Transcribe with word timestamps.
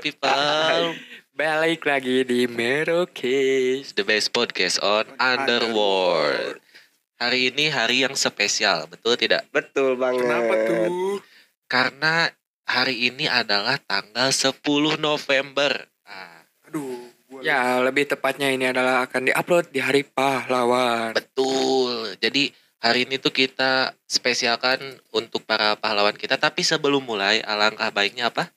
People, 0.00 0.96
Balik 1.40 1.84
lagi 1.84 2.24
di 2.24 2.48
Merokis. 2.48 3.92
the 3.96 4.04
best 4.04 4.32
podcast 4.32 4.80
on 4.80 5.04
Underworld. 5.16 6.60
Hari 7.20 7.52
ini 7.52 7.68
hari 7.68 8.04
yang 8.04 8.16
spesial, 8.16 8.88
betul 8.88 9.16
tidak? 9.20 9.44
Betul 9.52 10.00
banget. 10.00 10.24
Kenapa 10.24 10.52
tuh? 10.64 11.20
Karena 11.68 12.28
hari 12.64 13.12
ini 13.12 13.28
adalah 13.28 13.76
tanggal 13.76 14.32
10 14.32 14.56
November. 14.96 15.84
Ah, 16.08 16.48
Aduh. 16.68 17.12
Ya, 17.40 17.78
lebih 17.80 18.04
tepatnya 18.04 18.50
ini 18.52 18.68
adalah 18.68 19.06
akan 19.06 19.30
diupload 19.30 19.70
di 19.72 19.80
Hari 19.80 20.02
Pahlawan. 20.02 21.14
betul. 21.16 22.12
Jadi 22.20 22.52
hari 22.80 23.08
ini 23.08 23.16
tuh 23.16 23.32
kita 23.32 23.96
spesialkan 24.04 24.80
untuk 25.14 25.44
para 25.48 25.76
pahlawan 25.76 26.16
kita. 26.16 26.36
Tapi 26.36 26.60
sebelum 26.66 27.00
mulai, 27.00 27.40
alangkah 27.44 27.88
baiknya 27.94 28.28
apa? 28.28 28.50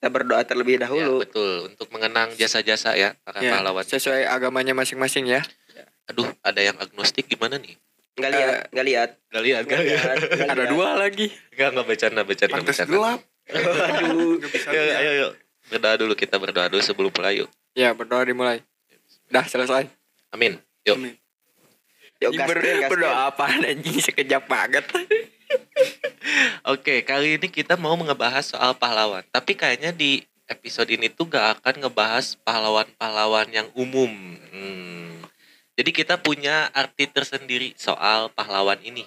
Kita 0.00 0.08
berdoa 0.08 0.40
terlebih 0.42 0.80
Ya, 0.80 0.88
dahulu. 0.88 1.20
betul. 1.20 1.68
Untuk 1.68 1.92
mengenang 1.92 2.32
jasa-jasa 2.32 2.96
ya 2.96 3.12
para 3.20 3.36
Ya, 3.38 3.52
pahlawan. 3.52 3.84
sesuai 3.84 4.24
agamanya 4.24 4.72
masing-masing 4.72 5.28
ya. 5.28 5.44
Aduh, 6.08 6.24
ada 6.40 6.56
yang 6.56 6.72
agnostik 6.74 7.28
gimana 7.28 7.60
nih? 7.60 7.76
Nggak 8.16 8.32
lihat, 8.32 8.52
nggak 8.72 8.86
lihat. 8.86 9.10
Gak 9.28 9.42
lihat, 9.44 9.62
Nggak 9.62 9.80
lihat. 9.84 10.16
nggak 10.16 10.48
Ada 10.52 10.62
lihat. 10.64 10.72
dua 10.72 10.88
lagi. 10.96 11.26
Gak, 11.52 11.68
gak 11.70 11.84
bercanda, 11.84 12.20
bercanda, 12.24 12.56
bercanda. 12.58 12.96
Aduh. 12.96 14.40
Ayo, 14.40 14.80
ayo, 15.04 15.10
ayo. 15.12 15.28
Berdoa 15.68 15.94
dulu, 15.94 16.12
kita 16.16 16.40
berdoa 16.40 16.66
dulu 16.66 16.80
sebelum 16.80 17.12
mulai 17.12 17.44
yuk. 17.44 17.52
Ya, 17.76 17.92
berdoa 17.92 18.24
dimulai. 18.24 18.64
Dah 19.28 19.44
selesai. 19.44 19.84
Amin. 20.32 20.56
Yuk. 20.82 20.96
Yuk 22.18 22.30
Ber- 22.40 22.56
gasken, 22.56 22.64
gasken. 22.80 22.88
berdoa 22.88 23.28
apaan 23.28 23.60
anjing 23.62 24.00
sekejap 24.00 24.48
banget. 24.48 24.88
Oke, 26.68 27.02
kali 27.04 27.36
ini 27.36 27.48
kita 27.48 27.76
mau 27.76 27.96
ngebahas 27.96 28.44
soal 28.54 28.72
pahlawan. 28.76 29.24
Tapi 29.28 29.56
kayaknya 29.56 29.92
di 29.92 30.24
episode 30.50 30.90
ini 30.90 31.06
tuh 31.06 31.30
gak 31.30 31.60
akan 31.60 31.86
ngebahas 31.86 32.34
pahlawan-pahlawan 32.42 33.48
yang 33.54 33.68
umum. 33.78 34.10
Hmm. 34.50 35.22
Jadi 35.78 35.90
kita 35.94 36.20
punya 36.20 36.68
arti 36.76 37.08
tersendiri 37.08 37.72
soal 37.78 38.28
pahlawan 38.34 38.76
ini 38.84 39.06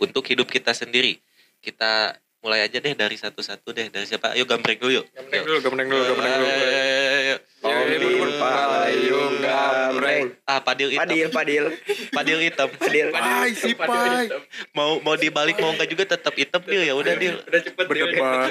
untuk 0.00 0.24
hidup 0.24 0.48
kita 0.48 0.72
sendiri. 0.72 1.20
Kita 1.60 2.16
mulai 2.40 2.62
aja 2.62 2.78
deh 2.78 2.94
dari 2.94 3.18
satu-satu 3.18 3.74
deh. 3.74 3.90
Dari 3.90 4.06
siapa? 4.06 4.32
Ayo 4.32 4.46
gambreng 4.46 4.78
dulu 4.78 5.02
yuk. 5.02 5.06
Gambreng 5.12 5.44
dulu, 5.44 5.58
gambreng 5.60 5.88
dulu, 5.90 6.02
gambreng 6.14 6.34
dulu. 6.40 6.46
Ayo, 6.46 6.62
ayo, 6.62 7.16
ayo, 7.20 7.36
Tombil, 7.86 8.30
payung, 8.42 9.34
gambreng. 9.38 10.24
Ah, 10.42 10.58
padil 10.58 10.90
hitam. 10.90 11.06
Padil, 11.06 11.28
padil. 11.30 11.64
Padil 12.10 12.38
hitam. 12.42 12.68
Padil. 12.74 13.06
Pai, 13.14 13.50
si 13.54 13.72
Pai. 13.78 14.26
Mau 14.74 14.98
mau 15.02 15.14
dibalik 15.14 15.56
mau 15.62 15.70
enggak 15.70 15.88
juga 15.90 16.04
tetap 16.18 16.34
hitam 16.34 16.62
Dil 16.66 16.82
ya 16.82 16.94
udah 16.98 17.14
Dil. 17.14 17.38
Udah 17.46 17.60
cepet 17.62 17.84
berdebat. 17.86 18.48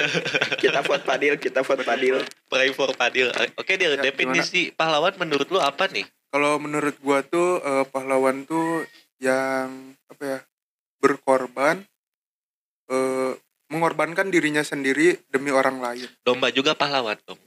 Kita 0.64 0.80
vote 0.82 1.04
padil, 1.04 1.34
kita 1.36 1.60
vote 1.62 1.84
padil. 1.84 2.24
Pray 2.48 2.72
for 2.72 2.92
Padil. 2.96 3.30
Oke 3.60 3.76
Dil, 3.76 4.00
Ya, 4.00 4.12
definisi 4.12 4.72
pahlawan 4.76 5.16
menurut 5.20 5.48
lu 5.52 5.60
apa 5.60 5.88
nih? 5.92 6.08
kalau 6.36 6.60
menurut 6.60 7.00
gua 7.00 7.24
tuh 7.24 7.64
eh, 7.64 7.88
pahlawan 7.88 8.44
tuh 8.44 8.84
yang 9.24 9.96
apa 10.12 10.24
ya 10.28 10.40
berkorban 11.00 11.80
eh 12.92 13.32
mengorbankan 13.72 14.28
dirinya 14.28 14.60
sendiri 14.60 15.16
demi 15.32 15.50
orang 15.50 15.80
lain 15.80 16.12
Domba 16.28 16.52
juga 16.52 16.76
pahlawan 16.76 17.16
dong. 17.24 17.40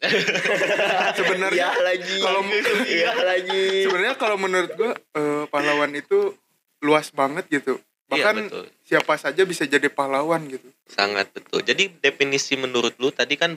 sebenarnya 1.14 1.68
Iya 1.68 1.82
lagi. 1.82 2.16
kalau 2.18 2.40
Iya 2.90 3.12
lagi. 3.18 3.64
sebenarnya 3.84 4.14
kalau 4.16 4.36
menurut 4.36 4.72
gua 4.72 4.92
eh, 4.96 5.44
pahlawan 5.46 5.92
itu 5.92 6.32
luas 6.80 7.10
banget 7.10 7.44
gitu 7.50 7.76
Iya 7.76 7.84
bahkan 8.10 8.36
betul. 8.42 8.64
siapa 8.82 9.14
saja 9.16 9.42
bisa 9.44 9.62
jadi 9.64 9.86
pahlawan 9.86 10.42
gitu 10.46 10.66
Sangat 10.84 11.30
betul. 11.30 11.60
Jadi 11.60 11.92
definisi 11.96 12.56
menurut 12.56 12.96
lu 12.96 13.10
tadi 13.10 13.36
kan 13.36 13.54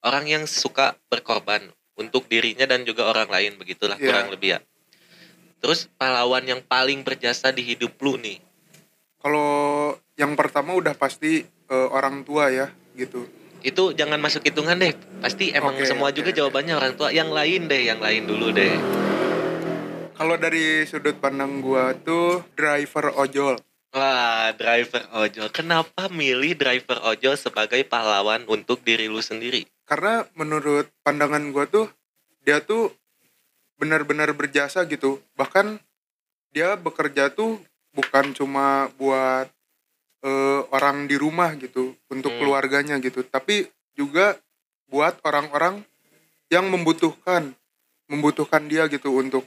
orang 0.00 0.24
yang 0.24 0.44
suka 0.44 0.94
berkorban 1.08 1.66
untuk 1.94 2.24
dirinya 2.24 2.62
dan 2.64 2.84
juga 2.84 3.02
orang 3.04 3.26
lain 3.26 3.56
begitulah 3.56 3.96
Iya. 3.96 4.06
kurang 4.06 4.28
lebih 4.30 4.48
ya. 4.50 4.60
Terus 5.58 5.90
pahlawan 5.90 6.46
yang 6.46 6.62
paling 6.62 7.02
berjasa 7.02 7.50
di 7.50 7.64
hidup 7.64 7.98
lu 7.98 8.14
nih. 8.16 8.38
kalau 9.18 9.50
yang 10.14 10.32
pertama 10.32 10.70
udah 10.72 10.94
pasti 10.94 11.42
eh, 11.42 11.88
orang 11.90 12.22
tua 12.22 12.46
ya 12.48 12.70
gitu 12.94 13.26
Itu 13.62 13.96
jangan 13.96 14.18
masuk 14.22 14.46
hitungan 14.46 14.78
deh. 14.78 14.94
Pasti 15.22 15.50
emang 15.50 15.74
Oke, 15.78 15.86
semua 15.86 16.10
oke, 16.10 16.16
juga 16.18 16.30
jawabannya 16.30 16.74
orang 16.74 16.94
tua. 16.94 17.10
Yang 17.10 17.30
lain 17.34 17.60
deh, 17.66 17.82
yang 17.86 18.00
lain 18.02 18.22
dulu 18.26 18.54
deh. 18.54 18.74
kalau 20.18 20.34
dari 20.34 20.82
sudut 20.82 21.14
pandang 21.22 21.62
gua 21.62 21.94
tuh 21.94 22.42
driver 22.58 23.14
ojol 23.14 23.54
Wah, 23.94 24.50
driver 24.52 25.06
ojol. 25.14 25.48
Kenapa 25.54 26.10
milih 26.10 26.58
driver 26.58 26.98
ojol 27.06 27.38
sebagai 27.38 27.86
pahlawan 27.86 28.42
untuk 28.50 28.82
diri 28.82 29.06
lu 29.06 29.22
sendiri? 29.22 29.62
karena 29.88 30.28
menurut 30.36 30.84
pandangan 31.00 31.48
gue 31.48 31.64
tuh 31.64 31.86
dia 32.44 32.60
tuh 32.60 32.92
benar-benar 33.80 34.28
berjasa 34.36 34.84
gitu 34.84 35.16
bahkan 35.32 35.80
dia 36.52 36.76
bekerja 36.76 37.32
tuh 37.32 37.56
bukan 37.96 38.36
cuma 38.36 38.92
buat 39.00 39.48
eh, 40.22 40.60
orang 40.74 41.06
di 41.06 41.14
rumah 41.14 41.54
gitu 41.54 41.94
untuk 42.10 42.34
Hmm. 42.34 42.38
keluarganya 42.42 42.98
gitu 42.98 43.22
tapi 43.22 43.66
juga 43.94 44.38
buat 44.88 45.20
orang-orang 45.22 45.84
yang 46.48 46.66
membutuhkan 46.72 47.52
membutuhkan 48.08 48.64
dia 48.66 48.88
gitu 48.88 49.12
untuk 49.14 49.44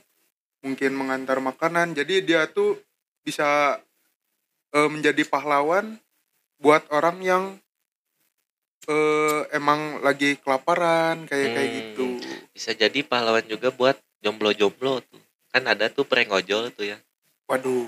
mungkin 0.62 0.94
mengantar 0.94 1.42
makanan 1.42 1.98
jadi 1.98 2.22
dia 2.22 2.42
tuh 2.48 2.78
bisa 3.26 3.82
eh, 4.72 4.90
menjadi 4.90 5.28
pahlawan 5.28 6.00
buat 6.62 6.86
orang 6.94 7.18
yang 7.20 7.44
eh 8.90 9.42
emang 9.54 10.02
lagi 10.02 10.42
kelaparan 10.42 11.30
kayak 11.30 11.54
kayak 11.54 11.70
Hmm. 11.70 11.78
gitu. 11.78 12.08
Bisa 12.50 12.74
jadi 12.74 13.06
pahlawan 13.06 13.46
juga 13.46 13.70
buat 13.70 13.94
jomblo-jomblo 14.26 15.06
tuh. 15.06 15.22
Kan 15.54 15.70
ada 15.70 15.86
tuh 15.94 16.08
prank 16.08 16.34
ojol 16.34 16.74
tuh 16.74 16.90
ya. 16.90 16.98
Waduh, 17.46 17.86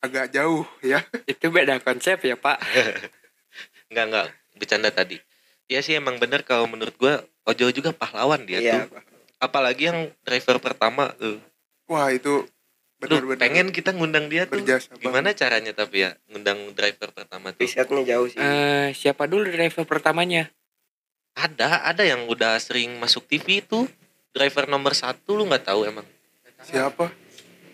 agak 0.00 0.30
jauh 0.30 0.64
ya. 0.80 1.04
Itu 1.30 1.48
beda 1.48 1.78
konsep 1.78 2.20
ya, 2.20 2.34
Pak. 2.34 2.58
Enggak, 3.90 4.04
enggak. 4.06 4.26
Bercanda 4.54 4.88
tadi. 4.88 5.18
Ya 5.66 5.80
sih 5.80 5.94
emang 5.94 6.16
bener 6.16 6.42
kalau 6.42 6.66
menurut 6.66 6.94
gua 6.94 7.18
ojol 7.44 7.70
juga 7.70 7.90
pahlawan 7.90 8.42
dia 8.42 8.58
Iya. 8.58 8.74
tuh. 8.84 8.98
apalagi 9.40 9.88
yang 9.88 10.12
driver 10.20 10.60
pertama 10.60 11.08
tuh 11.16 11.40
Wah 11.86 12.12
itu 12.12 12.44
benar-benar 13.00 13.40
pengen 13.40 13.72
kita 13.72 13.88
ngundang 13.90 14.28
dia 14.28 14.44
tuh 14.44 14.60
banget. 14.60 14.84
gimana 14.94 15.32
caranya 15.32 15.72
tapi 15.72 16.04
ya 16.04 16.12
ngundang 16.28 16.76
driver 16.76 17.08
pertama 17.08 17.48
tuh 17.48 17.64
risetnya 17.64 18.04
jauh 18.04 18.28
sih 18.28 18.36
Eh, 18.36 18.92
siapa 18.92 19.24
dulu 19.24 19.48
driver 19.48 19.88
pertamanya? 19.88 20.52
ada 21.32 21.88
ada 21.88 22.04
yang 22.04 22.28
udah 22.28 22.60
sering 22.60 23.00
masuk 23.00 23.24
TV 23.24 23.64
itu 23.64 23.88
driver 24.30 24.68
nomor 24.68 24.92
satu 24.92 25.32
lu 25.32 25.48
nggak 25.48 25.64
tahu 25.64 25.88
emang 25.88 26.04
Siapa? 26.60 27.08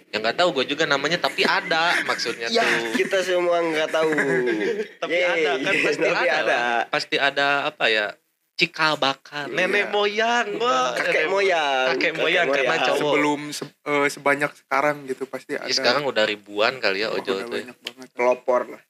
Yang 0.09 0.21
nggak 0.21 0.37
tahu 0.37 0.49
gue 0.53 0.65
juga 0.69 0.85
namanya 0.85 1.19
tapi 1.19 1.43
ada 1.43 1.99
maksudnya 2.03 2.47
ya 2.49 2.63
tuh. 2.63 2.95
kita 2.95 3.19
semua 3.21 3.59
nggak 3.59 3.91
tahu. 3.91 4.11
Tapi 5.03 5.13
Yeay, 5.13 5.45
ada 5.45 5.51
kan 5.61 5.75
pasti 5.77 6.03
tapi 6.05 6.15
ada, 6.25 6.37
ada. 6.37 6.43
lah. 6.47 6.81
pasti 6.89 7.17
ada 7.19 7.47
apa 7.65 7.85
ya 7.87 8.07
cikal 8.55 8.97
bakal 8.97 9.45
Iya. 9.45 9.57
nenek 9.59 9.87
moyang 9.89 10.47
wah. 10.57 10.95
Kakek 10.95 11.13
nenek- 11.13 11.29
moyang. 11.29 11.87
Kakek 11.93 12.13
moyang 12.15 12.47
karena 12.49 12.77
cowok 12.83 12.97
Sebelum 13.03 13.41
se- 13.51 13.77
eh, 13.85 14.09
sebanyak 14.09 14.53
sekarang 14.57 14.97
gitu 15.05 15.25
pasti 15.25 15.53
Ya, 15.53 15.61
ada. 15.61 15.71
sekarang 15.71 16.03
udah 16.03 16.25
ribuan 16.25 16.79
kali 16.79 17.01
ya 17.01 17.11
ojol 17.11 17.37
udah 17.37 17.45
tuh 17.45 17.53
ya. 17.53 17.65
banyak 17.67 17.79
banget. 17.83 18.09
pelopor 18.13 18.61
lah. 18.69 18.83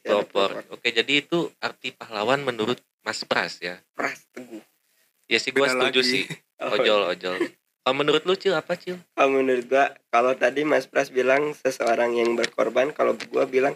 Pelopor. 0.00 0.50
oke 0.70 0.88
jadi 0.88 1.12
itu 1.18 1.38
arti 1.58 1.92
pahlawan 1.92 2.40
menurut 2.40 2.78
Mas 3.00 3.20
Pras 3.22 3.58
ya? 3.58 3.76
Pras 3.92 4.24
teguh. 4.30 4.64
Ya 5.26 5.36
sih 5.36 5.50
gue 5.50 5.60
Beda 5.60 5.76
setuju 5.76 6.00
lagi. 6.00 6.10
sih. 6.10 6.24
Ojol 6.74 7.10
ojol 7.10 7.36
kalau 7.80 7.94
menurut 7.96 8.22
lu 8.22 8.34
cil 8.34 8.52
apa 8.52 8.76
cil 8.76 9.00
Kalau 9.12 9.30
menurut 9.32 9.64
gua 9.64 9.92
kalau 10.08 10.32
tadi 10.34 10.62
Mas 10.62 10.84
Pras 10.84 11.08
bilang 11.08 11.52
seseorang 11.54 12.12
yang 12.12 12.34
berkorban 12.34 12.92
kalau 12.92 13.16
gua 13.26 13.44
bilang 13.44 13.74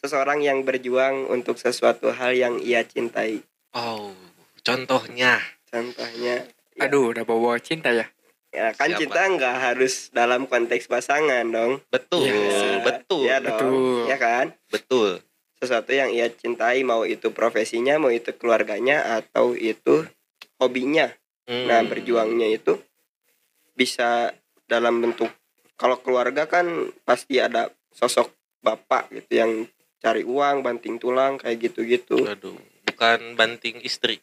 seseorang 0.00 0.40
yang 0.40 0.62
berjuang 0.62 1.28
untuk 1.28 1.56
sesuatu 1.56 2.10
hal 2.10 2.32
yang 2.32 2.58
ia 2.58 2.82
cintai 2.82 3.44
oh 3.72 4.12
contohnya 4.60 5.40
contohnya 5.66 6.44
ya, 6.74 6.82
Aduh, 6.82 7.10
udah 7.10 7.22
bawa 7.22 7.56
cinta 7.58 7.88
ya. 7.88 8.08
ya 8.48 8.72
kan 8.72 8.90
Siapa? 8.90 9.00
cinta 9.00 9.20
nggak 9.26 9.56
harus 9.62 10.08
dalam 10.10 10.46
konteks 10.46 10.86
pasangan 10.86 11.44
dong 11.44 11.82
betul 11.88 12.24
Iya. 12.24 12.80
betul 12.82 13.22
ya 13.24 13.36
dong 13.38 13.56
Betul. 13.58 14.08
ya 14.08 14.16
kan 14.16 14.46
betul 14.68 15.08
sesuatu 15.56 15.90
yang 15.90 16.12
ia 16.12 16.28
cintai 16.28 16.84
mau 16.84 17.02
itu 17.02 17.32
profesinya 17.32 17.96
mau 17.96 18.08
itu 18.08 18.32
keluarganya 18.32 19.20
atau 19.20 19.52
itu 19.52 20.08
hobinya 20.56 21.12
Hmm. 21.44 21.68
nah 21.68 21.84
berjuangnya 21.84 22.48
itu 22.48 22.80
bisa 23.74 24.32
dalam 24.64 25.02
bentuk 25.02 25.30
kalau 25.74 25.98
keluarga 26.00 26.46
kan 26.46 26.88
pasti 27.02 27.42
ada 27.42 27.70
sosok 27.90 28.30
bapak 28.64 29.10
gitu 29.12 29.32
yang 29.44 29.52
cari 30.00 30.22
uang 30.24 30.62
banting 30.64 30.96
tulang 30.96 31.36
kayak 31.36 31.70
gitu-gitu 31.70 32.24
Aduh, 32.24 32.56
bukan 32.86 33.34
banting 33.34 33.82
istri. 33.82 34.22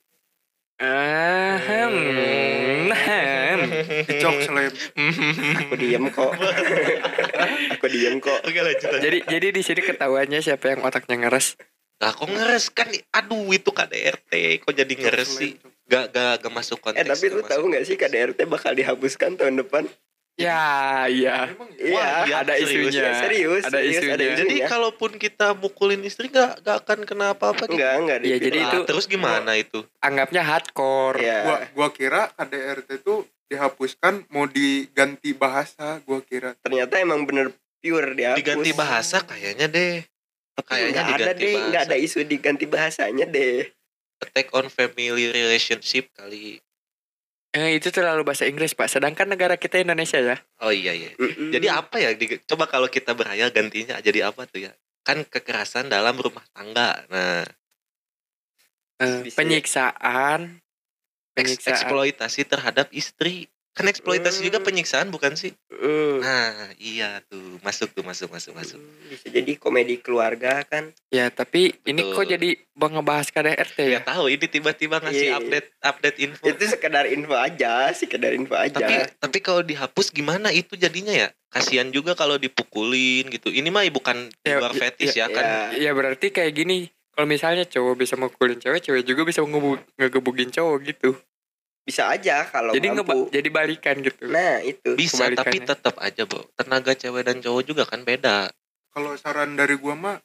Ahem. 0.82 1.94
Ahem. 2.90 3.60
Dicok 4.10 4.36
aku 5.62 5.74
diem 5.78 6.10
kok 6.10 6.34
aku 7.78 7.86
diem 7.86 8.18
kok 8.18 8.40
Oke 8.42 8.60
lanjut. 8.66 8.90
lanjut. 8.90 9.02
jadi 9.06 9.18
jadi 9.30 9.48
di 9.54 9.62
sini 9.62 9.82
ketahuannya 9.86 10.42
siapa 10.42 10.74
yang 10.74 10.82
otaknya 10.82 11.22
ngeres. 11.22 11.54
Lah 12.02 12.12
kok 12.12 12.26
ngeres 12.26 12.66
kan? 12.68 12.90
Aduh 13.14 13.46
itu 13.52 13.70
KDRT. 13.70 14.34
Kok 14.60 14.74
jadi 14.74 14.90
ngeres 14.92 15.30
sih? 15.32 15.54
Gak 15.86 16.10
gak 16.10 16.42
gak 16.42 16.50
masuk 16.52 16.82
konteks. 16.82 16.98
eh 16.98 17.06
tapi 17.06 17.26
lu 17.30 17.40
gak 17.40 17.52
tahu 17.52 17.64
nggak 17.70 17.86
sih 17.86 17.96
KDRT 17.96 18.40
bakal 18.46 18.74
dihapuskan 18.74 19.36
tahun 19.36 19.62
depan 19.62 19.86
Ya, 20.34 20.64
iya. 21.06 21.52
Emang 21.52 21.70
iya 21.76 21.92
Wah, 21.94 22.24
iya, 22.24 22.36
ada 22.42 22.54
serius 22.56 22.90
isunya. 22.90 23.04
ya? 23.04 23.14
serius 23.20 23.62
Ada 23.62 23.78
serius, 23.78 23.94
isunya. 23.94 24.14
ada 24.16 24.24
Jadi 24.34 24.40
isunya 24.48 24.66
kalaupun 24.66 25.12
kita 25.16 25.48
mukulin 25.54 26.02
istri 26.02 26.26
gak, 26.28 26.64
gak 26.64 26.82
akan 26.82 27.00
kena 27.04 27.36
apa-apa 27.36 27.68
gitu. 27.68 27.76
enggak 27.76 27.94
enggak 27.94 28.18
Iya, 28.24 28.38
jadi 28.40 28.58
itu- 28.64 28.86
terus 28.88 29.06
gimana 29.06 29.52
itu? 29.54 29.84
Anggapnya 30.00 30.42
hardcore. 30.42 31.20
ya 31.20 31.38
Gua 31.44 31.58
gua 31.76 31.88
kira 31.92 32.22
KDRT 32.34 32.90
itu 32.98 33.16
dihapuskan 33.46 34.26
mau 34.28 34.48
diganti 34.48 35.36
bahasa 35.36 36.00
gua 36.02 36.24
kira. 36.24 36.56
ternyata 36.58 36.98
emang 36.98 37.22
bener 37.22 37.52
pure 37.78 38.16
dihapus 38.16 38.40
Diganti 38.40 38.72
bahasa 38.72 39.18
kayaknya 39.22 39.68
deh. 39.68 40.00
Kayaknya 40.64 40.92
nggak 40.94 41.18
ada 41.18 41.32
deh 41.34 41.52
bahasa. 41.52 41.68
nggak 41.68 41.84
ada 41.84 41.96
isu 41.98 42.18
diganti 42.24 42.66
bahasanya 42.66 43.26
deh 43.26 43.68
Attack 44.22 44.54
on 44.54 44.68
family 44.68 45.28
relationship 45.28 46.14
kali. 46.14 46.62
Eh, 47.52 47.76
itu 47.76 47.90
terlalu 47.90 48.22
bahasa 48.22 48.46
Inggris, 48.46 48.72
Pak. 48.72 48.86
Sedangkan 48.88 49.26
negara 49.26 49.58
kita 49.58 49.76
Indonesia 49.76 50.16
ya. 50.16 50.38
Oh 50.60 50.70
iya 50.70 50.94
iya. 50.94 51.12
Mm-mm. 51.16 51.50
Jadi 51.50 51.68
apa 51.68 51.98
ya? 51.98 52.14
Coba 52.46 52.64
kalau 52.66 52.86
kita 52.86 53.12
berhayal 53.12 53.50
gantinya 53.50 53.98
jadi 53.98 54.30
apa 54.30 54.46
tuh 54.46 54.70
ya? 54.70 54.72
Kan 55.02 55.26
kekerasan 55.26 55.90
dalam 55.90 56.14
rumah 56.16 56.46
tangga. 56.52 57.02
Nah, 57.08 57.44
Eh, 59.02 59.26
Bisa. 59.26 59.36
penyiksaan. 59.36 60.62
eks- 61.34 61.34
Penyiksaan. 61.34 61.74
eksploitasi 61.74 62.42
terhadap 62.46 62.88
istri. 62.94 63.50
Kan 63.72 63.88
eksploitasi 63.88 64.44
juga 64.44 64.60
Hmm. 64.60 64.68
penyiksaan 64.68 65.08
bukan 65.10 65.34
sih? 65.34 65.56
Mm. 65.72 66.20
Nah, 66.20 66.76
iya 66.76 67.24
tuh. 67.24 67.56
Masuk 67.64 67.96
tuh, 67.96 68.04
masuk, 68.04 68.28
masuk, 68.28 68.52
masuk. 68.52 68.80
bisa 69.08 69.28
jadi 69.28 69.56
komedi 69.56 69.96
keluarga 69.98 70.64
kan 70.64 70.92
Ya, 71.08 71.28
tapi 71.28 71.76
ini 71.84 72.00
Betul. 72.02 72.14
kok 72.14 72.26
jadi 72.30 72.50
ngebahas 72.74 73.28
KDRT 73.28 73.78
Ya 73.82 73.92
ya? 73.94 74.00
tahu 74.02 74.28
ini 74.28 74.46
tiba-tiba 74.46 75.00
ngasih 75.00 75.28
Iya. 75.28 75.38
update 75.38 75.68
update 75.80 76.18
info. 76.20 76.44
itu 76.48 76.64
sekedar 76.66 77.06
info 77.06 77.36
aja 77.36 77.92
sekedar 77.92 78.32
info 78.32 78.56
aja 78.56 78.76
tapi 78.76 78.96
tapi 79.18 79.38
kalau 79.40 79.62
dihapus 79.62 80.12
gimana 80.12 80.52
itu 80.52 80.76
jadinya 80.76 81.12
ya? 81.12 81.32
Kasihan 81.48 81.88
juga 81.90 82.16
kalau 82.16 82.36
dipukulin 82.36 83.28
gitu. 83.28 83.48
Ini 83.48 83.68
mah 83.68 83.84
bukan 83.90 84.32
Ya, 84.42 84.60
luar 84.60 84.72
ya, 84.72 84.80
fetis 84.82 85.12
ya, 85.14 85.28
kan? 85.28 85.76
Ya 85.76 85.92
berarti 85.92 86.32
kayak 86.32 86.56
gini. 86.56 86.88
Kalau 87.12 87.28
misalnya 87.28 87.68
cowok 87.68 87.96
bisa 87.98 88.16
mukulin 88.16 88.56
cewek, 88.56 88.80
cewek 88.82 89.04
juga 89.04 89.28
bisa 89.28 89.44
ngegebugin 89.44 90.48
cowok 90.48 90.78
gitu. 90.86 91.12
Bisa 91.82 92.08
aja 92.08 92.46
kalau 92.46 92.72
jadi 92.72 92.88
ngeba 92.92 93.04
mampu 93.04 93.30
jadi 93.30 93.50
balikan 93.50 93.96
gitu. 94.00 94.26
nah 94.26 94.62
itu 94.62 94.94
Bisa 94.94 95.26
tapi 95.28 95.60
tetap 95.60 95.98
aja, 95.98 96.24
Bro. 96.24 96.46
Tenaga 96.54 96.94
cewek 96.94 97.24
dan 97.24 97.38
cowok 97.38 97.64
juga 97.64 97.84
kan 97.84 98.02
beda. 98.02 98.54
Kalau 98.90 99.16
saran 99.16 99.56
dari 99.56 99.76
gua 99.76 99.94
mah 99.94 100.18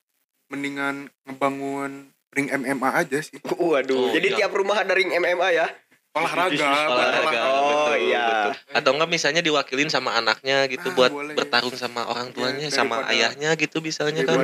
mendingan 0.47 1.08
ngebangun 1.25 2.08
ring 2.31 2.49
MMA 2.50 2.91
aja 2.94 3.19
sih. 3.19 3.41
waduh 3.43 3.97
Oh, 3.99 4.12
jadi 4.12 4.29
iya. 4.29 4.37
tiap 4.38 4.53
rumah 4.53 4.76
ada 4.76 4.93
ring 4.93 5.08
MMA 5.11 5.49
ya 5.55 5.67
Olahraga, 6.12 6.56
olahraga. 6.87 7.41
Oh, 7.44 7.61
betul, 7.69 7.97
iya. 8.06 8.25
betul. 8.49 8.52
Atau 8.73 8.91
enggak 8.91 9.11
misalnya 9.11 9.43
diwakilin 9.43 9.88
sama 9.88 10.12
anaknya 10.14 10.64
gitu 10.64 10.88
Ah, 10.88 10.94
buat 10.94 11.12
boleh. 11.12 11.37
bertarung 11.37 11.76
sama 11.76 12.05
orang 12.06 12.32
tuanya, 12.32 12.56
Iya, 12.62 12.73
sama 12.75 13.00
daripada- 13.00 13.12
ayahnya 13.12 13.50
gitu 13.55 13.76
misalnya 13.81 14.25
kan. 14.25 14.41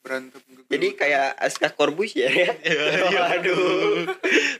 berantem. 0.00 0.40
jadi 0.66 0.86
kayak 0.94 1.28
Aska 1.38 1.68
Korbus 1.70 2.12
ya 2.14 2.28
ya 2.36 2.48
waduh 3.10 4.08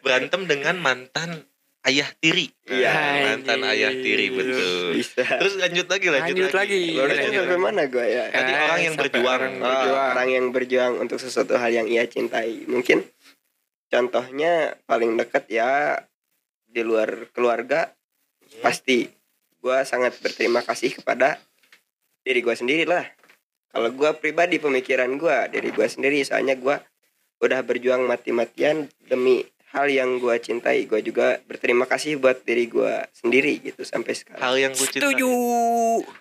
Berantem 0.01 0.45
dengan 0.45 0.77
mantan 0.77 1.45
ayah 1.85 2.08
tiri. 2.17 2.49
Iya. 2.65 2.89
Nah, 2.89 3.17
mantan 3.31 3.61
ayah 3.69 3.93
tiri 3.93 4.32
betul. 4.32 4.97
bisa 4.97 5.20
Terus 5.20 5.55
lanjut 5.56 5.85
lagi, 5.85 6.06
lanjut, 6.08 6.35
Lanjut 6.35 6.53
lagi. 6.53 6.81
Barusan 6.97 7.20
Lanjut 7.23 7.43
sampai 7.44 7.61
mana 7.61 7.82
gue 7.85 8.06
ya 8.06 8.25
Tadi 8.29 8.51
Eh, 8.51 8.58
orang 8.58 8.81
yang 8.81 8.94
berjuang. 8.94 9.29
orang 9.31 9.53
Oh, 9.55 9.65
berjuang. 9.67 10.08
orang 10.11 10.29
yang 10.31 10.47
berjuang 10.49 10.93
untuk 10.99 11.19
sesuatu 11.19 11.55
hal 11.55 11.70
yang 11.70 11.87
ia 11.87 12.05
cintai 12.05 12.65
mungkin 12.67 13.05
contohnya 13.87 14.53
paling 14.82 15.15
dekat 15.15 15.44
ya 15.49 16.01
di 16.65 16.81
luar 16.81 17.31
keluarga 17.31 17.93
pasti 18.58 19.06
gue 19.56 19.79
sangat 19.82 20.19
berterima 20.19 20.61
kasih 20.61 20.99
kepada 20.99 21.39
diri 22.20 22.41
gue 22.41 22.53
sendiri 22.53 22.85
lah 22.85 23.05
kalau 23.70 23.91
gue 23.91 24.11
pribadi 24.15 24.58
pemikiran 24.58 25.15
gue 25.15 25.37
diri 25.51 25.70
gue 25.70 25.87
sendiri 25.87 26.23
soalnya 26.23 26.55
gue 26.55 26.77
udah 27.39 27.61
berjuang 27.61 28.03
mati-matian 28.03 28.89
demi 29.01 29.44
hal 29.75 29.87
yang 29.87 30.17
gue 30.17 30.35
cintai 30.39 30.85
gue 30.85 31.01
juga 31.03 31.43
berterima 31.43 31.83
kasih 31.85 32.17
buat 32.17 32.41
diri 32.41 32.67
gue 32.67 32.95
sendiri 33.13 33.59
gitu 33.61 33.83
sampai 33.83 34.15
sekarang 34.15 34.39
Hal 34.41 34.55
yang 34.57 34.73
lu 34.73 34.79
cintai. 34.81 35.03
Setuju. 35.03 35.31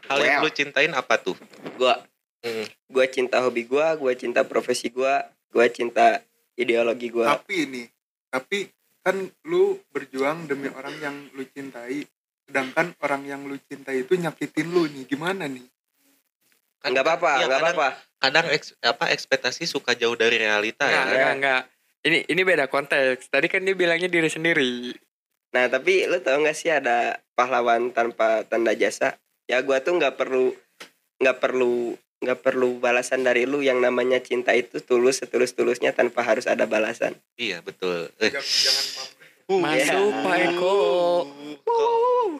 Hal 0.03 0.19
yang 0.19 0.33
Well. 0.35 0.43
lu 0.43 0.51
cintain 0.51 0.91
apa 0.91 1.15
tuh? 1.17 1.37
gue 1.71 1.93
Hmm. 2.41 2.65
gue 2.67 3.05
cinta 3.07 3.39
hobi 3.39 3.63
gue 3.63 3.87
gue 3.95 4.13
cinta 4.15 4.43
profesi 4.43 4.89
gue 4.89 5.13
gue 5.47 5.65
cinta 5.69 6.19
ideologi 6.55 7.07
gue 7.07 7.23
Tapi 7.23 7.55
ini, 7.63 7.83
tapi 8.27 8.67
kan 8.99 9.15
lu 9.43 9.63
berjuang 9.87 10.43
demi 10.43 10.67
orang 10.69 10.95
yang 10.97 11.15
lu 11.31 11.45
cintai. 11.45 12.03
Sedangkan 12.43 12.91
orang 12.99 13.23
yang 13.23 13.41
lu 13.43 13.55
cintai 13.61 14.01
itu 14.01 14.13
nyakitin 14.13 14.67
lu 14.67 14.83
nih. 14.85 15.05
Gimana 15.05 15.45
nih? 15.45 15.63
Kan- 16.77 16.91
nggak 16.91 17.05
apa-apa 17.05 17.31
iya, 17.33 17.45
nggak 17.45 17.51
kadang- 17.53 17.77
apa-apa 17.77 17.89
Kadang 18.19 18.45
eks- 18.49 18.75
apa 18.81 19.05
ekspektasi 19.09 19.63
suka 19.65 19.91
jauh 19.93 20.15
dari 20.15 20.35
realita 20.37 20.83
Enggak, 20.83 20.91
ya. 20.91 20.99
kan? 20.99 21.11
enggak, 21.11 21.33
enggak. 21.33 21.61
Ini 22.03 22.27
ini 22.27 22.41
beda 22.43 22.67
konteks. 22.67 23.31
Tadi 23.31 23.47
kan 23.47 23.63
dia 23.63 23.73
bilangnya 23.73 24.07
diri 24.07 24.27
sendiri. 24.27 24.91
nah 25.53 25.69
tapi 25.69 26.09
lu 26.09 26.17
tau 26.17 26.41
gak 26.41 26.57
sih 26.57 26.73
ada 26.73 27.13
pahlawan 27.37 27.93
tanpa 27.93 28.41
tanda 28.41 28.73
jasa 28.73 29.21
ya 29.45 29.61
gue 29.61 29.77
tuh 29.85 30.01
nggak 30.01 30.17
perlu 30.17 30.49
nggak 31.21 31.37
perlu 31.37 31.93
nggak 32.25 32.39
perlu 32.41 32.81
balasan 32.81 33.21
dari 33.21 33.45
lu 33.45 33.61
yang 33.61 33.77
namanya 33.77 34.17
cinta 34.17 34.49
itu 34.57 34.81
tulus 34.81 35.21
setulus 35.21 35.53
tulusnya 35.53 35.93
tanpa 35.93 36.25
harus 36.25 36.49
ada 36.49 36.65
balasan 36.65 37.13
Iya, 37.37 37.61
betul. 37.61 38.09
Eh, 38.17 38.33
Jangan, 38.33 38.49
jangan. 38.49 38.85
Masuk 39.45 40.09
Iya. 40.09 40.23
Pak 40.23 40.37
Eko. 40.49 40.75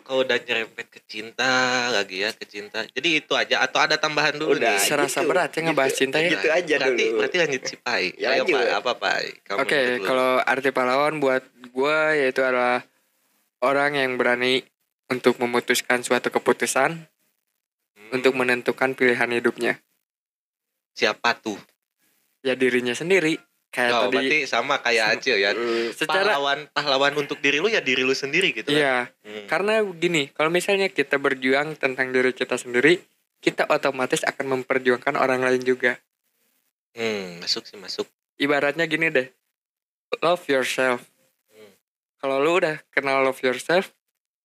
Kau, 0.03 0.19
udah 0.19 0.35
nyerempet 0.35 0.87
ke 0.89 0.99
cinta 1.03 1.47
lagi 1.87 2.21
ya, 2.21 2.31
ke 2.31 2.43
cinta. 2.43 2.83
Jadi 2.83 3.23
itu 3.23 3.31
aja 3.33 3.63
atau 3.63 3.79
ada 3.79 3.95
tambahan 3.95 4.35
dulu 4.35 4.59
Udah, 4.59 4.75
nih? 4.75 4.83
Serasa 4.83 5.23
gitu. 5.23 5.29
berat 5.31 5.49
ya 5.49 5.61
ngebahas 5.63 5.89
Gitu. 5.89 5.99
cinta 6.03 6.17
ya. 6.19 6.29
Gitu 6.29 6.47
aja 6.47 6.75
berarti, 6.75 7.03
dulu. 7.03 7.17
Berarti 7.17 7.37
lanjut 7.39 7.61
si 7.63 7.75
Pai. 7.77 8.03
Ya, 8.15 8.27
Ayo. 8.33 8.43
Pai, 8.43 8.67
apa 8.67 8.91
Pai? 8.93 9.25
Kamu 9.41 9.57
Oke, 9.59 9.79
dulu. 9.79 10.05
kalau 10.05 10.31
arti 10.41 10.69
pahlawan 10.69 11.15
buat 11.17 11.43
gue 11.65 11.97
yaitu 12.17 12.41
adalah 12.41 12.83
orang 13.59 13.95
yang 13.95 14.11
berani 14.15 14.59
untuk 15.07 15.39
memutuskan 15.39 16.01
suatu 16.01 16.27
keputusan 16.29 16.99
Hmm. 17.93 18.09
untuk 18.11 18.33
menentukan 18.33 18.91
pilihan 18.91 19.29
hidupnya 19.31 19.79
siapa 20.91 21.33
tuh 21.33 21.55
ya 22.41 22.53
dirinya 22.53 22.91
sendiri 22.91 23.37
kayak 23.73 23.91
oh, 23.91 24.01
tadi 24.07 24.13
berarti 24.13 24.37
sama 24.45 24.77
kayak 24.85 25.17
Acil 25.17 25.41
ya. 25.41 25.51
Hmm, 25.57 25.89
secara 25.89 26.37
pahlawan 26.37 26.59
pahlawan 26.69 27.13
untuk 27.17 27.41
diri 27.41 27.57
lu 27.57 27.67
ya 27.73 27.81
diri 27.81 28.05
lu 28.05 28.13
sendiri 28.13 28.53
gitu 28.53 28.69
kan? 28.69 28.77
Iya 28.77 28.97
Hmm. 29.25 29.49
karena 29.49 29.81
gini 29.97 30.29
kalau 30.29 30.53
misalnya 30.53 30.93
kita 30.93 31.17
berjuang 31.17 31.73
tentang 31.81 32.13
diri 32.13 32.31
kita 32.37 32.53
sendiri 32.53 33.01
kita 33.41 33.65
otomatis 33.67 34.21
akan 34.23 34.61
memperjuangkan 34.61 35.17
orang 35.17 35.41
lain 35.41 35.65
juga. 35.65 35.97
Hmm, 36.93 37.41
masuk 37.41 37.65
sih 37.65 37.75
masuk. 37.81 38.05
Ibaratnya 38.37 38.85
gini 38.85 39.09
deh 39.09 39.27
love 40.21 40.45
yourself. 40.45 41.09
Hmm. 41.49 41.71
kalau 42.21 42.37
lu 42.37 42.61
udah 42.61 42.77
kenal 42.93 43.25
love 43.25 43.41
yourself 43.41 43.89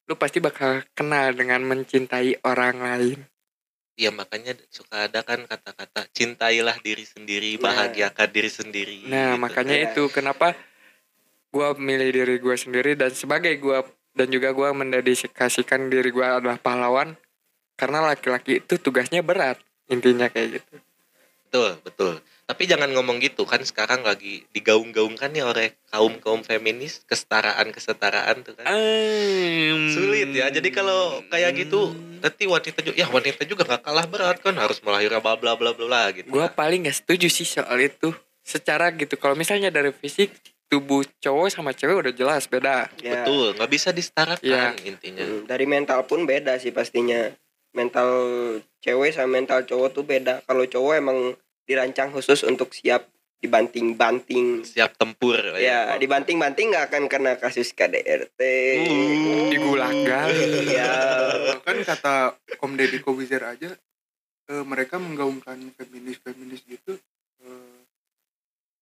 lu 0.08 0.16
pasti 0.16 0.40
bakal 0.40 0.80
kenal 0.96 1.36
dengan 1.36 1.60
mencintai 1.68 2.40
orang 2.40 2.80
lain 2.80 3.18
Iya 3.98 4.14
makanya 4.14 4.54
suka 4.70 5.10
ada 5.10 5.26
kan 5.26 5.42
kata-kata 5.42 6.06
cintailah 6.14 6.78
diri 6.78 7.02
sendiri, 7.02 7.58
Nah. 7.58 7.66
bahagiakan 7.66 8.28
diri 8.30 8.46
sendiri. 8.46 8.98
nah 9.10 9.34
gitu. 9.34 9.42
makanya 9.42 9.74
Ya. 9.74 9.84
itu 9.90 10.06
kenapa 10.14 10.54
gua 11.50 11.74
milih 11.74 12.14
diri 12.14 12.38
gua 12.38 12.54
sendiri 12.54 12.94
dan 12.94 13.10
sebagai 13.10 13.58
gua 13.58 13.82
dan 14.14 14.30
juga 14.30 14.54
gua 14.54 14.70
mendedikasikan 14.70 15.90
diri 15.90 16.14
gua 16.14 16.38
adalah 16.38 16.62
pahlawan 16.62 17.18
karena 17.74 18.06
laki-laki 18.06 18.62
itu 18.62 18.78
tugasnya 18.78 19.18
berat 19.26 19.58
intinya 19.90 20.30
kayak 20.30 20.62
gitu 20.62 20.74
betul 21.48 21.70
betul. 21.82 22.14
Tapi 22.48 22.64
jangan 22.64 22.88
ngomong 22.96 23.20
gitu 23.20 23.44
kan 23.44 23.60
sekarang 23.60 24.04
lagi 24.04 24.44
digaung-gaungkan 24.52 25.32
ya 25.36 25.48
oleh 25.48 25.76
kaum 25.92 26.16
kaum 26.16 26.40
feminis 26.40 27.04
kesetaraan 27.04 27.72
kesetaraan 27.72 28.40
tuh 28.40 28.56
kan. 28.56 28.64
Sulit 28.68 29.67
ya. 30.38 30.46
Jadi 30.48 30.68
kalau 30.70 31.20
kayak 31.26 31.50
gitu 31.58 31.90
nanti 32.18 32.44
wanita 32.46 32.82
juga 32.82 32.96
ya 32.98 33.06
wanita 33.06 33.42
juga 33.46 33.62
nggak 33.62 33.82
kalah 33.82 34.06
berat 34.10 34.36
kan 34.42 34.54
harus 34.58 34.82
melahirkan 34.82 35.22
bla 35.22 35.34
bla 35.38 35.54
bla 35.54 35.70
bla 35.70 35.86
bla 35.86 36.02
gitu. 36.10 36.26
gue 36.26 36.46
paling 36.50 36.90
gak 36.90 36.98
setuju 36.98 37.30
sih 37.30 37.46
soal 37.46 37.78
itu 37.78 38.10
secara 38.42 38.90
gitu 38.90 39.14
kalau 39.14 39.38
misalnya 39.38 39.70
dari 39.70 39.94
fisik 39.94 40.34
tubuh 40.68 41.00
cowok 41.22 41.48
sama 41.48 41.72
cewek 41.72 41.96
udah 41.96 42.12
jelas 42.12 42.44
beda 42.44 42.90
ya. 43.00 43.24
Betul, 43.24 43.56
nggak 43.56 43.70
bisa 43.72 43.88
disetarakan 43.88 44.44
Iya. 44.44 44.76
intinya. 44.84 45.24
Hmm, 45.24 45.42
dari 45.48 45.64
mental 45.64 46.04
pun 46.04 46.28
beda 46.28 46.60
sih 46.60 46.74
pastinya 46.74 47.32
mental 47.72 48.08
cewek 48.84 49.16
sama 49.16 49.40
mental 49.40 49.64
cowok 49.64 49.88
tuh 49.96 50.04
beda 50.04 50.44
kalau 50.44 50.64
cowok 50.68 50.94
emang 51.00 51.18
dirancang 51.64 52.12
khusus 52.12 52.44
untuk 52.44 52.72
siap 52.72 53.08
dibanting-banting 53.38 54.66
Siap 54.66 54.98
tempur 54.98 55.38
ya 55.62 55.94
dibanting-banting 55.94 56.74
nggak 56.74 56.90
akan 56.90 57.04
kena 57.06 57.38
kasus 57.38 57.70
KDRT 57.70 58.40
Uh. 58.78 59.48
digulakan 59.50 60.28
Iya. 60.66 60.94
kan 61.62 61.76
kata 61.82 62.14
Om 62.58 62.72
Deddy 62.74 62.98
Kowizer 62.98 63.42
aja 63.46 63.70
eh, 64.48 64.64
mereka 64.66 64.98
menggaungkan 64.98 65.58
feminis 65.78 66.18
feminis 66.18 66.66
gitu 66.66 66.98
eh, 67.46 67.78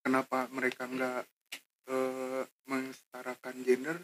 kenapa 0.01 0.49
mereka 0.49 0.89
nggak 0.89 1.23
eh, 1.93 2.43
mensetarakan 2.65 3.57
gender 3.61 3.97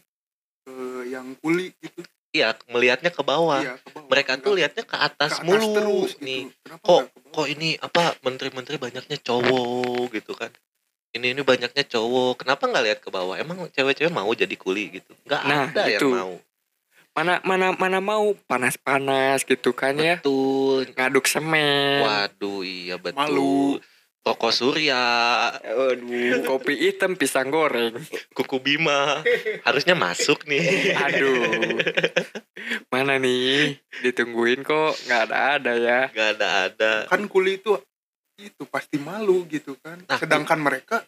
ke 0.63 1.09
yang 1.11 1.35
kuli 1.41 1.73
gitu 1.81 2.05
Iya, 2.33 2.57
melihatnya 2.67 3.13
ke 3.13 3.21
bawah. 3.21 3.61
Iya, 3.61 3.77
ke 3.77 3.89
bawah. 3.93 4.09
Mereka 4.09 4.41
tuh 4.41 4.41
Nggak 4.43 4.57
lihatnya 4.57 4.85
ke 4.85 4.97
atas, 4.97 5.31
ke 5.31 5.37
atas 5.37 5.45
mulu 5.45 5.69
terus 5.71 6.11
gitu. 6.17 6.25
nih. 6.25 6.43
Kenapa 6.65 6.83
Kok 6.83 7.03
kok 7.29 7.47
ini 7.47 7.69
apa 7.77 8.03
menteri-menteri 8.21 8.77
banyaknya 8.77 9.17
cowok 9.21 10.09
gitu 10.11 10.33
kan? 10.33 10.49
Ini 11.13 11.37
ini 11.37 11.43
banyaknya 11.45 11.85
cowok. 11.85 12.41
Kenapa 12.41 12.65
nggak 12.65 12.85
lihat 12.85 12.99
ke 13.05 13.13
bawah? 13.13 13.37
Emang 13.37 13.69
cewek-cewek 13.69 14.09
mau 14.09 14.33
jadi 14.33 14.57
kuli 14.57 14.97
gitu? 14.97 15.13
Nggak 15.23 15.43
Nah, 15.45 15.65
ada 15.69 15.83
itu. 15.87 16.09
yang 16.09 16.17
mau. 16.19 16.35
mana 17.13 17.45
mana 17.45 17.77
mana 17.77 18.01
mau 18.01 18.33
panas-panas 18.49 19.45
gitu 19.45 19.77
kan 19.77 19.93
ya 19.93 20.17
Betul. 20.17 20.89
ngaduk 20.97 21.29
semen 21.29 22.01
Waduh, 22.01 22.65
iya 22.65 22.97
betul. 22.97 23.21
Malu. 23.21 23.77
Toko 24.25 24.49
Surya, 24.49 24.97
Waduh. 25.61 26.47
kopi 26.49 26.73
hitam 26.79 27.13
pisang 27.13 27.51
goreng 27.51 28.01
Kuku 28.33 28.57
Bima, 28.57 29.21
harusnya 29.61 29.93
masuk 29.93 30.47
nih. 30.47 30.95
aduh 31.05 31.83
mana 32.93 33.17
nih 33.17 33.81
ditungguin 34.05 34.61
kok 34.61 34.93
nggak 35.09 35.21
ada 35.27 35.37
ada 35.57 35.73
ya 35.73 36.01
Gak 36.13 36.29
ada 36.37 36.49
ada. 36.69 36.93
kan 37.09 37.25
kuli 37.25 37.57
itu 37.57 37.73
itu 38.37 38.63
pasti 38.69 39.01
malu 39.01 39.49
gitu 39.49 39.75
kan 39.81 39.97
Nah, 40.05 40.19
sedangkan 40.21 40.61
mereka 40.61 41.01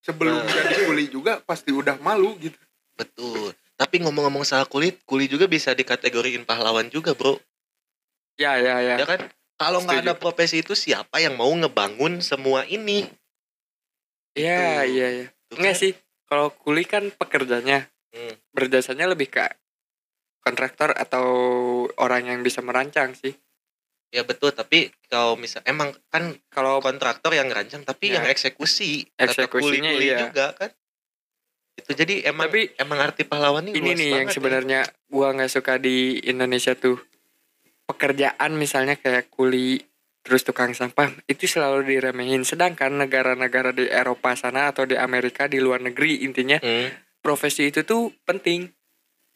sebelum 0.00 0.40
Nah. 0.40 0.48
jadi 0.48 0.88
kuli 0.88 1.04
juga 1.06 1.38
pasti 1.38 1.70
udah 1.70 2.00
malu 2.00 2.34
gitu 2.40 2.56
Betul. 2.94 3.52
Tapi 3.74 3.98
ngomong-ngomong 4.00 4.46
soal 4.46 4.64
kulit, 4.64 5.02
kuli 5.02 5.26
juga 5.26 5.50
bisa 5.50 5.74
dikategoriin 5.74 6.46
pahlawan 6.46 6.86
juga, 6.86 7.10
bro. 7.10 7.34
ya 8.38 8.54
ya 8.54 8.78
ya 8.78 9.02
Ya 9.02 9.06
kan? 9.06 9.26
Kalau 9.54 9.82
nggak 9.82 10.06
ada 10.06 10.14
profesi 10.14 10.62
itu 10.62 10.74
siapa 10.74 11.18
yang 11.18 11.34
mau 11.34 11.50
ngebangun 11.50 12.22
semua 12.22 12.62
ini? 12.64 13.02
ya 14.32 14.82
Gitu. 14.82 14.94
iya 14.94 15.06
ya 15.10 15.26
Tuh 15.50 15.56
enggak 15.58 15.74
kan? 15.74 15.82
sih 15.82 15.92
kalau 16.24 16.54
kuli 16.54 16.82
kan 16.84 17.10
pekerjanya 17.10 17.90
Hmm. 18.10 18.30
berjasanya 18.54 19.10
lebih 19.10 19.26
ke 19.26 19.42
kontraktor 20.44 20.92
atau 20.92 21.26
orang 21.96 22.28
yang 22.28 22.40
bisa 22.44 22.60
merancang 22.60 23.16
sih 23.16 23.32
Ya 24.14 24.22
betul, 24.22 24.54
tapi 24.54 24.94
kalau 25.10 25.34
misal 25.34 25.58
emang 25.66 25.90
kan 26.06 26.38
kalau 26.46 26.78
kontraktor 26.78 27.34
yang 27.34 27.50
ngerancang, 27.50 27.82
tapi 27.82 28.14
Ya. 28.14 28.22
yang 28.22 28.30
eksekusi, 28.30 29.10
Eksekusinya 29.18 29.90
kuli-kuli 29.90 30.06
iya. 30.06 30.30
juga 30.30 30.54
kan? 30.54 30.70
Itu 31.74 31.98
jadi 31.98 32.30
emang 32.30 32.46
Tapi 32.46 32.70
emang 32.78 33.02
arti 33.02 33.26
pahlawan 33.26 33.66
ini 33.66 33.74
ini 33.74 33.90
nih 33.98 34.10
yang 34.22 34.28
ya. 34.30 34.34
sebenarnya 34.38 34.80
gua 35.10 35.34
nggak 35.34 35.50
suka 35.50 35.82
di 35.82 36.22
Indonesia 36.30 36.78
tuh 36.78 37.02
pekerjaan 37.90 38.54
misalnya 38.54 38.94
kayak 38.94 39.34
kuli 39.34 39.82
terus 40.22 40.46
tukang 40.46 40.72
sampah 40.72 41.10
itu 41.26 41.44
selalu 41.44 41.84
diremehin 41.90 42.46
sedangkan 42.46 42.94
negara-negara 42.94 43.74
di 43.74 43.90
Eropa 43.90 44.32
sana 44.38 44.70
atau 44.70 44.86
di 44.86 44.94
Amerika 44.94 45.50
di 45.50 45.58
luar 45.58 45.82
negeri 45.82 46.22
intinya 46.22 46.62
Hmm, 46.62 46.88
profesi 47.18 47.66
itu 47.66 47.82
tuh 47.82 48.14
penting 48.22 48.70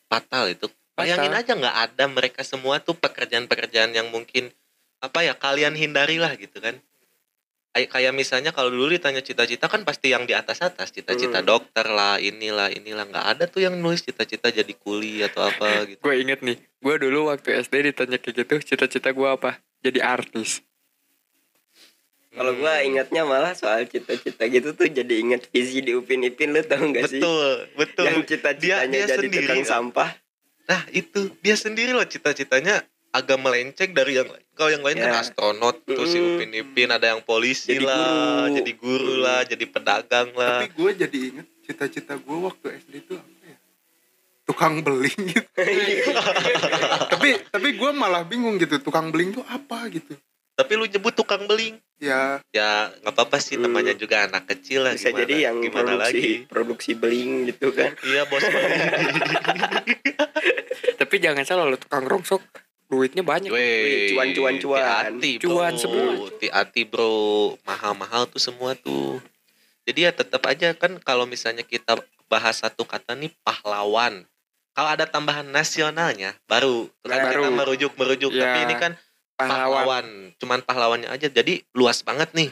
fatal 0.07 0.49
itu. 0.49 0.71
Bayangin 0.99 1.31
aja 1.33 1.52
nggak 1.55 1.76
ada 1.87 2.05
mereka 2.07 2.43
semua 2.43 2.78
tuh 2.78 2.95
pekerjaan-pekerjaan 2.95 3.90
yang 3.90 4.09
mungkin 4.09 4.50
apa 4.99 5.23
ya 5.23 5.33
kalian 5.33 5.73
hindari 5.73 6.19
lah 6.19 6.35
gitu 6.35 6.59
kan. 6.59 6.75
Kayak 7.69 7.88
kayak 7.93 8.12
misalnya 8.12 8.50
kalau 8.50 8.69
dulu 8.69 8.90
ditanya 8.90 9.21
cita-cita 9.21 9.64
kan 9.64 9.85
pasti 9.85 10.09
yang 10.09 10.25
di 10.25 10.33
atas-atas 10.33 10.90
cita-cita 10.90 11.38
Hmm. 11.38 11.47
dokter 11.49 11.87
lah 11.87 12.19
inilah 12.19 12.67
inilah 12.69 13.07
nggak 13.07 13.26
ada 13.28 13.45
tuh 13.47 13.62
yang 13.62 13.76
nulis 13.76 14.02
cita-cita 14.02 14.50
jadi 14.50 14.73
kuli 14.75 15.23
atau 15.23 15.47
apa 15.47 15.87
gitu. 15.87 16.00
gue 16.00 16.14
inget 16.19 16.40
nih 16.40 16.59
gue 16.59 16.95
dulu 16.99 17.28
waktu 17.28 17.55
SD 17.57 17.75
ditanya 17.87 18.19
kayak 18.19 18.35
gitu 18.37 18.55
cita-cita 18.67 19.12
gua 19.12 19.35
apa 19.35 19.50
jadi 19.78 20.02
artis 20.02 20.67
Kalau 22.31 22.55
gua 22.55 22.71
Hmm. 22.76 22.88
ingatnya 22.88 23.23
malah 23.25 23.52
soal 23.52 23.83
cita-cita 23.85 24.47
gitu 24.47 24.71
tuh 24.73 24.87
jadi 24.87 25.14
inget 25.17 25.47
visi 25.49 25.78
di 25.78 25.90
Upin 25.93 26.23
Ipin 26.23 26.50
lu 26.50 26.62
tau 26.62 26.83
gak 26.85 27.07
sih? 27.07 27.19
betul 27.19 27.50
betul 27.75 28.05
Yang 28.07 28.19
cita-citanya 28.28 28.87
Dia- 28.88 29.07
dia 29.07 29.07
jadi 29.09 29.23
sendiri, 29.23 29.43
tukang 29.45 29.61
kan? 29.61 29.69
sampah. 29.69 30.11
Nah 30.68 30.84
itu 30.90 31.32
dia 31.40 31.56
sendiri 31.56 31.90
loh 31.90 32.04
cita-citanya 32.04 32.84
agak 33.08 33.37
melenceng 33.37 33.90
dari 33.90 34.14
yang 34.14 34.28
lain 34.28 34.44
kalau 34.52 34.68
yang 34.68 34.84
lain 34.84 34.96
kan 34.96 35.08
Ya. 35.08 35.18
astronot 35.18 35.80
terus 35.82 36.08
si 36.08 36.18
Mm. 36.18 36.28
upin 36.30 36.50
ipin 36.54 36.88
ada 36.88 37.08
yang 37.08 37.22
polisi 37.22 37.72
Jadi 37.72 37.82
lah 37.82 38.04
guru. 38.44 38.54
jadi 38.54 38.72
guru 38.75 39.14
lah 39.16 39.40
jadi 39.42 39.64
pedagang 39.64 40.28
lah 40.32 40.60
tapi 40.60 40.68
gue 40.70 40.90
jadi 40.98 41.18
inget 41.26 41.46
cita-cita 41.62 42.14
gue 42.14 42.37
waktu 42.38 42.66
SD 42.78 42.92
itu 42.98 43.14
apa 43.14 43.44
ya 43.44 43.56
tukang 44.44 44.80
beling 44.80 45.20
gitu 45.26 45.48
tapi 47.12 47.28
tapi 47.48 47.68
gue 47.75 47.90
malah 47.92 48.22
bingung 48.22 48.56
gitu 48.56 48.76
tukang 48.78 49.08
beling 49.08 49.32
tuh 49.32 49.44
apa 49.44 49.88
gitu 49.88 50.12
tapi 50.59 50.75
lu 50.75 50.85
nyebut 50.85 51.15
tukang 51.15 51.47
beling 51.47 51.79
ya 51.97 52.37
ya 52.50 52.91
nggak 52.97 53.11
apa-apa 53.11 53.37
sih 53.38 53.55
Hmm. 53.55 53.65
namanya 53.65 53.93
juga 53.95 54.25
anak 54.25 54.45
kecil 54.49 54.83
lah 54.83 54.93
Bisa 54.93 55.09
gimana, 55.09 55.19
jadi 55.21 55.35
yang 55.41 55.55
gimana 55.61 55.88
produksi 55.88 56.03
lagi 56.03 56.31
produksi 56.45 56.91
beling 56.93 57.31
gitu 57.47 57.67
kan. 57.71 57.91
iya 58.03 58.23
bos 58.25 58.43
tapi 60.99 61.15
jangan 61.19 61.43
salah 61.43 61.65
lo 61.65 61.77
tukang 61.77 62.05
rongsok 62.05 62.41
duitnya 62.88 63.21
banyak 63.21 63.49
Weh, 63.49 64.11
cuan, 64.11 64.27
cuan, 64.33 64.55
cuan. 64.57 65.11
bro. 65.15 65.38
Cuan 65.38 65.73
semua. 65.77 66.27
hati-hati 66.27 66.83
bro 66.83 67.55
mahal-mahal 67.62 68.25
tuh 68.27 68.41
semua 68.41 68.73
tuh 68.75 69.21
jadi 69.85 70.09
ya 70.09 70.11
tetap 70.12 70.41
aja 70.45 70.73
kan 70.73 70.97
kalau 70.99 71.25
misalnya 71.25 71.62
kita 71.62 71.97
bahas 72.27 72.59
satu 72.59 72.83
kata 72.83 73.15
nih 73.15 73.31
pahlawan 73.41 74.25
kalau 74.73 74.88
ada 74.88 75.05
tambahan 75.05 75.45
nasionalnya 75.45 76.33
baru 76.45 76.87
kan 77.03 77.19
Baru. 77.23 77.41
kita 77.41 77.49
merujuk 77.53 77.93
merujuk 77.95 78.31
Ya, 78.31 78.47
tapi 78.47 78.59
ini 78.65 78.75
kan 78.75 78.93
pahlawan 79.38 79.71
pahlawan 79.78 80.07
cuman 80.37 80.59
pahlawannya 80.61 81.09
aja 81.09 81.30
jadi 81.30 81.62
luas 81.73 82.02
banget 82.02 82.35
nih 82.35 82.50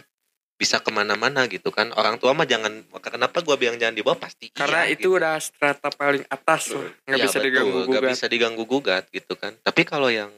bisa 0.57 0.81
ke 0.81 0.89
mana-mana 0.89 1.45
gitu 1.47 1.69
kan 1.69 1.93
orang 1.93 2.17
tua 2.17 2.33
mah 2.33 2.49
jangan 2.49 2.81
kenapa 3.03 3.45
gua 3.45 3.59
bilang 3.59 3.77
jangan 3.77 3.93
dibawa 3.93 4.17
pasti 4.17 4.49
karena 4.49 4.87
iya, 4.87 4.95
itu 4.95 5.13
gitu. 5.13 5.19
udah 5.19 5.37
strata 5.37 5.91
paling 5.91 6.25
atas 6.27 6.73
loh 6.73 6.87
nggak 7.05 7.13
Ya, 7.13 7.25
bisa 7.27 7.37
betul, 7.37 7.45
diganggu 7.45 7.77
nggak 7.77 7.89
gugat 7.93 8.13
bisa 8.15 8.27
diganggu 8.27 8.63
gugat 8.65 9.05
gitu 9.11 9.33
kan 9.35 9.53
tapi 9.61 9.83
kalau 9.83 10.09
yang 10.09 10.33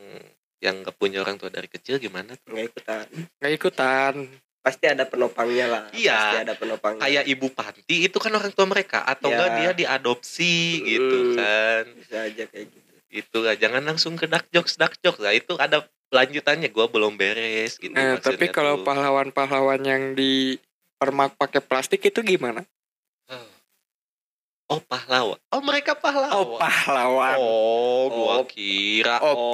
yang 0.58 0.82
nggak 0.82 0.96
punya 0.96 1.22
orang 1.22 1.38
tua 1.38 1.46
dari 1.48 1.68
kecil 1.68 1.96
gimana 1.96 2.34
tuh 2.34 2.50
Nggak 2.50 2.66
ikutan. 2.66 3.04
nggak 3.38 3.52
ikutan 3.54 4.14
Pasti 4.58 4.84
ada 4.84 5.06
penopangnya 5.06 5.64
lah. 5.64 5.82
Iya. 5.94 6.12
Pasti 6.12 6.36
ada 6.42 6.54
penopangnya. 6.58 7.00
kayak 7.00 7.24
ibu 7.24 7.46
panti 7.48 8.04
itu 8.04 8.18
kan 8.18 8.34
orang 8.34 8.52
tua 8.52 8.66
mereka 8.66 9.00
atau 9.00 9.30
Ya. 9.30 9.38
enggak 9.38 9.50
dia 9.54 9.70
diadopsi 9.72 10.54
gitu 10.82 11.16
Hmm. 11.16 11.36
kan 11.38 11.82
bisa 11.94 12.16
aja 12.20 12.44
kayak 12.44 12.66
gitu. 12.66 12.92
itu 13.08 13.38
lah 13.38 13.54
jangan 13.54 13.82
langsung 13.86 14.12
ke 14.12 14.26
dark 14.26 14.44
jokes 14.50 14.74
dark 14.74 14.98
jokes 14.98 15.22
lah 15.22 15.32
itu 15.32 15.54
ada 15.56 15.86
lanjutannya 16.08 16.72
gue 16.72 16.86
belum 16.88 17.20
beres 17.20 17.76
gitu 17.76 17.92
Eh, 17.92 18.16
tapi 18.20 18.48
kalau 18.48 18.80
pahlawan-pahlawan 18.82 19.80
yang 19.84 20.02
di 20.16 20.56
permak 20.96 21.36
pakai 21.36 21.60
plastik 21.60 22.02
itu 22.02 22.24
gimana? 22.24 22.64
Oh 24.68 24.80
pahlawan 24.80 25.40
oh 25.48 25.62
mereka 25.64 25.96
pahlawan 25.96 26.60
pahlawan. 26.60 27.36
oh 27.40 28.04
gua 28.08 28.34
Oh. 28.38 28.44
kira 28.44 29.16
Oh, 29.18 29.50
Oh 29.50 29.52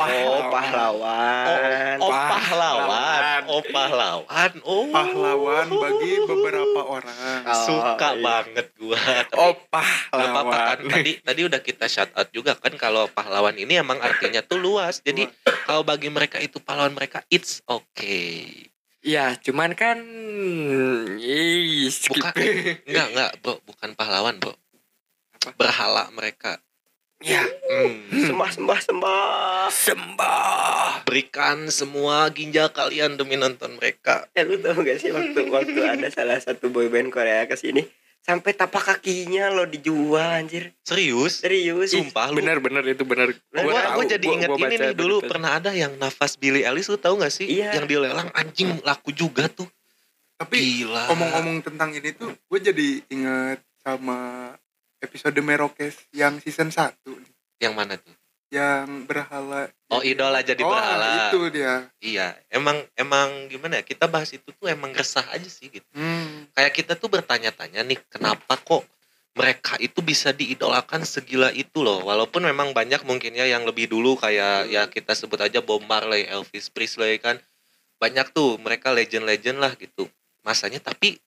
pahlawan. 0.50 1.96
Oh, 2.02 2.10
Pahlawan. 2.10 2.30
pahlawan. 2.34 3.42
Oh, 3.46 3.62
pahlawan. 3.64 4.52
Oh. 4.62 4.90
pahlawan 4.90 5.66
bagi 5.70 6.12
beberapa 6.20 6.80
orang 6.82 7.14
Oh, 7.44 7.64
Suka 7.64 8.08
iya. 8.12 8.20
banget 8.20 8.66
gua. 8.74 8.98
Tapi 8.98 9.34
Oh 9.36 9.52
nggak 9.54 10.10
apa-apa 10.10 10.42
kan. 10.50 10.78
pahlawan. 10.82 10.90
Tadi 10.90 11.12
tadi 11.22 11.40
udah 11.46 11.60
kita 11.60 11.86
shout 11.86 12.10
out 12.12 12.28
juga 12.30 12.58
kan 12.58 12.74
kalau 12.74 13.06
pahlawan 13.08 13.54
ini 13.54 13.78
emang 13.78 13.98
artinya 13.98 14.42
tuh 14.42 14.58
luas. 14.58 14.98
Jadi 15.00 15.30
kalau 15.64 15.82
bagi 15.82 16.10
mereka 16.10 16.38
itu 16.38 16.58
pahlawan 16.58 16.92
mereka 16.92 17.22
it's 17.28 17.62
okay. 17.64 18.66
Ya, 19.04 19.36
cuman 19.36 19.76
kan 19.76 20.00
ih, 21.14 21.86
skip. 21.86 22.16
Bukan 22.16 22.32
enggak 22.84 23.06
enggak, 23.12 23.30
Bro. 23.38 23.60
Bukan 23.62 23.92
pahlawan, 23.92 24.40
Bro. 24.40 24.56
Apa? 25.44 25.56
Berhala 25.58 26.08
mereka. 26.10 26.56
ya, 27.18 27.40
Hmm. 27.64 28.04
Sembah 28.10 28.50
sembah 28.50 28.80
sembah. 28.82 29.66
sembah. 29.70 30.88
Berikan 31.04 31.68
semua 31.68 32.28
ginjal 32.28 32.68
kalian 32.68 33.14
demi 33.14 33.34
nonton 33.34 33.74
mereka. 33.74 34.28
Ya 34.32 34.42
lu 34.42 34.56
tau 34.56 34.76
gak 34.76 34.98
sih 34.98 35.08
waktu 35.08 35.40
waktu 35.46 35.80
ada 35.80 36.08
salah 36.08 36.36
satu 36.36 36.68
boyband 36.68 37.08
Korea 37.08 37.44
ke 37.44 37.54
sini 37.54 37.84
sampai 38.20 38.52
tapak 38.52 38.80
kakinya 38.90 39.48
lo 39.48 39.64
dijual 39.64 40.24
anjir. 40.34 40.72
Serius? 40.80 41.40
Serius. 41.40 41.92
Sumpah 41.92 42.28
lu. 42.28 42.40
Bener-bener 42.40 42.84
itu 42.86 43.04
bener. 43.04 43.36
Gua, 43.48 43.62
Gua 43.62 43.80
gua 43.94 44.04
jadi 44.06 44.26
inget 44.26 44.48
gua 44.48 44.60
ini 44.60 44.74
nih 44.74 44.92
dulu 44.92 45.20
pernah 45.22 45.56
ada 45.56 45.72
yang 45.72 45.92
nafas 45.94 46.34
Billy 46.34 46.60
Ellis 46.60 46.88
lu 46.88 46.96
tahu 46.96 47.20
gak 47.20 47.28
sih? 47.30 47.44
Iya. 47.46 47.76
Yang 47.76 47.86
dilelang 47.86 48.28
anjing 48.32 48.80
laku 48.80 49.12
juga 49.12 49.48
tuh. 49.48 49.68
tapi 50.34 50.58
Gila. 50.82 51.08
ngomong-ngomong 51.08 51.62
tentang 51.62 51.94
ini 51.94 52.10
tuh 52.10 52.34
gue 52.34 52.58
jadi 52.60 52.88
inget 53.06 53.62
sama 53.80 54.50
episode 55.04 55.36
Merokes 55.38 56.08
yang 56.16 56.40
season 56.40 56.72
1 56.72 56.96
Yang 57.60 57.74
mana 57.76 57.94
tuh? 58.00 58.16
yang 58.54 59.02
berhala 59.10 59.66
Oh 59.90 59.98
idola 60.06 60.38
jadi 60.38 60.62
oh, 60.62 60.70
berhala. 60.70 61.26
itu 61.30 61.40
dia 61.50 61.90
Iya, 61.98 62.38
emang 62.54 62.86
emang 62.94 63.50
gimana 63.50 63.82
ya? 63.82 63.84
Kita 63.86 64.06
bahas 64.06 64.30
itu 64.30 64.46
tuh 64.54 64.70
emang 64.70 64.94
resah 64.94 65.26
aja 65.34 65.46
sih 65.50 65.66
gitu. 65.70 65.86
hmm. 65.94 66.54
Kayak 66.54 66.72
kita 66.74 66.92
tuh 66.94 67.10
bertanya-tanya 67.10 67.82
nih, 67.82 67.98
kenapa 68.06 68.54
kok 68.58 68.86
mereka 69.34 69.74
itu 69.82 69.98
bisa 69.98 70.30
diidolakan 70.30 71.02
segila 71.02 71.50
itu 71.50 71.82
loh. 71.82 72.06
Walaupun 72.06 72.46
memang 72.46 72.70
banyak 72.70 73.02
mungkin 73.02 73.34
ya 73.34 73.50
yang 73.50 73.66
lebih 73.66 73.90
dulu 73.90 74.14
kayak 74.14 74.70
ya 74.70 74.86
kita 74.86 75.14
sebut 75.18 75.42
aja 75.42 75.58
Bob 75.58 75.82
Marley, 75.90 76.26
Elvis 76.30 76.70
Presley 76.70 77.18
kan. 77.18 77.42
Banyak 77.98 78.30
tuh 78.30 78.58
mereka 78.62 78.94
legend-legend 78.94 79.58
lah 79.58 79.74
gitu. 79.74 80.06
Masanya 80.46 80.78
tapi 80.78 81.18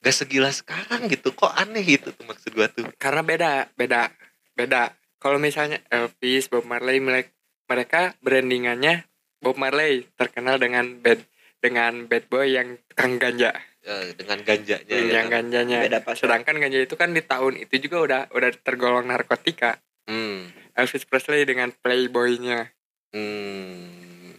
gak 0.00 0.16
segila 0.16 0.48
sekarang 0.48 1.06
gitu. 1.08 1.32
Kok 1.32 1.52
aneh 1.52 1.84
gitu 1.84 2.12
tuh 2.12 2.24
maksud 2.24 2.50
gua 2.52 2.68
tuh. 2.68 2.88
Karena 2.96 3.20
beda, 3.20 3.50
beda, 3.76 4.08
beda. 4.56 4.92
Kalau 5.20 5.36
misalnya 5.36 5.84
Elvis, 5.92 6.48
Bob 6.48 6.64
Marley, 6.64 6.96
mereka, 6.98 7.28
mereka 7.68 8.00
brandingannya 8.24 9.04
Bob 9.38 9.60
Marley 9.60 10.08
terkenal 10.16 10.56
dengan 10.56 10.96
bad 11.00 11.20
dengan 11.60 12.08
bad 12.08 12.24
boy 12.32 12.56
yang 12.56 12.80
tukang 12.88 13.20
ganja, 13.20 13.52
Eh, 13.80 14.16
dengan 14.16 14.40
ganjanya 14.40 14.84
ya 14.88 15.20
yang 15.20 15.28
kan. 15.28 15.44
ganjanya. 15.44 15.84
Beda 15.84 16.00
pas 16.00 16.16
Sedangkan 16.16 16.56
ganja 16.56 16.80
itu 16.80 16.96
kan 16.96 17.12
di 17.12 17.20
tahun 17.20 17.60
itu 17.60 17.76
juga 17.84 18.00
udah 18.00 18.20
udah 18.32 18.50
tergolong 18.64 19.04
narkotika. 19.04 19.76
Hmm. 20.08 20.48
Elvis 20.72 21.04
Presley 21.04 21.44
dengan 21.44 21.68
playboynya. 21.76 22.72
Hmm. 23.12 24.36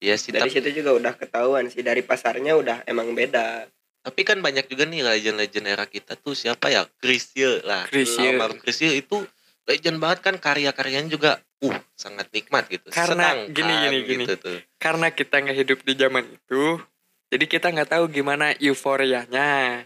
Iya 0.00 0.16
sih, 0.16 0.32
Dari 0.32 0.48
tapi, 0.48 0.54
situ 0.58 0.82
juga 0.82 0.96
udah 0.96 1.12
ketahuan 1.14 1.68
sih 1.68 1.84
dari 1.84 2.00
pasarnya 2.00 2.56
udah 2.56 2.82
emang 2.88 3.12
beda. 3.12 3.68
Tapi 4.00 4.24
kan 4.24 4.40
banyak 4.40 4.64
juga 4.68 4.88
nih 4.88 5.04
legend-legend 5.04 5.66
era 5.68 5.84
kita 5.84 6.16
tuh 6.16 6.32
siapa 6.32 6.72
ya? 6.72 6.88
Chrisye 7.00 7.60
lah. 7.60 7.84
Chrisye. 7.84 8.32
Almarhum 8.32 8.56
Chrisye 8.56 8.96
itu 8.96 9.20
legend 9.68 10.00
banget 10.00 10.18
kan 10.24 10.34
karya-karyanya 10.40 11.12
juga 11.12 11.30
uh 11.60 11.78
sangat 11.92 12.32
nikmat 12.32 12.66
gitu. 12.72 12.88
Karena 12.88 13.36
Sedangkan 13.36 13.52
gini, 13.52 13.72
gini, 13.76 13.98
gini. 14.08 14.24
gitu 14.24 14.34
tuh. 14.40 14.58
Karena 14.80 15.12
kita 15.12 15.44
nggak 15.44 15.58
hidup 15.60 15.78
di 15.84 15.92
zaman 16.00 16.24
itu, 16.24 16.80
jadi 17.28 17.44
kita 17.44 17.66
nggak 17.70 17.90
tahu 17.92 18.04
gimana 18.08 18.56
euforianya. 18.56 19.84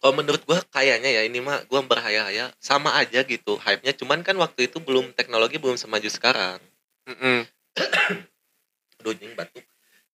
Kalau 0.00 0.12
menurut 0.16 0.42
gua 0.48 0.60
kayaknya 0.72 1.12
ya 1.12 1.22
ini 1.28 1.44
mah 1.44 1.68
gua 1.68 1.84
berhaya-haya 1.84 2.48
sama 2.56 2.96
aja 2.96 3.20
gitu. 3.28 3.60
Hype-nya 3.60 3.92
cuman 3.92 4.24
kan 4.24 4.40
waktu 4.40 4.72
itu 4.72 4.80
belum 4.80 5.12
teknologi 5.12 5.60
belum 5.60 5.76
semaju 5.76 6.08
sekarang. 6.08 6.58
Mm-mm. 7.06 7.44
Aduh 9.04 9.12
anjing 9.12 9.36
batuk. 9.36 9.64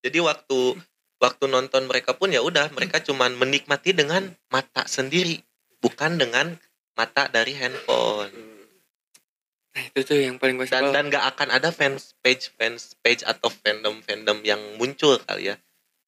Jadi 0.02 0.18
waktu 0.18 0.58
waktu 1.22 1.46
nonton 1.46 1.86
mereka 1.86 2.18
pun 2.18 2.34
ya 2.34 2.42
udah 2.42 2.74
mereka 2.74 2.98
cuman 2.98 3.38
menikmati 3.38 3.94
dengan 3.94 4.34
mata 4.50 4.82
sendiri, 4.90 5.38
bukan 5.78 6.18
dengan 6.18 6.58
mata 6.98 7.30
dari 7.30 7.54
handphone. 7.54 8.34
Nah 9.72 9.82
itu 9.88 10.04
tuh 10.04 10.18
yang 10.20 10.36
paling 10.36 10.58
gue 10.60 10.68
Dan 10.68 10.90
dan 10.92 11.08
nggak 11.08 11.24
akan 11.32 11.48
ada 11.54 11.70
fans 11.72 12.12
page 12.20 12.50
fans 12.58 12.98
page 13.00 13.24
atau 13.24 13.48
fandom 13.48 14.02
fandom 14.04 14.42
yang 14.42 14.60
muncul 14.76 15.16
kali 15.22 15.54
ya. 15.54 15.56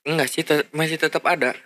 Enggak 0.05 0.29
sih, 0.29 0.45
te- 0.45 0.69
masih 0.77 1.01
tetap 1.01 1.25
ada. 1.25 1.57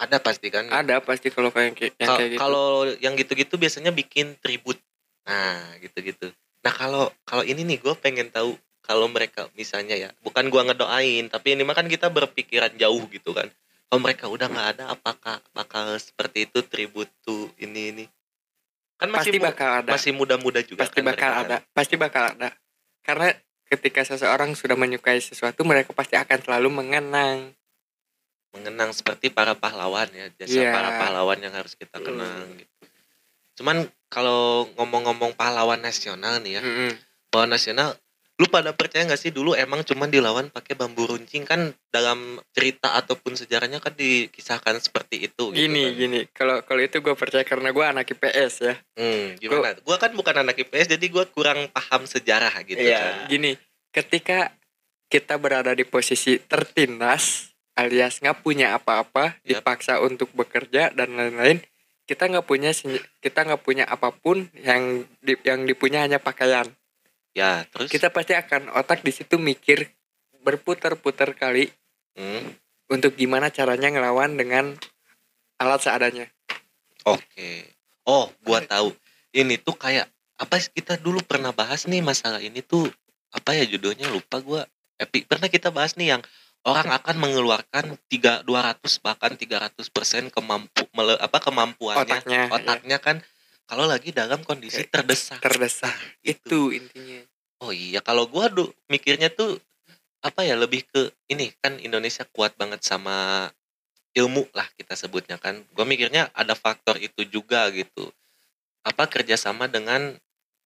Ada 0.00 0.16
pasti 0.22 0.48
kan. 0.48 0.70
Ada 0.72 1.04
pasti 1.04 1.28
kalau 1.28 1.52
kayak 1.52 1.76
yang 2.00 2.08
Kal- 2.08 2.18
kayak 2.18 2.30
gitu. 2.32 2.40
Kalau 2.40 2.88
yang 3.02 3.14
gitu-gitu 3.18 3.54
biasanya 3.60 3.92
bikin 3.92 4.40
tribut. 4.40 4.80
Nah, 5.28 5.76
gitu-gitu. 5.84 6.32
Nah, 6.64 6.72
kalau 6.72 7.12
kalau 7.28 7.44
ini 7.44 7.60
nih 7.60 7.78
gue 7.84 7.94
pengen 8.00 8.32
tahu 8.32 8.56
kalau 8.84 9.08
mereka 9.08 9.48
misalnya 9.56 9.96
ya, 9.96 10.12
bukan 10.20 10.52
gua 10.52 10.68
ngedoain, 10.68 11.32
tapi 11.32 11.56
ini 11.56 11.64
mah 11.64 11.72
kan 11.72 11.88
kita 11.88 12.12
berpikiran 12.12 12.76
jauh 12.76 13.00
gitu 13.08 13.32
kan. 13.32 13.48
Kalau 13.88 14.00
mereka 14.00 14.28
udah 14.28 14.46
nggak 14.46 14.68
ada, 14.76 14.84
apakah 14.92 15.40
bakal 15.56 15.96
seperti 15.96 16.44
itu 16.44 16.60
tribut 16.60 17.08
tuh 17.24 17.48
ini 17.56 17.96
ini? 17.96 18.04
Kan 19.00 19.08
masih 19.08 19.34
pasti 19.34 19.38
bakal 19.40 19.70
ada. 19.80 19.90
masih 19.90 20.12
muda-muda 20.12 20.60
juga 20.60 20.84
pasti 20.84 21.00
kan 21.00 21.08
bakal 21.08 21.30
ada. 21.32 21.56
kan. 21.64 21.72
Pasti 21.72 21.94
bakal 21.96 22.22
ada. 22.36 22.48
Karena 23.00 23.32
ketika 23.64 24.04
seseorang 24.04 24.52
sudah 24.52 24.76
menyukai 24.76 25.18
sesuatu, 25.18 25.64
mereka 25.64 25.96
pasti 25.96 26.14
akan 26.14 26.38
selalu 26.44 26.68
mengenang. 26.70 27.50
mengenang 28.54 28.94
seperti 28.94 29.34
para 29.34 29.58
pahlawan 29.58 30.06
ya, 30.14 30.30
jasa 30.38 30.54
Iya. 30.54 30.70
para 30.70 30.94
pahlawan 30.94 31.42
yang 31.42 31.50
harus 31.58 31.74
kita 31.74 31.98
Hmm. 31.98 32.06
kenang 32.06 32.46
gitu. 32.54 32.70
Cuman 33.58 33.76
kalau 34.06 34.70
ngomong-ngomong 34.78 35.34
pahlawan 35.34 35.82
nasional 35.82 36.38
nih 36.38 36.58
ya, 36.58 36.62
Mm-mm. 36.62 36.94
pahlawan 37.34 37.50
nasional 37.50 37.98
lu 38.34 38.50
pada 38.50 38.74
percaya 38.74 39.06
nggak 39.06 39.20
sih 39.20 39.30
dulu 39.30 39.54
emang 39.54 39.86
cuman 39.86 40.10
dilawan 40.10 40.50
pakai 40.50 40.74
bambu 40.74 41.06
runcing 41.06 41.46
kan 41.46 41.70
dalam 41.88 42.42
cerita 42.50 42.98
ataupun 42.98 43.38
sejarahnya 43.38 43.78
kan 43.78 43.94
dikisahkan 43.94 44.82
seperti 44.82 45.30
itu 45.30 45.54
gitu 45.54 45.62
Gini, 45.70 45.86
kan. 45.86 45.94
gini. 45.94 46.20
Kalau 46.34 46.56
kalau 46.66 46.82
itu 46.82 46.98
gue 46.98 47.14
percaya 47.14 47.46
karena 47.46 47.70
gue 47.70 47.84
anak 47.86 48.10
IPS 48.10 48.52
ya. 48.60 48.74
hmm, 48.98 49.38
gimana 49.38 49.78
gua 49.80 50.02
kan 50.02 50.10
bukan 50.12 50.34
anak 50.42 50.58
IPS 50.58 50.98
jadi 50.98 51.06
gua 51.08 51.30
kurang 51.30 51.70
paham 51.70 52.04
sejarah 52.04 52.50
gitu 52.66 52.82
Iya. 52.82 52.98
kan 52.98 53.14
Gini, 53.30 53.54
ketika 53.94 54.50
kita 55.06 55.38
berada 55.38 55.70
di 55.70 55.86
posisi 55.86 56.42
tertindas 56.42 57.54
alias 57.78 58.18
nggak 58.18 58.42
punya 58.42 58.74
apa-apa, 58.74 59.38
Yap. 59.46 59.62
dipaksa 59.62 60.02
untuk 60.02 60.30
bekerja 60.34 60.90
dan 60.90 61.14
lain-lain, 61.14 61.62
kita 62.06 62.26
nggak 62.26 62.46
punya 62.46 62.74
kita 63.18 63.46
nggak 63.46 63.62
punya 63.62 63.86
apa 63.86 64.10
pun 64.10 64.50
yang 64.58 65.06
di, 65.22 65.38
yang 65.46 65.62
dipunya 65.66 66.02
hanya 66.02 66.18
pakaian. 66.18 66.66
Ya 67.34 67.66
terus? 67.68 67.90
Kita 67.90 68.08
pasti 68.08 68.32
akan 68.32 68.72
otak 68.72 69.02
di 69.02 69.10
situ 69.10 69.36
mikir 69.36 69.90
berputar-putar 70.46 71.34
kali 71.34 71.68
hmm, 72.14 72.44
untuk 72.94 73.18
gimana 73.18 73.50
caranya 73.50 73.90
ngelawan 73.90 74.38
dengan 74.38 74.72
alat 75.58 75.82
seadanya. 75.82 76.26
oke. 77.04 77.50
Oh 78.06 78.30
gua 78.46 78.62
tahu. 78.64 78.94
Ini 79.34 79.58
tuh 79.60 79.74
kayak 79.74 80.06
apa 80.38 80.56
sih 80.62 80.70
kita 80.70 80.96
dulu 81.00 81.20
pernah 81.24 81.50
bahas 81.50 81.84
nih 81.90 82.00
masalah 82.00 82.38
ini 82.38 82.62
tuh 82.62 82.86
apa 83.34 83.52
ya 83.58 83.66
judulnya? 83.66 84.08
Lupa 84.08 84.38
gua. 84.40 84.62
Epi 84.94 85.26
pernah 85.26 85.50
kita 85.50 85.74
bahas 85.74 85.98
nih 85.98 86.14
yang 86.14 86.22
orang 86.64 86.88
akan 86.96 87.16
mengeluarkan 87.20 87.98
tiga 88.08 88.40
200 88.46 88.80
bahkan 89.04 89.32
300 89.36 89.76
persen 89.92 90.32
kemampu 90.32 90.88
mele- 90.96 91.20
apa 91.20 91.38
kemampuannya 91.42 92.08
Otaknya 92.08 92.40
ya, 92.48 92.52
otaknya 92.52 92.98
kan 93.02 93.16
kalau 93.64 93.84
lagi 93.84 94.12
dalam 94.12 94.40
kondisi 94.42 94.84
Oke. 94.84 94.92
terdesak 94.92 95.40
terdesak. 95.40 95.94
Gitu. 96.20 96.38
Itu 96.44 96.60
intinya. 96.70 97.20
oh 97.60 97.72
iya 97.72 98.00
kalau 98.00 98.28
gua 98.28 98.48
du, 98.48 98.68
mikirnya 98.86 99.28
tuh 99.28 99.56
apa 100.20 100.40
ya 100.40 100.56
lebih 100.56 100.84
ke 100.84 101.12
ini 101.28 101.52
kan 101.60 101.76
Indonesia 101.78 102.24
kuat 102.28 102.56
banget 102.56 102.80
sama 102.80 103.48
ilmu 104.12 104.46
lah 104.52 104.64
kita 104.76 104.94
sebutnya 104.94 105.36
kan 105.36 105.64
gua 105.72 105.84
mikirnya 105.84 106.28
ada 106.32 106.52
faktor 106.52 106.96
itu 106.96 107.24
juga 107.24 107.68
gitu 107.70 108.08
apa 108.82 109.04
kerjasama 109.04 109.64
dengan 109.66 110.16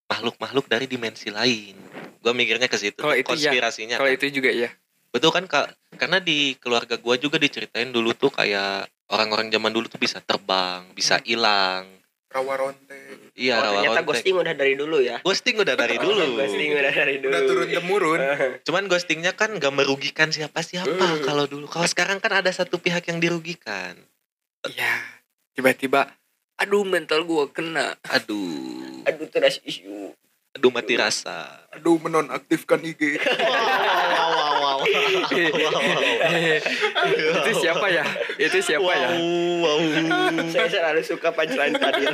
makhluk-makhluk 0.07 0.67
dari 0.67 0.85
dimensi 0.85 1.27
lain 1.29 1.75
gua 2.19 2.31
mikirnya 2.31 2.67
ke 2.67 2.75
situ 2.75 2.99
Kalau 2.99 3.15
itu 3.15 3.27
ya. 3.35 3.51
konspirasinya 3.51 3.95
Kalau 3.99 4.11
kan. 4.11 4.17
itu 4.19 4.25
juga 4.31 4.51
ya. 4.51 4.69
betul 5.09 5.31
kan 5.31 5.43
kak 5.43 5.67
karena 5.97 6.19
di 6.19 6.55
keluarga 6.55 6.95
gua 6.95 7.15
juga 7.15 7.35
diceritain 7.35 7.89
dulu 7.89 8.11
tuh 8.13 8.29
kayak 8.29 8.85
orang-orang 9.09 9.49
zaman 9.49 9.71
dulu 9.71 9.87
tuh 9.87 9.99
bisa 9.99 10.19
terbang 10.19 10.83
bisa 10.93 11.17
Hmm. 11.17 11.25
hilang 11.25 11.83
rawa 12.29 12.53
ronte 12.55 12.99
Iya, 13.33 13.55
oh, 13.55 13.59
rawa 13.59 13.73
ternyata 13.75 13.89
kontak. 13.95 14.07
ghosting 14.11 14.35
udah 14.35 14.53
dari 14.53 14.73
dulu 14.73 14.97
ya 14.99 15.17
Ghosting 15.19 15.55
udah 15.57 15.75
dari 15.75 15.97
dulu. 16.05 16.23
ghosting 16.35 16.69
udah 16.71 16.93
dari 16.93 17.15
dulu 17.17 17.31
udah 17.31 17.41
turun 17.43 17.67
temurun 17.67 18.19
Cuman 18.65 18.83
ghostingnya 18.85 19.33
kan 19.33 19.55
gak 19.55 19.71
merugikan 19.71 20.29
siapa-siapa 20.29 20.89
Hmm. 20.91 21.21
kalau 21.21 21.45
dulu. 21.45 21.65
Kalau 21.65 21.85
sekarang 21.85 22.17
kan 22.17 22.35
ada 22.35 22.49
satu 22.49 22.77
pihak 22.77 23.05
yang 23.05 23.17
dirugikan. 23.17 23.97
Iya. 24.63 24.93
Tiba-tiba 25.51 26.13
aduh 26.55 26.83
mental 26.83 27.23
gua 27.23 27.47
kena. 27.47 27.95
Aduh, 28.05 29.01
aduh 29.03 29.25
trust 29.25 29.63
issue 29.63 30.11
aduh 30.49 30.69
mati 30.69 30.93
rasa. 30.93 31.61
aduh 31.71 31.95
menonaktifkan 31.97 32.81
IG 32.83 33.15
Wow, 33.15 34.29
wow, 34.29 34.53
wow, 34.59 34.75
wow. 34.75 35.18
Itu 37.39 37.51
siapa 37.61 37.87
ya? 37.89 38.05
Itu 38.35 38.57
siapa 38.61 38.91
ya? 38.91 39.09
Wow, 39.15 39.63
wow. 39.63 39.79
saya 40.49 40.67
selalu 40.69 41.01
suka 41.05 41.31
punchline 41.33 41.77
tadi 41.77 42.05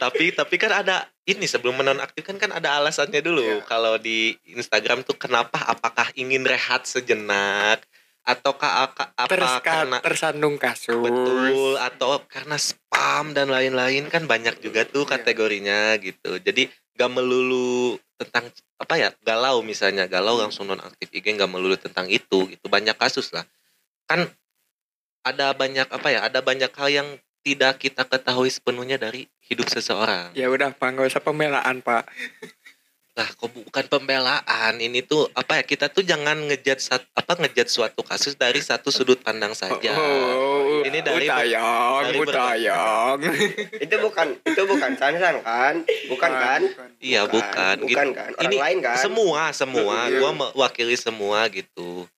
tapi 0.00 0.34
tapi 0.34 0.56
kan 0.56 0.72
ada 0.72 1.06
ini 1.24 1.46
sebelum 1.46 1.78
menonaktifkan 1.78 2.36
kan 2.40 2.50
ada 2.52 2.80
alasannya 2.80 3.20
dulu. 3.20 3.44
Iya. 3.44 3.64
Kalau 3.64 3.96
di 4.00 4.36
Instagram 4.50 5.04
tuh 5.06 5.16
kenapa? 5.16 5.60
Apakah 5.68 6.10
ingin 6.16 6.44
rehat 6.44 6.84
sejenak? 6.88 7.84
Ataukah 8.24 8.72
aka- 8.82 9.12
apa 9.14 9.28
Terska, 9.28 9.60
karena 9.60 9.98
tersandung 10.00 10.56
kasus. 10.56 10.96
betul 10.96 11.76
atau 11.76 12.24
karena 12.24 12.56
spam 12.56 13.30
dan 13.30 13.48
lain-lain 13.48 14.08
kan 14.08 14.24
banyak 14.24 14.58
juga 14.58 14.82
tuh 14.82 15.04
Iya. 15.04 15.10
kategorinya 15.14 15.80
gitu. 15.98 16.36
Jadi 16.38 16.66
gak 16.94 17.10
melulu 17.10 17.94
tentang 18.14 18.48
apa 18.76 18.94
ya 18.94 19.10
galau 19.20 19.60
misalnya 19.60 20.06
galau 20.06 20.38
langsung 20.38 20.64
nonaktif 20.64 21.10
IG 21.10 21.34
gak 21.34 21.46
melulu 21.46 21.74
tentang 21.74 22.06
itu 22.06 22.46
gitu 22.46 22.64
banyak 22.64 22.94
kasus 22.94 23.28
lah 23.28 23.42
kan 24.06 24.30
ada 25.22 25.50
banyak 25.52 25.84
apa 25.84 26.08
ya 26.08 26.22
ada 26.22 26.38
banyak 26.38 26.70
hal 26.70 26.88
yang 26.88 27.08
tidak 27.40 27.76
kita 27.76 28.04
ketahui 28.04 28.46
sepenuhnya 28.46 28.94
dari 28.96 29.26
hidup 29.42 29.66
seseorang 29.66 30.30
Ya 30.32 30.46
udah 30.46 30.70
Pak, 30.70 30.88
nggak 30.88 31.08
usah 31.08 31.20
pembelaan 31.20 31.82
Pak. 31.82 32.06
lah 33.14 33.30
kok 33.30 33.46
bukan 33.46 33.84
pembelaan? 33.86 34.74
Ini 34.82 35.06
tuh 35.06 35.30
apa 35.38 35.58
ya 35.58 35.62
kita 35.62 35.86
tuh 35.86 36.02
jangan 36.02 36.34
ngejat 36.50 36.82
apa 37.14 37.32
ngejat 37.38 37.70
suatu 37.70 38.02
kasus 38.02 38.34
dari 38.34 38.58
satu 38.58 38.90
sudut 38.90 39.22
pandang 39.22 39.54
saja. 39.54 39.94
Oh, 39.94 40.82
Ini 40.82 40.98
dari- 40.98 41.30
Utayang, 41.30 42.10
dari 42.10 42.18
Utayang. 42.18 43.16
itu 43.78 43.96
bukan 44.02 44.26
itu 44.42 44.62
bukan 44.66 44.90
Sansan 44.98 45.46
kan? 45.46 45.86
Bukan 46.10 46.30
kan? 46.34 46.60
bukan. 46.66 46.88
iya 46.98 47.22
bukan, 47.22 47.76
bukan 47.86 47.86
gitu. 47.86 48.18
kan? 48.18 48.30
Orang 48.34 48.44
Ini 48.50 48.56
lain 48.58 48.78
kan? 48.82 48.98
semua 48.98 49.42
semua. 49.54 49.96
Iya. 50.10 50.18
gua 50.18 50.30
mewakili 50.34 50.98
semua 50.98 51.46
gitu 51.54 52.10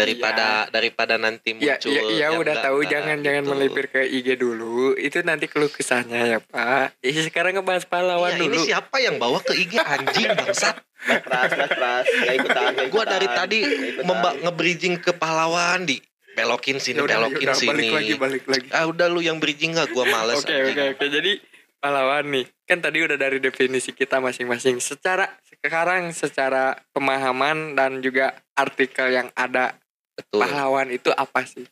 daripada 0.00 0.46
daripada 0.68 1.14
nanti 1.14 1.52
Ya, 1.52 1.76
muncul 1.76 1.90
ya, 1.90 2.02
ya 2.02 2.14
yang 2.22 2.32
udah 2.36 2.54
tahu 2.56 2.76
enggak-enggak 2.78 2.90
jangan 2.90 3.18
jangan 3.20 3.42
gitu. 3.42 3.50
melipir 3.52 3.86
ke 3.86 4.00
IG 4.02 4.28
dulu. 4.34 4.76
Itu 4.94 5.18
nanti 5.20 5.44
keluh 5.44 5.68
kesahnya 5.68 6.20
ya 6.26 6.38
Pak. 6.40 6.96
Ih, 7.00 7.20
sekarang 7.22 7.52
ngebahas 7.54 7.84
pahlawan 7.84 8.32
ini 8.34 8.48
dulu. 8.48 8.62
siapa 8.62 8.96
yang 8.98 9.16
bawa 9.16 9.38
ke 9.38 9.52
IG 9.54 9.76
anjing 9.76 10.30
bangsat 10.30 10.76
pras 11.00 11.48
mas 11.50 11.70
pras 11.70 12.04
gak 12.04 12.34
ikutan 12.34 12.62
gak 12.74 12.88
gua 12.88 13.04
dari 13.04 13.24
tadi 13.24 13.58
memba- 14.00 14.36
nge-bridging 14.38 15.00
ke 15.00 15.12
pahlawan 15.12 15.82
di 15.82 15.96
belokin 16.30 16.76
sini 16.76 16.96
Ya 16.96 17.02
udah, 17.02 17.16
belokin 17.24 17.40
ya 17.40 17.46
udah, 17.46 17.56
sini 17.56 17.72
balik 17.72 17.90
lagi 17.90 18.14
balik 18.14 18.44
lagi 18.44 18.66
ah 18.70 18.84
udah 18.84 19.06
lu 19.08 19.20
yang 19.20 19.36
bridging 19.36 19.72
gak 19.72 19.88
gua 19.90 20.04
males 20.04 20.36
Oke 20.38 20.52
oke 20.52 20.82
oke. 20.94 21.04
Jadi 21.06 21.40
pahlawan 21.76 22.28
nih 22.28 22.44
kan 22.62 22.78
tadi 22.78 23.00
udah 23.00 23.16
dari 23.16 23.40
definisi 23.40 23.90
kita 23.90 24.20
masing-masing. 24.20 24.76
Secara 24.78 25.24
sekarang 25.50 26.12
secara 26.12 26.76
pemahaman 26.92 27.72
dan 27.72 27.98
juga 27.98 28.36
artikel 28.52 29.08
yang 29.08 29.32
ada 29.32 29.79
betul 30.20 30.44
pahlawan 30.44 30.88
itu 30.92 31.10
apa 31.16 31.40
sih? 31.44 31.64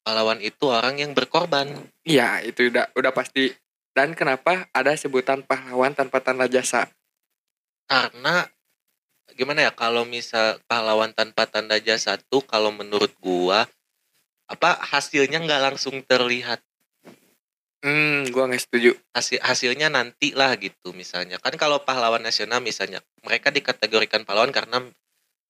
pahlawan 0.00 0.40
itu 0.40 0.64
orang 0.64 0.96
yang 0.96 1.12
berkorban 1.12 1.68
Iya 2.02 2.40
itu 2.42 2.72
udah 2.72 2.88
udah 2.96 3.12
pasti. 3.12 3.52
Dan 3.92 4.16
kenapa 4.16 4.64
ada 4.72 4.94
sebutan 4.96 5.44
pahlawan 5.44 5.92
tanpa 5.92 6.22
tanda 6.24 6.48
jasa? 6.48 6.88
karena 7.84 8.46
gimana 9.34 9.66
ya 9.66 9.72
kalau 9.74 10.06
misal 10.06 10.58
pahlawan 10.66 11.10
tanpa 11.10 11.46
tanda 11.46 11.76
jasa 11.78 12.14
tuh 12.30 12.42
kalau 12.42 12.70
menurut 12.70 13.10
gua 13.18 13.66
apa 14.46 14.78
hasilnya 14.90 15.38
nggak 15.42 15.62
langsung 15.70 16.02
terlihat 16.06 16.58
Hmm, 17.80 18.28
gua 18.28 18.44
nggak 18.46 18.60
setuju. 18.60 18.92
hasil 19.16 19.40
hasilnya 19.40 19.88
nanti 19.88 20.36
lah 20.36 20.52
gitu 20.60 20.92
misalnya 20.92 21.40
kan 21.40 21.56
kalau 21.56 21.80
pahlawan 21.80 22.20
nasional 22.20 22.60
misalnya 22.60 23.00
mereka 23.26 23.48
dikategorikan 23.50 24.22
pahlawan 24.22 24.52
karena 24.52 24.84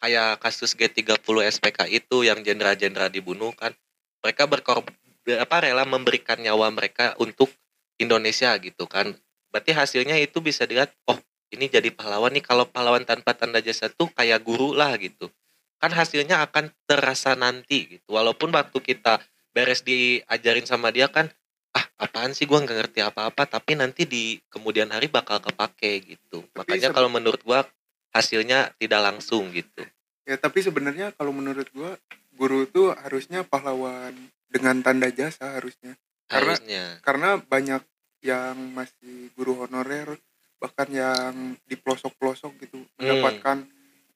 kayak 0.00 0.40
kasus 0.40 0.72
G30 0.74 1.20
SPK 1.60 1.86
itu 1.92 2.24
yang 2.24 2.40
jenderal-jenderal 2.40 3.12
dibunuh 3.12 3.52
kan 3.52 3.76
mereka 4.24 4.48
berkorban 4.48 4.96
apa 5.38 5.56
rela 5.62 5.84
memberikan 5.84 6.40
nyawa 6.40 6.72
mereka 6.72 7.14
untuk 7.20 7.52
Indonesia 8.00 8.56
gitu 8.56 8.88
kan. 8.88 9.12
Berarti 9.52 9.76
hasilnya 9.76 10.16
itu 10.16 10.40
bisa 10.40 10.64
dilihat 10.64 10.90
oh 11.06 11.20
ini 11.52 11.68
jadi 11.68 11.92
pahlawan 11.92 12.32
nih. 12.32 12.44
Kalau 12.44 12.64
pahlawan 12.66 13.04
tanpa 13.04 13.36
tanda 13.36 13.60
jasa 13.60 13.92
tuh 13.92 14.08
kayak 14.16 14.40
guru 14.40 14.72
lah 14.72 14.96
gitu. 14.96 15.28
Kan 15.76 15.92
hasilnya 15.92 16.40
akan 16.48 16.72
terasa 16.88 17.36
nanti 17.36 17.98
gitu. 17.98 18.08
Walaupun 18.16 18.50
waktu 18.56 18.78
kita 18.80 19.20
beres 19.52 19.84
diajarin 19.84 20.64
sama 20.64 20.88
dia 20.94 21.10
kan 21.10 21.28
ah 21.70 21.86
apaan 22.02 22.34
sih 22.34 22.50
gua 22.50 22.62
nggak 22.62 22.78
ngerti 22.82 23.00
apa-apa 23.02 23.46
tapi 23.46 23.78
nanti 23.78 24.02
di 24.02 24.38
kemudian 24.50 24.90
hari 24.90 25.06
bakal 25.06 25.38
kepake 25.38 26.16
gitu. 26.16 26.42
Tapi 26.50 26.56
makanya 26.56 26.90
kalau 26.90 27.10
menurut 27.12 27.42
gua 27.44 27.62
hasilnya 28.10 28.74
tidak 28.76 29.00
langsung 29.02 29.50
gitu 29.50 29.82
ya 30.24 30.36
tapi 30.36 30.60
sebenarnya 30.60 31.10
kalau 31.12 31.30
menurut 31.30 31.66
gua 31.70 31.94
guru 32.32 32.64
tuh 32.64 32.94
harusnya 32.94 33.42
pahlawan 33.42 34.14
dengan 34.46 34.80
tanda 34.80 35.08
jasa 35.08 35.54
harusnya 35.54 35.94
Karena- 36.26 36.54
harusnya 36.54 36.82
karena 37.00 37.30
banyak 37.38 37.82
yang 38.20 38.54
masih 38.70 39.32
guru 39.32 39.60
honorer 39.60 40.14
bahkan 40.60 40.88
yang 40.88 41.34
di 41.64 41.74
pelosok-pelosok 41.74 42.52
gitu 42.60 42.78
Hmm. 42.78 42.88
mendapatkan 42.98 43.58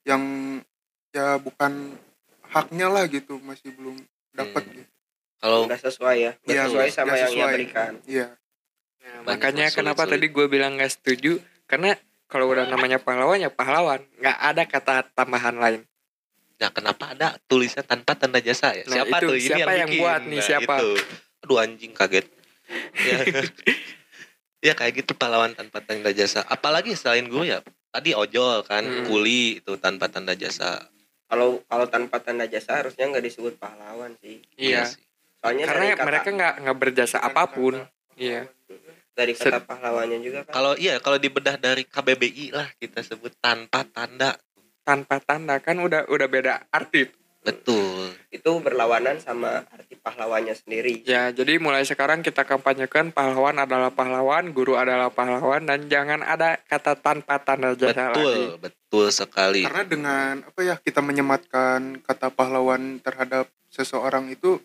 yang 0.05 0.23
ya 1.11 1.39
bukan 1.39 1.97
haknya 2.45 2.87
lah 2.87 3.07
gitu 3.07 3.41
masih 3.41 3.73
belum 3.73 3.97
dapat 4.31 4.63
Hmm. 4.63 4.75
gitu 4.77 4.93
kalau 5.41 5.61
nggak 5.65 5.81
sesuai 5.83 6.17
ya 6.19 6.33
nggak 6.37 6.53
Iya, 6.53 6.63
sesuai 6.67 6.89
sama 6.91 7.07
yang 7.11 7.17
ia 7.17 7.29
sesuai. 7.29 7.53
berikan 7.53 7.93
iya 8.05 8.29
Nah, 9.05 9.21
Banyak 9.21 9.37
makanya 9.37 9.65
yang 9.65 9.75
kenapa 9.75 10.03
sulit-sulit. 10.03 10.21
tadi 10.25 10.35
gue 10.35 10.47
bilang 10.49 10.73
nggak 10.75 10.89
setuju 10.91 11.33
karena 11.67 11.93
kalau 12.35 12.51
udah 12.51 12.67
namanya 12.67 12.99
pahlawan 12.99 13.39
ya 13.39 13.47
pahlawan 13.47 14.03
nggak 14.19 14.39
ada 14.43 14.63
kata 14.67 14.93
tambahan 15.15 15.55
lain 15.55 15.81
nah 16.59 16.71
kenapa 16.71 17.15
ada 17.15 17.39
tulisnya 17.47 17.87
tanpa 17.87 18.19
tanda 18.19 18.39
jasa 18.39 18.75
ya 18.75 18.83
Nah, 18.85 19.07
siapa 19.07 19.17
itu, 19.17 19.27
tuh 19.29 19.37
ini 19.37 19.47
siapa 19.49 19.71
yang 19.73 19.87
bikin? 19.89 20.01
buat 20.03 20.21
nih, 20.25 20.35
Nah, 20.35 20.43
siapa? 20.45 20.75
itu. 20.75 20.91
aduh 21.41 21.59
anjing 21.61 21.93
kaget 21.93 22.27
ya. 23.07 23.19
ya 24.61 24.73
kayak 24.73 24.93
gitu 24.99 25.13
pahlawan 25.13 25.53
tanpa 25.53 25.79
tanda 25.79 26.11
jasa 26.11 26.43
apalagi 26.43 26.95
selain 26.95 27.29
guru 27.29 27.47
ya 27.47 27.63
tadi 27.91 28.11
ojol 28.13 28.65
kan 28.65 28.83
Hmm. 28.83 29.07
kuli 29.07 29.61
itu 29.61 29.77
tanpa 29.77 30.09
tanda 30.09 30.35
jasa 30.35 30.83
kalau 31.25 31.63
kalau 31.65 31.87
tanpa 31.87 32.19
tanda 32.19 32.45
jasa 32.45 32.81
harusnya 32.81 33.07
nggak 33.07 33.25
disebut 33.25 33.55
pahlawan 33.55 34.19
sih 34.19 34.43
iya 34.57 34.83
sih. 34.85 34.99
soalnya 35.39 35.65
karena 35.69 35.85
kata, 35.93 36.05
mereka 36.05 36.29
nggak 36.33 36.55
nggak 36.65 36.79
berjasa 36.81 37.17
apa 37.21 37.45
pun 37.47 37.79
iya 38.17 38.49
dari 39.15 39.33
kata 39.33 39.63
pahlawannya 39.63 40.19
juga 40.21 40.43
kan? 40.45 40.53
Kalau 40.53 40.75
iya 40.75 40.99
kalau 40.99 41.17
dibedah 41.17 41.57
dari 41.57 41.87
KBBI 41.87 42.51
lah 42.51 42.69
kita 42.77 43.01
sebut 43.01 43.33
tanpa 43.39 43.87
tanda. 43.87 44.35
Tanpa 44.85 45.17
tanda 45.23 45.57
kan 45.65 45.81
udah 45.81 46.11
udah 46.13 46.29
beda 46.29 46.69
arti. 46.69 47.09
Betul. 47.45 48.13
Itu 48.33 48.57
berlawanan 48.61 49.21
sama 49.21 49.65
arti 49.73 49.97
pahlawannya 49.97 50.53
sendiri. 50.53 51.05
Ya 51.09 51.33
jadi 51.33 51.57
mulai 51.57 51.85
sekarang 51.89 52.21
kita 52.21 52.45
kampanyekan 52.45 53.13
pahlawan 53.13 53.57
adalah 53.61 53.89
pahlawan 53.93 54.53
guru 54.53 54.77
adalah 54.77 55.09
pahlawan 55.09 55.65
dan 55.65 55.89
jangan 55.89 56.21
ada 56.21 56.61
kata 56.69 57.01
tanpa 57.01 57.41
tanda 57.41 57.73
jasa 57.77 58.13
lagi. 58.13 58.61
Betul 58.61 58.85
betul 58.95 59.07
sekali. 59.13 59.63
Karena 59.65 59.85
dengan 59.85 60.33
apa 60.45 60.61
ya 60.61 60.77
kita 60.81 61.01
menyematkan 61.01 62.05
kata 62.05 62.29
pahlawan 62.33 63.01
terhadap 63.01 63.49
seseorang 63.73 64.29
itu 64.33 64.61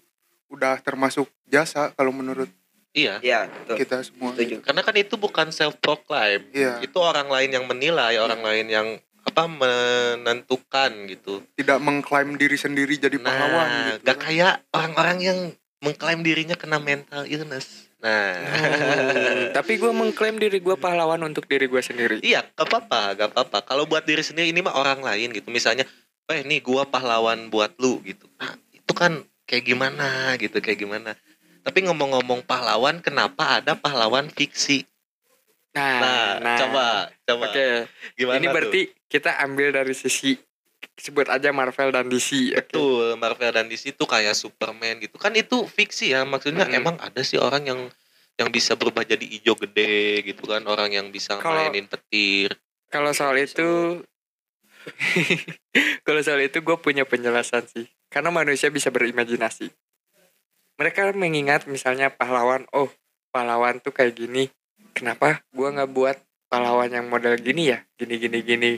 udah 0.50 0.82
termasuk 0.82 1.30
jasa 1.46 1.94
kalau 1.94 2.10
menurut 2.10 2.50
iya. 2.95 3.15
Ya 3.21 3.49
betul. 3.49 3.75
Kita 3.82 3.97
semua 4.06 4.32
setuju. 4.34 4.62
karena 4.65 4.82
kan 4.82 4.95
itu 4.97 5.15
bukan 5.15 5.47
self 5.54 5.78
proclaim. 5.82 6.45
Iya. 6.54 6.82
Itu 6.84 7.02
orang 7.02 7.28
lain 7.30 7.49
yang 7.54 7.65
menilai 7.69 8.17
orang 8.17 8.41
lain 8.41 8.67
yang 8.69 8.88
apa 9.25 9.43
menentukan 9.45 10.91
gitu. 11.12 11.43
Tidak 11.60 11.80
mengklaim 11.80 12.39
diri 12.39 12.58
sendiri 12.58 12.97
jadi 12.97 13.19
pahlawan 13.19 13.67
nah 13.67 13.86
gitu 13.93 14.04
gak 14.08 14.17
kan. 14.17 14.25
kayak 14.25 14.54
orang-orang 14.73 15.17
yang 15.21 15.39
mengklaim 15.80 16.19
dirinya 16.25 16.56
kena 16.58 16.82
mental 16.82 17.23
illness. 17.30 17.91
Nah. 17.99 18.39
Hmm, 18.39 19.52
tapi 19.58 19.75
gue 19.75 19.91
mengklaim 19.91 20.39
diri 20.39 20.63
gue 20.63 20.75
pahlawan 20.80 21.19
untuk 21.28 21.45
diri 21.45 21.67
gue 21.67 21.82
sendiri. 21.84 22.23
Iya 22.25 22.47
gak 22.58 22.67
apa-apa 22.67 23.02
gak 23.19 23.30
apa-apa. 23.36 23.58
Kalau 23.67 23.86
buat 23.86 24.08
diri 24.08 24.23
sendiri 24.25 24.49
ini 24.49 24.65
mah 24.65 24.73
orang 24.75 25.04
lain 25.04 25.36
gitu. 25.36 25.52
Misalnya 25.52 25.86
eh 26.30 26.45
nih 26.45 26.62
gua 26.62 26.86
pahlawan 26.86 27.49
buat 27.49 27.73
lu 27.82 28.06
gitu. 28.06 28.30
Nah 28.38 28.54
itu 28.69 28.93
kan 28.93 29.25
kayak 29.49 29.65
gimana 29.65 30.38
gitu 30.38 30.62
kayak 30.62 30.78
gimana 30.86 31.17
tapi 31.62 31.86
ngomong-ngomong 31.86 32.43
pahlawan 32.48 33.04
kenapa 33.04 33.60
ada 33.60 33.76
pahlawan 33.76 34.32
fiksi? 34.32 34.88
Nah, 35.76 36.41
nah, 36.41 36.58
coba 36.58 36.86
coba. 37.24 37.45
Oke. 37.52 37.86
Gimana 38.17 38.36
ini 38.41 38.45
tuh? 38.50 38.54
berarti 38.56 38.82
kita 39.06 39.38
ambil 39.45 39.69
dari 39.69 39.93
sisi 39.93 40.34
sebut 40.98 41.30
aja 41.30 41.54
Marvel 41.54 41.93
dan 41.93 42.10
DC? 42.10 42.56
Betul, 42.56 43.15
Marvel 43.19 43.52
dan 43.54 43.69
DC 43.69 43.93
itu 43.93 44.04
kayak 44.04 44.34
Superman 44.34 44.98
gitu. 45.00 45.15
Kan 45.22 45.36
itu 45.38 45.63
fiksi 45.69 46.15
ya, 46.15 46.26
maksudnya 46.26 46.65
Mm-mm. 46.65 46.80
emang 46.80 46.95
ada 46.98 47.22
sih 47.22 47.38
orang 47.38 47.63
yang 47.67 47.80
yang 48.39 48.50
bisa 48.50 48.74
berubah 48.80 49.04
jadi 49.04 49.22
hijau 49.22 49.54
gede 49.60 50.24
gitu 50.26 50.48
kan. 50.48 50.63
Orang 50.65 50.89
yang 50.89 51.12
bisa 51.13 51.38
Kalau- 51.38 51.69
mainin 51.69 51.86
petir. 51.86 52.56
Kalau 52.89 53.13
soal 53.13 53.38
itu 53.38 54.02
Kalau 56.08 56.22
soal 56.26 56.41
itu 56.41 56.63
gue 56.63 56.78
punya 56.82 57.06
penjelasan 57.06 57.67
sih. 57.69 57.86
Karena 58.10 58.34
manusia 58.34 58.74
bisa 58.74 58.89
berimajinasi 58.89 59.69
Mereka 60.80 61.12
mengingat 61.12 61.68
misalnya 61.68 62.08
pahlawan 62.08 62.63
Oh 62.72 62.88
pahlawan 63.36 63.84
tuh 63.84 63.92
kayak 63.92 64.15
gini 64.15 64.48
Kenapa 64.96 65.44
gue 65.52 65.68
nggak 65.68 65.92
buat 65.92 66.18
pahlawan 66.50 66.89
yang 66.89 67.08
model 67.08 67.38
gini 67.39 67.72
ya? 67.72 67.80
Gini 67.96 68.20
gini 68.20 68.44
gini. 68.44 68.72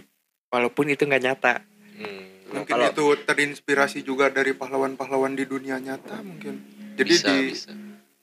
Walaupun 0.51 0.91
itu 0.91 1.07
nggak 1.07 1.23
nyata. 1.23 1.65
Hmm, 1.97 2.21
mungkin 2.51 2.73
Kalau- 2.77 2.91
itu 2.91 3.05
terinspirasi 3.25 4.05
juga 4.05 4.29
dari 4.29 4.51
pahlawan-pahlawan 4.53 5.33
di 5.33 5.47
dunia 5.47 5.79
nyata 5.79 6.19
mungkin. 6.21 6.61
Jadi 6.99 7.09
bisa 7.09 7.31
di 7.31 7.37
bisa. 7.55 7.71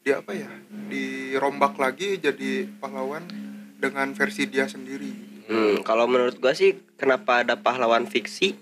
di 0.05 0.11
apa 0.13 0.31
ya? 0.37 0.47
Dirombak 0.93 1.75
lagi 1.81 2.21
jadi 2.21 2.69
pahlawan 2.79 3.25
dengan 3.81 4.13
versi 4.13 4.47
dia 4.47 4.69
sendiri. 4.69 5.11
Hmm, 5.49 5.81
kalau 5.81 6.05
menurut 6.05 6.37
gua 6.39 6.53
sih 6.53 6.77
kenapa 7.01 7.43
ada 7.43 7.57
pahlawan 7.57 8.05
fiksi? 8.05 8.53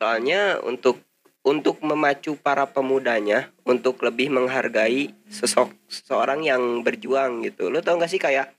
Soalnya 0.00 0.62
untuk 0.64 1.02
untuk 1.40 1.80
memacu 1.80 2.36
para 2.36 2.68
pemudanya 2.68 3.48
untuk 3.64 4.00
lebih 4.04 4.28
menghargai 4.28 5.16
sosok 5.32 5.72
seseorang 5.88 6.44
yang 6.44 6.84
berjuang 6.84 7.40
gitu. 7.48 7.72
Lu 7.72 7.80
tau 7.80 7.96
gak 7.96 8.12
sih 8.12 8.20
kayak 8.20 8.52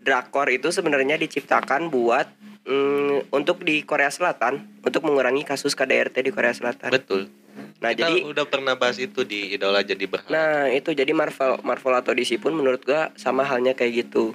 drakor 0.00 0.48
itu 0.48 0.72
sebenarnya 0.72 1.20
diciptakan 1.20 1.92
buat 1.92 2.30
mm, 2.64 3.34
untuk 3.34 3.66
di 3.66 3.84
Korea 3.84 4.08
Selatan 4.08 4.80
untuk 4.80 5.02
mengurangi 5.04 5.44
kasus 5.44 5.76
KDRT 5.76 6.24
di 6.24 6.32
Korea 6.32 6.54
Selatan. 6.54 6.94
betul 6.94 7.28
Nah, 7.76 7.92
kita 7.92 8.08
jadi 8.08 8.24
udah 8.24 8.44
pernah 8.48 8.72
bahas 8.76 8.96
itu 8.96 9.20
di 9.24 9.52
idola 9.52 9.84
jadi 9.84 10.04
berhala 10.08 10.32
nah 10.32 10.64
itu 10.72 10.96
jadi 10.96 11.12
Marvel 11.12 11.60
Marvel 11.60 11.94
atau 11.96 12.12
DC 12.16 12.40
pun 12.40 12.56
menurut 12.56 12.80
gua 12.84 13.12
sama 13.20 13.44
halnya 13.44 13.76
kayak 13.76 14.08
gitu. 14.08 14.32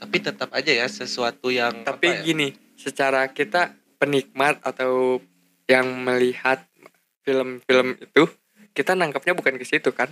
tapi 0.00 0.16
tetap 0.18 0.50
aja 0.50 0.72
ya 0.74 0.86
sesuatu 0.90 1.52
yang 1.52 1.86
Tapi 1.86 2.08
apa 2.08 2.18
ya, 2.18 2.26
gini 2.26 2.48
Secara 2.74 3.28
kita 3.28 3.76
penikmat 4.00 4.56
atau 4.64 5.20
yang 5.68 5.86
melihat 6.00 6.64
film-film 7.30 7.88
itu 7.96 8.24
Kita 8.70 8.94
nangkapnya 8.94 9.34
bukan 9.34 9.54
ke 9.54 9.66
situ 9.66 9.90
kan 9.90 10.10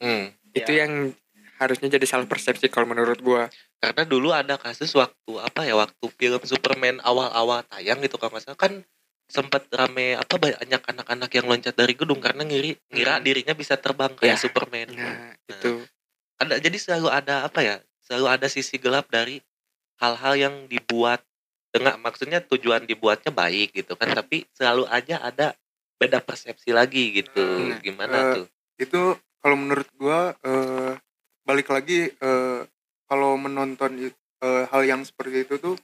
Hmm, 0.00 0.32
Itu 0.52 0.72
Ya. 0.72 0.84
yang 0.84 1.12
harusnya 1.54 1.86
jadi 1.86 2.02
salah 2.04 2.26
persepsi 2.26 2.66
kalau 2.66 2.90
menurut 2.90 3.22
gua 3.22 3.46
karena 3.78 4.02
dulu 4.02 4.34
ada 4.34 4.58
kasus 4.58 4.90
waktu 4.92 5.32
apa 5.38 5.62
ya 5.62 5.78
waktu 5.78 6.04
film 6.18 6.42
Superman 6.42 6.98
awal-awal 7.00 7.62
tayang 7.64 8.02
gitu 8.02 8.18
kalau 8.18 8.34
nggak 8.34 8.42
salah 8.42 8.58
kan 8.58 8.72
sempat 9.24 9.64
rame 9.70 10.18
apa 10.18 10.34
banyak 10.36 10.82
anak-anak 10.84 11.30
yang 11.32 11.46
loncat 11.46 11.72
dari 11.72 11.94
gedung 11.94 12.18
karena 12.18 12.42
ngiri 12.44 12.74
ngira 12.90 13.16
Hmm. 13.16 13.24
dirinya 13.24 13.54
bisa 13.54 13.78
terbang 13.78 14.12
kayak 14.18 14.36
Ya. 14.36 14.40
Superman 14.40 14.88
Nah 14.92 15.32
itu 15.46 15.86
ada 16.36 16.58
jadi 16.58 16.76
selalu 16.76 17.08
ada 17.08 17.46
apa 17.46 17.60
ya 17.62 17.76
selalu 18.02 18.26
ada 18.28 18.46
sisi 18.50 18.76
gelap 18.76 19.06
dari 19.08 19.38
hal-hal 20.02 20.34
yang 20.36 20.54
dibuat 20.66 21.22
dengan 21.70 21.96
maksudnya 22.02 22.42
tujuan 22.42 22.84
dibuatnya 22.84 23.30
baik 23.30 23.72
gitu 23.72 23.94
kan 23.94 24.10
tapi 24.12 24.44
selalu 24.52 24.90
aja 24.90 25.22
ada 25.22 25.54
beda 26.04 26.20
persepsi 26.20 26.70
lagi 26.76 27.24
gitu. 27.24 27.40
Nah, 27.40 27.80
gimana 27.80 28.16
eh, 28.20 28.32
tuh? 28.36 28.46
itu 28.76 29.02
kalau 29.40 29.56
menurut 29.56 29.88
gua 29.96 30.36
eh, 30.44 30.92
balik 31.48 31.72
lagi 31.72 32.12
eh, 32.12 32.60
kalau 33.08 33.40
menonton 33.40 34.12
eh, 34.12 34.64
hal 34.68 34.82
yang 34.84 35.00
seperti 35.00 35.48
itu 35.48 35.56
tuh 35.56 35.76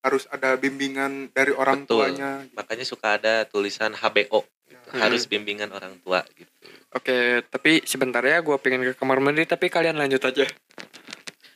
harus 0.00 0.24
ada 0.32 0.54
bimbingan 0.56 1.28
dari 1.34 1.52
orang 1.52 1.84
Betul. 1.84 2.08
tuanya 2.14 2.46
makanya 2.54 2.86
suka 2.86 3.20
ada 3.20 3.44
tulisan 3.44 3.92
HBO 3.92 4.48
Hmm. 4.86 5.02
harus 5.02 5.26
bimbingan 5.26 5.70
orang 5.74 5.98
tua 5.98 6.22
gitu. 6.38 6.66
Oke 6.94 7.42
tapi 7.50 7.82
sebentar 7.82 8.22
ya 8.22 8.38
gua 8.38 8.54
pengen 8.58 8.86
ke 8.86 8.94
kamar 8.94 9.18
mandi 9.18 9.42
Tapi 9.42 9.66
kalian 9.66 9.98
lanjut 9.98 10.22
aja. 10.22 10.46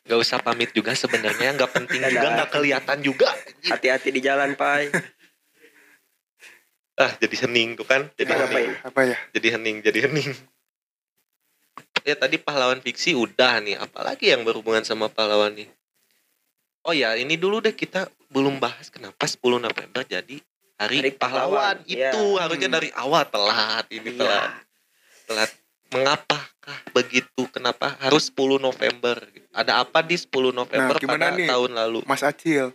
Nggak 0.02 0.18
usah 0.18 0.42
pamit 0.42 0.74
juga 0.74 0.94
sebenarnya 0.98 1.54
nggak 1.54 1.70
penting 1.70 2.02
juga 2.11 2.26
nggak 2.38 2.50
kelihatan 2.50 2.98
juga. 3.06 3.30
Hati-hati 3.70 4.11
di 4.11 4.18
jalan, 4.18 4.59
Pai. 4.59 4.90
Ah 7.00 7.12
jadi 7.16 7.36
hening 7.42 7.74
tuh 7.74 7.84
kan? 7.84 8.06
Jadi 8.14 8.28
Kita 8.28 8.44
hening. 8.44 8.68
ngapain? 8.70 8.86
apa 8.86 9.00
ya? 9.02 9.16
Jadi 9.32 9.46
hening 9.50 9.76
jadi 9.80 9.98
hening. 10.04 10.30
Ya 12.02 12.14
tadi 12.14 12.36
pahlawan 12.36 12.80
fiksi 12.80 13.12
udah 13.12 13.60
nih. 13.60 13.76
Apalagi 13.76 14.28
yang 14.28 14.44
berhubungan 14.44 14.84
sama 14.84 15.08
pahlawan 15.08 15.52
nih? 15.52 15.68
Oh 16.82 16.92
ya 16.92 17.12
ini 17.12 17.36
dulu 17.36 17.60
deh 17.60 17.72
kita 17.72 18.08
belum 18.28 18.56
bahas 18.56 18.88
kenapa 18.88 19.24
10 19.24 19.36
November 19.58 20.00
jadi 20.02 20.40
hari, 20.76 20.96
Hari 20.98 21.12
pahlawan, 21.12 21.76
pahlawan, 21.76 21.76
itu 21.84 22.00
ya. 22.30 22.40
harusnya 22.40 22.68
Hmm. 22.68 22.76
dari 22.76 22.88
awal 22.96 23.22
telat 23.28 23.84
ini 23.90 24.16
telat 24.16 24.48
Iya. 24.48 24.60
telat. 25.26 25.50
Mengapakah 25.90 26.78
begitu 26.94 27.50
kenapa 27.50 27.98
harus 27.98 28.30
10 28.30 28.56
November? 28.56 29.18
Ada 29.50 29.82
apa 29.82 30.00
di 30.00 30.14
10 30.14 30.54
November 30.54 30.94
Nah, 30.96 31.04
pada 31.04 31.34
nih? 31.34 31.50
tahun 31.50 31.70
lalu? 31.74 32.00
Mas 32.06 32.22
Acil 32.22 32.70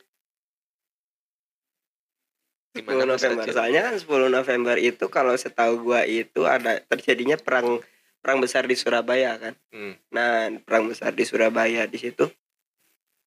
10 2.76 2.84
gimana 2.84 3.08
Mas 3.08 3.24
November. 3.24 3.44
Acil? 3.44 3.54
Soalnya 3.56 3.82
kan 3.82 3.96
10 3.96 4.06
November 4.30 4.76
itu 4.76 5.06
kalau 5.08 5.34
setahu 5.34 5.74
gua 5.82 6.04
itu 6.04 6.44
ada 6.44 6.84
terjadinya 6.84 7.40
perang 7.40 7.80
perang 8.20 8.40
besar 8.40 8.66
di 8.66 8.74
Surabaya 8.74 9.38
kan. 9.38 9.54
Hmm. 9.70 9.96
Nah, 10.12 10.50
perang 10.60 10.86
besar 10.86 11.12
di 11.12 11.24
Surabaya 11.24 11.86
di 11.86 11.96
situ 11.96 12.28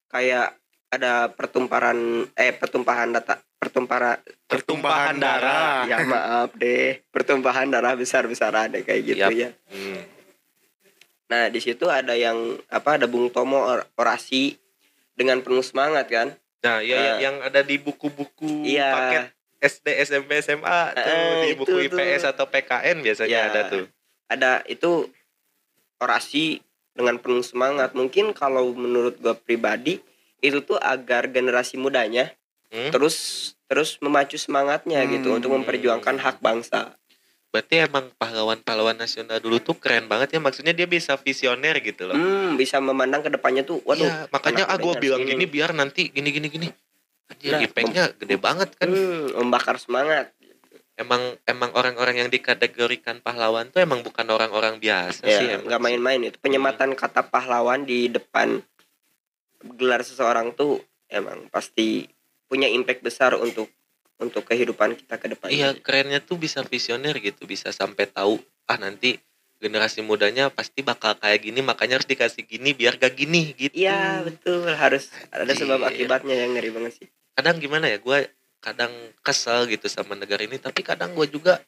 kayak 0.09 0.57
ada 0.89 1.29
pertumpahan 1.29 1.97
eh 2.33 2.53
pertumpahan 2.53 3.13
data 3.13 3.37
pertumpahan 3.59 4.17
pertumpahan 4.47 5.17
darah 5.19 5.85
ya 5.85 6.01
maaf 6.03 6.57
deh 6.57 7.05
pertumpahan 7.13 7.69
darah 7.69 7.93
besar-besaran 7.93 8.73
deh 8.73 8.83
kayak 8.83 9.03
gitu 9.05 9.21
Yap. 9.21 9.31
ya. 9.31 9.51
Hmm. 9.69 10.01
Nah, 11.29 11.53
di 11.53 11.61
situ 11.61 11.85
ada 11.87 12.17
yang 12.17 12.57
apa 12.67 12.97
ada 12.97 13.05
Bung 13.05 13.29
Tomo 13.29 13.61
or- 13.61 13.85
orasi 13.95 14.57
dengan 15.13 15.45
penuh 15.45 15.61
semangat 15.61 16.09
kan. 16.09 16.33
Nah, 16.59 16.81
ya 16.81 16.97
Nah. 16.97 17.05
yang, 17.05 17.19
yang 17.21 17.37
ada 17.45 17.61
di 17.61 17.77
buku-buku 17.77 18.65
Iya. 18.65 18.89
paket 18.91 19.25
SD, 19.59 19.87
SMP, 20.01 20.39
SMA 20.39 20.79
tuh 20.93 21.03
Eh, 21.05 21.43
di 21.45 21.53
buku 21.55 21.77
itu 21.83 21.95
IPS 21.95 22.23
tuh. 22.23 22.31
atau 22.33 22.45
PKN 22.47 22.97
biasanya 23.01 23.29
Iya. 23.29 23.49
ada 23.49 23.61
tuh. 23.67 23.85
ada 24.29 24.51
itu 24.65 25.11
orasi 25.99 26.61
dengan 26.93 27.17
penuh 27.17 27.43
semangat 27.43 27.93
mungkin 27.93 28.31
kalau 28.33 28.71
menurut 28.73 29.17
gue 29.17 29.35
pribadi 29.37 29.99
itu 30.39 30.61
tuh 30.61 30.77
agar 30.77 31.27
generasi 31.27 31.75
mudanya 31.77 32.31
Hmm? 32.69 32.93
terus 32.93 33.17
terus 33.65 33.97
memacu 33.99 34.37
semangatnya 34.37 35.01
gitu 35.07 35.33
Hmm. 35.33 35.41
untuk 35.41 35.51
memperjuangkan 35.55 36.17
hak 36.19 36.39
bangsa 36.39 36.93
Berarti 37.49 37.81
emang 37.81 38.13
pahlawan-pahlawan 38.15 38.93
nasional 38.95 39.41
dulu 39.41 39.57
tuh 39.59 39.73
keren 39.73 40.05
banget 40.05 40.37
ya. 40.37 40.39
Maksudnya 40.39 40.71
dia 40.71 40.85
bisa 40.85 41.17
visioner 41.17 41.81
gitu 41.81 42.05
loh. 42.05 42.13
hmm, 42.13 42.55
bisa 42.55 42.77
memandang 42.77 43.25
ke 43.25 43.33
depannya 43.33 43.65
tuh 43.65 43.81
waduh 43.83 44.05
Iya, 44.05 44.29
makanya 44.29 44.69
ah 44.69 44.77
gue 44.77 44.93
bilang 45.01 45.25
gini 45.25 45.33
ini. 45.35 45.49
biar 45.49 45.73
nanti 45.73 46.13
gini 46.13 46.29
gini 46.29 46.45
gini. 46.47 46.69
Anjir, 47.29 47.53
Nah, 47.53 47.61
impactnya 47.65 48.05
gede 48.17 48.37
banget 48.41 48.69
kan. 48.77 48.89
hmm, 48.89 49.37
membakar 49.39 49.77
semangat 49.77 50.33
Emang 50.99 51.39
emang 51.47 51.71
orang-orang 51.79 52.27
yang 52.27 52.27
dikategorikan 52.27 53.23
pahlawan 53.23 53.71
tuh 53.71 53.79
emang 53.79 54.03
bukan 54.03 54.27
orang-orang 54.35 54.83
biasa 54.83 55.31
sih 55.31 55.47
ya 55.47 55.63
sih. 55.63 55.79
main-main 55.79 56.19
itu 56.27 56.35
penyematan 56.43 56.99
kata 56.99 57.23
pahlawan 57.23 57.87
di 57.87 58.11
depan 58.11 58.59
gelar 59.79 60.03
seseorang 60.03 60.59
tuh 60.59 60.83
emang 61.07 61.47
pasti 61.55 62.03
punya 62.51 62.67
impact 62.67 63.07
besar 63.07 63.39
untuk 63.39 63.71
untuk 64.19 64.43
kehidupan 64.43 64.99
kita 64.99 65.23
ke 65.23 65.27
depannya 65.31 65.55
Iya, 65.55 65.69
kerennya 65.79 66.19
tuh 66.19 66.35
bisa 66.35 66.67
visioner 66.67 67.15
gitu, 67.23 67.47
bisa 67.47 67.71
sampai 67.71 68.11
tahu 68.11 68.43
ah 68.67 68.75
nanti 68.75 69.23
generasi 69.59 70.03
mudanya 70.03 70.51
pasti 70.51 70.83
bakal 70.83 71.19
kayak 71.19 71.47
gini, 71.47 71.63
makanya 71.63 71.99
harus 71.99 72.07
dikasih 72.07 72.47
gini 72.47 72.75
biar 72.75 72.99
gak 72.99 73.15
gini 73.19 73.55
gitu. 73.59 73.75
Iya 73.75 74.23
betul 74.23 74.67
harus 74.71 75.11
ada 75.35 75.51
sebab 75.51 75.83
akibatnya 75.83 76.35
yang 76.35 76.55
ngeri 76.55 76.71
banget 76.71 76.93
sih. 77.03 77.09
Kadang 77.39 77.63
gimana 77.63 77.87
ya, 77.87 78.03
gue 78.03 78.19
kadang 78.59 78.91
kesel 79.23 79.71
gitu 79.71 79.87
sama 79.87 80.19
negara 80.19 80.43
ini, 80.43 80.59
tapi 80.59 80.83
kadang 80.83 81.15
gue 81.15 81.31
juga 81.31 81.63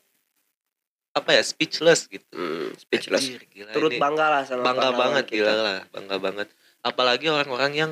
apa 1.11 1.31
ya 1.31 1.43
speechless 1.47 2.11
gitu. 2.11 2.27
Hmm, 2.35 2.75
speechless. 2.75 3.23
Anjir, 3.23 3.43
gila 3.47 3.71
Turut 3.71 3.91
ini 3.95 4.03
bangga 4.03 4.27
lah 4.27 4.43
sama 4.43 4.63
bangga 4.67 4.91
banget 4.95 5.25
kita. 5.31 5.47
gila 5.47 5.55
lah, 5.55 5.79
bangga 5.91 6.17
banget. 6.19 6.47
Apalagi 6.83 7.27
orang-orang 7.31 7.73
yang 7.79 7.91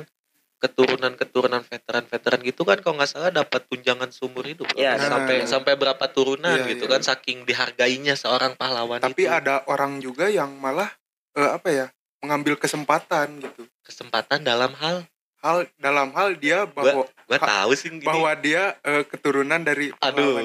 keturunan-keturunan 0.59 1.63
veteran-veteran 1.63 2.39
gitu 2.43 2.67
kan 2.67 2.83
kalau 2.83 2.99
nggak 2.99 3.07
salah 3.07 3.31
dapat 3.31 3.63
tunjangan 3.71 4.11
seumur 4.11 4.43
hidup 4.43 4.67
loh. 4.67 4.75
Iya, 4.75 4.99
sampai 4.99 5.35
ada. 5.39 5.47
sampai 5.47 5.73
berapa 5.79 6.05
turunan 6.11 6.51
Iya, 6.59 6.75
gitu 6.75 6.83
iya. 6.83 6.91
kan 6.91 7.01
saking 7.01 7.47
dihargainya 7.47 8.19
seorang 8.19 8.59
pahlawan 8.59 8.99
tapi 8.99 9.23
itu. 9.23 9.31
ada 9.31 9.63
orang 9.71 10.03
juga 10.03 10.27
yang 10.27 10.51
malah 10.59 10.91
eh, 11.39 11.47
apa 11.55 11.67
ya 11.71 11.85
mengambil 12.19 12.59
kesempatan 12.59 13.39
gitu 13.39 13.63
kesempatan 13.87 14.43
dalam 14.43 14.75
hal 14.75 15.07
hal 15.39 15.57
dalam 15.75 16.11
hal 16.11 16.35
dia 16.35 16.63
bahwa 16.65 17.03
gua 17.05 17.37
Ha- 17.37 17.47
tahu 17.63 17.71
sih 17.73 17.89
gini. 17.89 18.03
bahwa 18.03 18.31
dia 18.33 18.75
eh, 18.81 19.03
keturunan 19.03 19.59
dari 19.59 19.89
aduh 19.95 20.35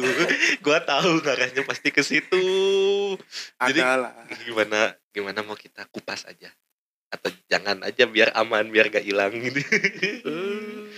gua 0.64 0.78
tahu 0.80 1.20
ngarahnya 1.20 1.62
pasti 1.62 1.88
ke 1.88 2.00
situ. 2.00 2.42
Jadi- 3.56 3.78
adalah 3.78 4.12
gimana 4.40 4.80
gimana 5.08 5.40
mau 5.40 5.54
kita 5.54 5.86
kupas 5.86 6.24
aja? 6.24 6.50
Atau 7.08 7.30
jangan 7.46 7.78
aja 7.80 8.04
biar 8.04 8.34
aman 8.34 8.66
biar 8.68 8.90
gak 8.90 9.02
hilang 9.02 9.30
gitu. 9.36 9.62
Hmm, 10.22 10.90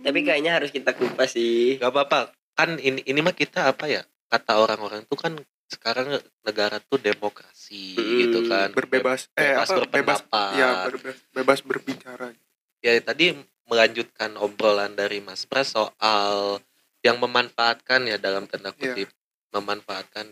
Tapi 0.04 0.18
kayaknya 0.20 0.56
harus 0.56 0.70
kita 0.70 0.90
kupas 0.92 1.30
sih. 1.30 1.76
gak 1.76 1.88
apa-apa. 1.88 2.34
Kan 2.52 2.76
ini 2.76 3.04
ini 3.04 3.20
mah 3.20 3.32
kita 3.32 3.68
apa 3.68 3.86
ya? 3.86 4.02
Kata 4.26 4.58
orang-orang 4.58 5.04
tuh 5.04 5.14
kan 5.14 5.38
sekarang 5.66 6.10
negara 6.42 6.78
tuh 6.80 6.98
demokrasi 6.98 7.94
Mm, 7.94 8.18
gitu 8.20 8.38
kan. 8.44 8.74
berbebas 8.74 9.30
eh 9.32 9.54
bebas 9.54 9.68
apa 9.70 9.86
bebas 9.86 10.18
ya 10.52 10.68
bebas 10.88 11.16
bebas 11.30 11.58
berbicara 11.62 12.34
ya 12.80 12.96
tadi 12.98 13.36
melanjutkan 13.64 14.34
obrolan 14.34 14.92
dari 14.92 15.20
Mas 15.20 15.44
Pras 15.44 15.70
soal 15.70 16.58
yang 17.00 17.16
memanfaatkan 17.16 18.04
ya 18.04 18.16
dalam 18.16 18.44
tanda 18.44 18.72
Iya. 18.72 18.76
kutip 18.92 19.08
memanfaatkan 19.50 20.26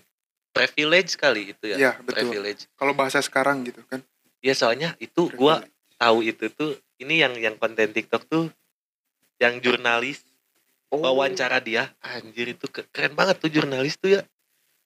privilege 0.50 1.14
kali 1.14 1.52
itu 1.52 1.64
ya 1.66 1.76
Iya, 1.76 1.92
betul. 2.00 2.28
privilege 2.28 2.66
kalau 2.74 2.92
bahasa 2.92 3.20
sekarang 3.20 3.62
gitu 3.62 3.84
kan 3.84 4.02
ya 4.38 4.52
soalnya 4.52 4.96
itu 4.98 5.30
gua 5.32 5.62
tahu 5.96 6.22
itu 6.22 6.48
tuh 6.48 6.72
ini 6.98 7.18
yang 7.18 7.34
yang 7.34 7.54
konten 7.54 7.90
TikTok 7.90 8.26
tuh 8.26 8.50
yang 9.36 9.58
jurnalis 9.58 10.24
Oh. 10.88 11.04
wawancara 11.04 11.60
dia 11.60 11.92
anjir 12.00 12.48
itu 12.48 12.64
ke- 12.64 12.88
keren 12.88 13.12
banget 13.12 13.36
tuh 13.36 13.52
jurnalis 13.52 14.00
tuh 14.00 14.08
ya 14.08 14.24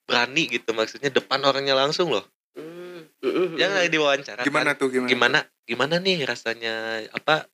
berani 0.03 0.51
gitu 0.51 0.75
maksudnya 0.75 1.09
depan 1.09 1.39
orangnya 1.41 1.79
langsung 1.79 2.11
loh 2.11 2.27
Hmm, 2.53 3.07
mm, 3.23 3.55
yang 3.55 3.71
mm. 3.71 3.77
lagi 3.79 3.89
diwawancara 3.89 4.43
gimana 4.43 4.75
kan. 4.75 4.81
tuh 4.83 4.89
gimana 4.91 5.09
gimana 5.09 5.39
gimana 5.65 5.99
nih 5.99 6.27
rasanya? 6.27 7.07
Apa 7.15 7.47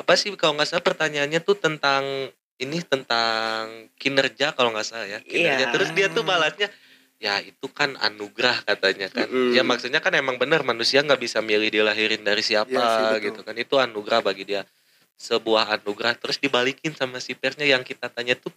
apa 0.00 0.12
sih 0.16 0.32
kalau 0.38 0.56
nggak 0.56 0.68
salah 0.68 0.84
pertanyaannya 0.84 1.40
tuh 1.44 1.60
tentang 1.60 2.32
ini 2.60 2.80
tentang 2.84 3.88
kinerja 3.96 4.52
kalau 4.56 4.72
nggak 4.72 4.86
salah 4.88 5.08
ya. 5.08 5.20
Kinerja. 5.20 5.68
Iya. 5.68 5.72
terus 5.72 5.90
dia 5.92 6.08
tuh 6.08 6.24
balasnya 6.24 6.68
ya 7.20 7.36
itu 7.44 7.68
kan 7.68 8.00
anugerah 8.00 8.64
katanya 8.64 9.12
kan. 9.12 9.28
Mm-mm. 9.28 9.52
ya 9.52 9.60
maksudnya 9.60 10.00
kan 10.00 10.16
emang 10.16 10.40
benar 10.40 10.64
manusia 10.64 11.04
nggak 11.04 11.20
bisa 11.20 11.44
milih 11.44 11.68
dilahirin 11.68 12.24
dari 12.24 12.40
siapa 12.40 12.72
Iya 12.72 13.20
sih, 13.20 13.28
gitu 13.28 13.40
kan. 13.44 13.52
Itu 13.60 13.76
anugerah 13.76 14.24
bagi 14.24 14.48
dia. 14.48 14.64
Sebuah 15.20 15.68
anugerah. 15.76 16.16
Terus 16.16 16.40
dibalikin 16.40 16.96
sama 16.96 17.20
si 17.20 17.36
persnya 17.36 17.68
yang 17.68 17.84
kita 17.84 18.08
tanya 18.08 18.40
tuh 18.40 18.52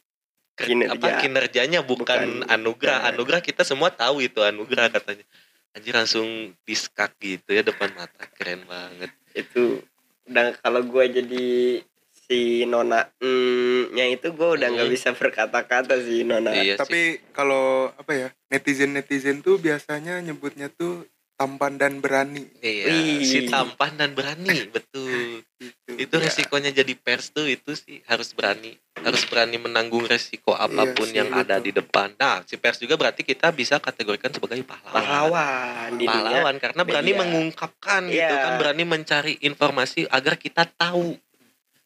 Kinerja. 0.56 0.96
apa 0.96 1.20
kinerjanya? 1.20 1.84
Bukan, 1.84 2.08
Bukan. 2.08 2.48
anugerah. 2.48 3.12
Anugerah 3.12 3.44
kita 3.44 3.68
semua 3.68 3.92
tahu 3.92 4.24
itu 4.24 4.40
anugerah 4.40 4.88
katanya 4.96 5.28
anjir 5.74 5.94
langsung 5.94 6.54
diskak 6.64 7.18
gitu 7.18 7.50
ya 7.50 7.66
depan 7.66 7.90
mata 7.94 8.26
keren 8.38 8.64
banget. 8.66 9.10
Itu 9.34 9.82
udah 10.30 10.56
kalau 10.62 10.86
gua 10.86 11.10
jadi 11.10 11.82
si 12.14 12.64
nona 12.64 13.10
mm, 13.20 13.92
nya 13.92 14.06
itu 14.08 14.32
gua 14.32 14.56
udah 14.56 14.70
nggak 14.72 14.88
Hmm. 14.88 14.96
bisa 14.96 15.10
berkata-kata 15.12 16.00
sih 16.00 16.24
nona. 16.24 16.54
Iya 16.56 16.80
tapi 16.80 17.20
kalau 17.36 17.92
apa 17.98 18.12
ya 18.14 18.28
netizen 18.48 18.94
netizen 18.94 19.42
tuh 19.42 19.60
biasanya 19.60 20.22
nyebutnya 20.22 20.70
tuh 20.72 21.04
tampan 21.34 21.76
dan 21.76 21.98
berani 21.98 22.46
iya 22.60 22.88
Wih. 22.88 23.26
si 23.26 23.46
tampan 23.46 23.98
dan 23.98 24.14
berani 24.14 24.48
betul 24.76 25.42
gitu. 25.58 25.92
itu 25.98 26.16
Ya, 26.16 26.24
resikonya 26.24 26.72
jadi 26.72 26.94
pers 26.94 27.30
tuh 27.30 27.46
itu 27.46 27.74
sih 27.74 28.00
harus 28.06 28.32
berani 28.32 28.78
harus 29.04 29.26
berani 29.26 29.58
menanggung 29.58 30.06
resiko 30.06 30.54
apa 30.54 30.94
pun 30.94 31.10
sih, 31.10 31.20
yang 31.20 31.34
ada 31.34 31.58
betul. 31.58 31.66
di 31.66 31.72
depan 31.76 32.08
nah 32.16 32.40
si 32.44 32.56
pers 32.56 32.78
juga 32.78 32.96
berarti 32.96 33.22
kita 33.22 33.50
bisa 33.52 33.78
kategorikan 33.78 34.30
sebagai 34.30 34.62
pahlawan 34.64 35.04
pahlawan 35.04 35.92
pahlawan 36.00 36.56
karena 36.58 36.82
berani 36.82 37.12
media. 37.12 37.20
mengungkapkan 37.20 38.02
gitu 38.08 38.34
Iya. 38.34 38.40
kan 38.40 38.54
berani 38.56 38.84
mencari 38.86 39.34
informasi 39.42 40.08
agar 40.08 40.38
kita 40.38 40.64
tahu 40.70 41.18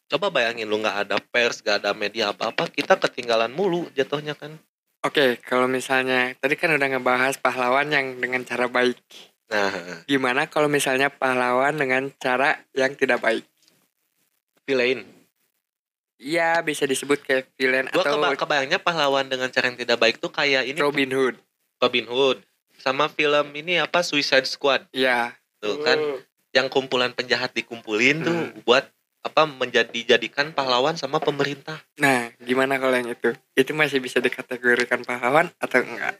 coba 0.08 0.26
bayangin 0.30 0.64
lu 0.64 0.78
nggak 0.78 1.04
ada 1.04 1.16
pers 1.20 1.60
nggak 1.60 1.84
ada 1.84 1.92
media 1.92 2.30
apa 2.30 2.48
apa 2.48 2.64
kita 2.68 2.96
ketinggalan 2.96 3.50
mulu 3.50 3.88
jatuhnya 3.92 4.32
kan 4.32 4.54
Oke, 4.98 5.38
kalau 5.38 5.70
misalnya 5.70 6.34
tadi 6.42 6.58
kan 6.58 6.74
udah 6.74 6.90
ngebahas 6.90 7.38
pahlawan 7.38 7.86
yang 7.86 8.18
dengan 8.18 8.42
cara 8.42 8.66
baik. 8.66 8.98
Nah 9.48 10.04
Gimana 10.04 10.44
kalau 10.48 10.68
misalnya 10.68 11.08
pahlawan 11.08 11.76
dengan 11.76 12.12
cara 12.20 12.60
yang 12.76 12.92
tidak 12.96 13.20
baik? 13.20 13.44
villain. 14.68 15.00
Iya, 16.20 16.60
bisa 16.60 16.84
disebut 16.84 17.24
kayak 17.24 17.48
villain 17.56 17.88
gua 17.88 18.04
atau 18.04 18.20
keba- 18.20 18.36
kebayangnya 18.36 18.76
pahlawan 18.82 19.24
dengan 19.32 19.48
cara 19.48 19.72
yang 19.72 19.80
tidak 19.80 19.96
baik 19.96 20.20
tuh 20.20 20.28
kayak 20.28 20.68
ini. 20.68 20.76
Robin 20.76 21.08
Hood. 21.08 21.40
Robin 21.80 22.04
Hood. 22.04 22.44
Sama 22.76 23.08
film 23.08 23.48
ini 23.56 23.80
apa 23.80 24.04
Suicide 24.04 24.44
Squad. 24.44 24.84
Iya, 24.92 25.32
tuh 25.62 25.80
kan 25.80 25.96
Hmm, 25.96 26.20
yang 26.52 26.66
kumpulan 26.68 27.16
penjahat 27.16 27.56
dikumpulin 27.56 28.20
tuh 28.20 28.40
buat 28.68 28.84
apa 29.24 29.46
menjadi 29.46 30.16
jadikan 30.16 30.52
pahlawan 30.52 30.94
sama 31.00 31.18
pemerintah. 31.18 31.80
Nah, 31.98 32.30
gimana 32.42 32.76
kalau 32.76 32.94
yang 32.94 33.10
itu? 33.10 33.34
Itu 33.54 33.72
masih 33.74 33.98
bisa 34.02 34.20
dikategorikan 34.20 35.02
pahlawan 35.06 35.48
atau 35.58 35.80
enggak? 35.80 36.18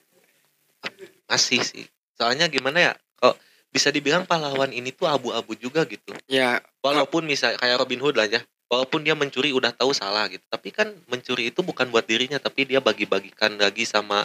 masih 1.28 1.60
sih. 1.60 1.84
Soalnya 2.16 2.48
gimana 2.48 2.80
ya 2.80 2.92
kok 3.18 3.36
bisa 3.68 3.92
dibilang 3.92 4.24
pahlawan 4.24 4.72
ini 4.72 4.90
tuh 4.90 5.06
abu-abu 5.06 5.52
juga 5.52 5.84
gitu 5.84 6.16
Ya, 6.24 6.62
walaupun 6.80 7.26
misal 7.26 7.54
kayak 7.54 7.82
Robin 7.82 8.00
Hood 8.00 8.16
lah 8.16 8.26
ya 8.26 8.40
walaupun 8.68 9.00
dia 9.00 9.12
mencuri 9.12 9.52
udah 9.52 9.72
tahu 9.72 9.92
salah 9.92 10.28
gitu 10.28 10.44
tapi 10.48 10.72
kan 10.72 10.88
mencuri 11.08 11.48
itu 11.48 11.60
bukan 11.60 11.88
buat 11.88 12.04
dirinya 12.04 12.36
tapi 12.36 12.64
dia 12.64 12.80
bagi-bagikan 12.80 13.56
lagi 13.56 13.84
sama 13.84 14.24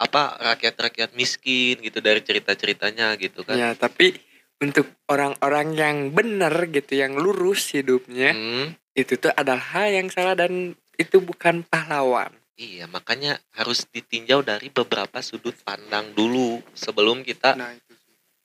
apa 0.00 0.40
rakyat-rakyat 0.56 1.12
miskin 1.12 1.76
gitu 1.84 2.00
dari 2.00 2.24
cerita-ceritanya 2.24 3.14
gitu 3.20 3.44
kan 3.44 3.54
ya, 3.54 3.70
tapi 3.76 4.16
untuk 4.60 4.92
orang-orang 5.08 5.72
yang 5.72 5.96
benar 6.12 6.52
gitu, 6.68 6.92
yang 6.92 7.16
lurus 7.16 7.72
hidupnya, 7.72 8.36
Hmm, 8.36 8.76
itu 8.92 9.16
tuh 9.16 9.32
adalah 9.32 9.56
hal 9.72 9.88
yang 9.88 10.08
salah 10.12 10.36
dan 10.36 10.76
itu 11.00 11.16
bukan 11.16 11.64
pahlawan. 11.64 12.28
iya 12.60 12.84
makanya 12.84 13.40
harus 13.56 13.88
ditinjau 13.88 14.44
dari 14.44 14.68
beberapa 14.68 15.24
sudut 15.24 15.56
pandang 15.64 16.12
dulu 16.12 16.60
sebelum 16.76 17.24
kita 17.24 17.56
nah. 17.56 17.72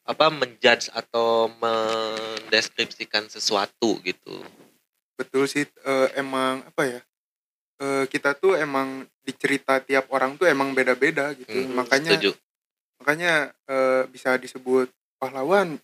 Apa 0.06 0.30
menjudge 0.30 0.94
atau 0.94 1.50
mendeskripsikan 1.58 3.26
sesuatu 3.26 3.98
gitu 4.06 4.38
betul 5.18 5.50
sih 5.50 5.65
eh, 5.65 6.08
emang 6.13 6.62
apa 6.62 6.84
ya 6.86 7.02
eh, 7.82 8.06
kita 8.06 8.38
tuh 8.38 8.54
emang 8.54 9.10
dicerita 9.26 9.82
tiap 9.82 10.06
orang 10.13 10.38
tuh 10.38 10.46
emang 10.46 10.78
beda-beda 10.78 11.34
gitu 11.34 11.65
Hmm, 11.65 11.74
makanya 11.74 12.13
setuju 12.13 12.38
makanya 13.02 13.50
eh, 13.65 14.04
bisa 14.13 14.38
disebut 14.38 14.94
pahlawan 15.18 15.82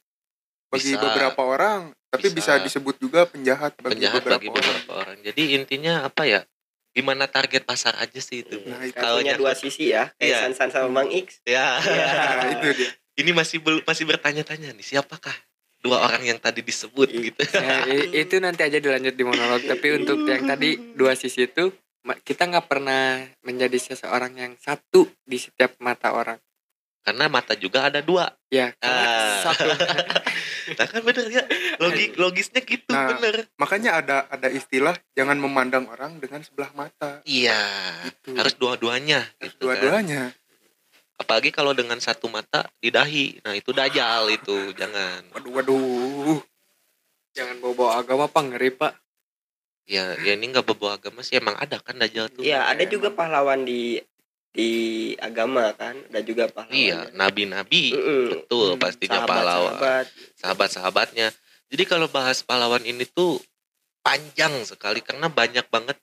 bagi 0.72 0.94
Bisa. 0.96 1.02
beberapa 1.02 1.42
orang 1.42 1.92
tapi 2.12 2.28
Bisa. 2.28 2.60
bisa, 2.60 2.64
disebut 2.68 2.96
juga 3.00 3.24
penjahat 3.24 3.72
bagi 3.80 3.98
penjahat 3.98 4.20
beberapa 4.22 4.36
bagi 4.38 4.48
orang 4.52 4.60
beberapa 4.60 4.92
orang. 5.00 5.18
Jadi 5.24 5.44
intinya 5.56 5.94
apa 6.04 6.28
ya? 6.28 6.44
Gimana 6.92 7.24
target 7.32 7.64
pasar 7.64 7.96
aja 8.04 8.20
sih 8.20 8.44
itu? 8.44 8.60
Nah, 8.68 8.84
itu. 8.84 9.00
punya 9.00 9.40
Kalau 9.40 9.48
dua 9.48 9.56
sisi 9.56 9.96
ya 9.96 10.12
kayak. 10.20 10.52
Sansan 10.52 10.76
sama 10.76 10.92
Bang 10.92 11.08
X 11.08 11.40
Ya. 11.48 11.80
nah, 11.80 12.52
itu 12.52 12.68
dia 12.84 12.92
Ini 13.22 13.32
masih 13.32 13.62
bel- 13.62 13.86
masih 13.86 14.04
bertanya-tanya 14.04 14.74
nih 14.74 14.82
siapakah 14.84 15.34
dua 15.80 16.02
orang 16.02 16.22
yang 16.24 16.38
tadi 16.38 16.62
disebut 16.62 17.10
gitu. 17.10 17.42
Ya, 17.54 17.86
itu 18.22 18.38
nanti 18.38 18.62
aja 18.62 18.78
dilanjut 18.78 19.14
di 19.14 19.22
monolog. 19.22 19.62
Tapi 19.62 19.88
untuk 19.96 20.26
yang 20.26 20.46
tadi 20.46 20.78
dua 20.94 21.14
sisi 21.14 21.46
itu 21.46 21.70
kita 22.22 22.50
nggak 22.50 22.66
pernah 22.66 23.22
menjadi 23.42 23.78
seseorang 23.78 24.34
yang 24.34 24.54
satu 24.58 25.06
di 25.22 25.38
setiap 25.38 25.78
mata 25.78 26.14
orang. 26.14 26.38
Karena 27.02 27.26
mata 27.28 27.54
juga 27.54 27.90
ada 27.90 27.98
dua. 27.98 28.30
Ya, 28.48 28.74
karena 28.76 29.06
Ah. 29.06 29.42
satu. 29.44 29.70
Nah 30.72 30.88
kan 30.88 31.02
bener 31.04 31.26
ya. 31.28 31.44
Logik 31.82 32.16
logisnya 32.16 32.62
gitu 32.62 32.94
Nah. 32.94 33.12
bener. 33.12 33.50
makanya 33.58 33.98
ada 33.98 34.18
ada 34.30 34.48
istilah 34.48 34.94
jangan 35.12 35.36
memandang 35.36 35.90
orang 35.90 36.22
dengan 36.22 36.46
sebelah 36.46 36.70
mata 36.72 37.20
Iya. 37.26 37.60
Gitu. 38.08 38.38
Harus 38.38 38.56
dua-duanya 38.56 39.26
Harus 39.42 39.52
gitu 39.52 39.68
kan. 39.68 40.06
Apalagi 41.22 41.54
kalau 41.54 41.78
dengan 41.78 42.02
satu 42.02 42.26
mata 42.28 42.66
di 42.82 42.90
dahi. 42.90 43.38
Nah 43.46 43.54
itu 43.54 43.70
dajal 43.70 44.34
itu. 44.34 44.74
Jangan. 44.74 45.30
waduh 45.38 45.52
waduh 45.62 46.40
Jangan 47.32 47.62
bawa-bawa 47.64 48.02
agama 48.02 48.26
pak 48.28 48.44
ngeri 48.50 48.70
pak. 48.74 48.94
Ya, 49.86 50.16
ya 50.24 50.34
ini 50.36 50.50
nggak 50.52 50.66
berbau 50.66 50.92
agama 50.94 51.22
sih 51.22 51.38
emang 51.38 51.56
ada 51.62 51.78
kan 51.80 51.96
dajal 51.96 52.28
tuh. 52.32 52.42
Iya 52.44 52.66
ada 52.66 52.84
juga 52.90 53.14
pahlawan 53.14 53.64
di 53.64 54.02
di 54.52 54.72
agama 55.16 55.72
kan 55.80 55.96
ada 56.12 56.20
juga 56.20 56.52
pahlawan 56.52 56.76
Iya, 56.76 57.08
nabi-nabi 57.16 57.96
Mm-mm. 57.96 58.26
betul 58.36 58.76
Hmm, 58.76 58.82
pastinya 58.84 59.24
pahlawan. 59.24 59.80
sahabat 59.80 60.06
sahabat-sahabatnya. 60.36 61.28
Jadi 61.72 61.84
kalau 61.88 62.12
bahas 62.12 62.44
pahlawan 62.44 62.84
ini 62.84 63.08
tuh 63.08 63.40
panjang 64.04 64.52
sekali 64.68 65.00
karena 65.00 65.32
banyak 65.32 65.64
banget 65.72 65.96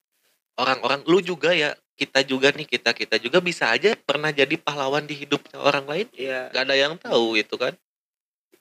orang-orang. 0.57 1.05
Lu 1.05 1.21
juga 1.21 1.53
ya, 1.53 1.77
kita 1.99 2.23
juga 2.23 2.55
nih, 2.55 2.63
kita 2.65 2.95
kita 2.95 3.19
juga 3.19 3.43
bisa 3.43 3.75
aja 3.75 3.99
pernah 3.99 4.31
jadi 4.31 4.55
pahlawan 4.55 5.03
di 5.03 5.19
hidupnya 5.19 5.59
orang 5.59 5.83
lain. 5.85 6.07
Iya 6.15 6.55
Gak 6.55 6.63
ada 6.63 6.77
yang 6.79 6.95
tahu 6.95 7.35
itu 7.35 7.59
kan. 7.59 7.75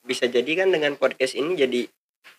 bisa 0.01 0.23
jadi 0.25 0.47
kan 0.55 0.71
dengan 0.71 0.95
podcast 0.95 1.35
ini 1.35 1.53
jadi 1.53 1.83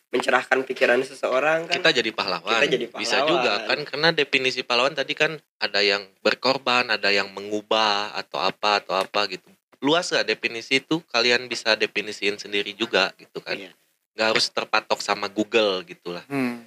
mencerahkan 0.09 0.65
pikiran 0.65 1.05
seseorang 1.05 1.69
kan 1.69 1.79
Kita 1.79 1.93
jadi 1.93 2.11
pahlawan. 2.11 2.65
Kita 2.65 2.67
jadi 2.67 2.87
Bisa 2.91 3.21
pahlawan. 3.21 3.29
juga 3.29 3.53
kan 3.69 3.79
karena 3.85 4.09
definisi 4.11 4.61
pahlawan 4.65 4.97
tadi 4.97 5.13
kan 5.13 5.37
ada 5.61 5.85
yang 5.85 6.01
berkorban, 6.25 6.89
ada 6.89 7.13
yang 7.13 7.29
mengubah 7.31 8.17
atau 8.17 8.41
apa 8.41 8.81
atau 8.81 8.97
apa 8.97 9.29
gitu. 9.29 9.45
Luas 9.79 10.09
gak 10.11 10.27
definisi 10.27 10.81
itu? 10.83 10.99
Kalian 11.13 11.47
bisa 11.47 11.77
definisiin 11.77 12.41
sendiri 12.41 12.73
juga 12.75 13.13
gitu 13.21 13.39
kan. 13.39 13.55
Iya. 13.55 13.71
Gak 14.17 14.35
harus 14.35 14.49
terpatok 14.51 14.99
sama 14.99 15.29
Google 15.29 15.85
gitu 15.87 16.11
lah. 16.17 16.25
hmm. 16.27 16.65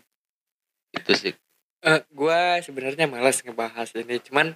Itu 0.94 1.12
sih. 1.18 1.34
Eh, 1.82 2.02
gua 2.14 2.62
sebenarnya 2.62 3.10
malas 3.10 3.42
ngebahas 3.42 3.90
ini. 3.98 4.22
Cuman 4.22 4.54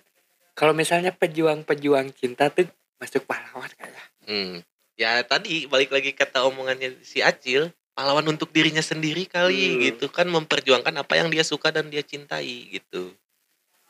kalau 0.54 0.72
misalnya 0.72 1.10
pejuang-pejuang 1.12 2.14
cinta 2.14 2.54
tuh 2.54 2.70
masuk 3.02 3.26
pahlawan 3.26 3.70
kayak. 3.76 4.06
Hmm. 4.30 4.62
Ya 4.96 5.20
tadi 5.26 5.68
balik 5.68 5.92
lagi 5.92 6.16
kata 6.16 6.48
omongannya 6.48 7.02
si 7.04 7.20
Acil, 7.20 7.74
pahlawan 7.92 8.24
untuk 8.30 8.54
dirinya 8.54 8.80
sendiri 8.80 9.28
kali 9.28 9.76
Hmm. 9.76 9.80
gitu 9.84 10.06
kan 10.08 10.30
memperjuangkan 10.30 10.96
apa 10.96 11.14
yang 11.18 11.28
dia 11.28 11.44
suka 11.44 11.74
dan 11.74 11.92
dia 11.92 12.06
cintai 12.06 12.72
gitu. 12.72 13.12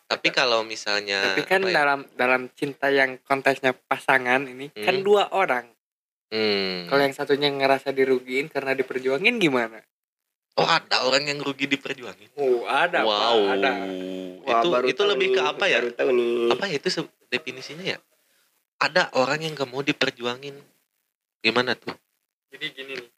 Tapi 0.06 0.30
kalau 0.30 0.62
misalnya 0.64 1.34
Tapi 1.34 1.44
kan 1.46 1.62
ya? 1.66 1.74
dalam 1.76 2.00
dalam 2.16 2.42
cinta 2.54 2.90
yang 2.90 3.18
konteksnya 3.22 3.74
pasangan 3.76 4.48
ini 4.48 4.72
kan 4.74 4.98
Hmm. 4.98 5.06
dua 5.06 5.30
orang. 5.30 5.70
Hmm. 6.32 6.90
Kalau 6.90 7.02
yang 7.04 7.14
satunya 7.14 7.52
ngerasa 7.52 7.92
dirugiin 7.92 8.50
karena 8.50 8.74
diperjuangin 8.74 9.38
gimana? 9.38 9.84
Oh, 10.56 10.64
ada 10.64 11.04
orang 11.04 11.28
yang 11.28 11.44
rugi 11.44 11.68
diperjuangin. 11.68 12.32
Oh, 12.40 12.64
ada 12.64 13.04
Pak, 13.04 13.08
wow. 13.08 13.40
ada. 13.60 13.72
Wah, 14.46 14.62
itu 14.64 14.68
baru 14.72 14.86
itu 14.88 15.02
tahu 15.04 15.12
lebih 15.12 15.28
nih, 15.28 15.36
ke 15.36 15.42
apa 15.44 15.66
ya? 15.68 15.80
Baru 15.84 15.92
tahu 15.92 16.10
nih. 16.16 16.32
Apa 16.56 16.64
ya 16.72 16.76
itu 16.80 16.90
definisinya 17.28 17.84
ya? 17.84 17.98
Ada 18.80 19.12
orang 19.20 19.44
yang 19.44 19.52
gak 19.52 19.68
mau 19.68 19.84
diperjuangin. 19.84 20.56
Gimana 21.44 21.76
tuh? 21.76 21.92
Jadi 22.56 22.66
gini 22.72 22.94
nih. 23.04 23.10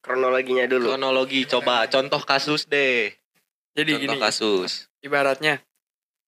Kronologinya 0.00 0.64
dulu. 0.64 0.88
Kronologi 0.88 1.44
coba 1.44 1.84
contoh 1.92 2.24
kasus 2.24 2.64
deh. 2.64 3.12
Jadi 3.76 3.90
contoh 4.00 4.16
gini, 4.16 4.16
kasus. 4.18 4.88
ibaratnya 5.00 5.60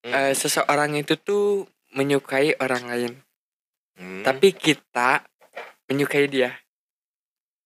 Hmm. 0.03 0.11
eh, 0.11 0.33
seseorang 0.35 0.99
itu 0.99 1.15
tuh 1.15 1.63
menyukai 1.95 2.59
orang 2.59 2.83
lain, 2.91 3.11
Hmm. 3.95 4.19
tapi 4.27 4.51
kita 4.51 5.23
menyukai 5.87 6.27
dia. 6.27 6.59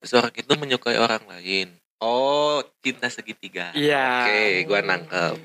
seorang 0.05 0.29
itu 0.37 0.53
menyukai 0.53 1.01
orang 1.01 1.25
lain. 1.25 1.73
Oh, 1.97 2.61
cinta 2.85 3.09
segitiga. 3.09 3.73
Iya. 3.73 4.25
Oke, 4.25 4.41
gua 4.69 4.79
nangkep. 4.85 5.35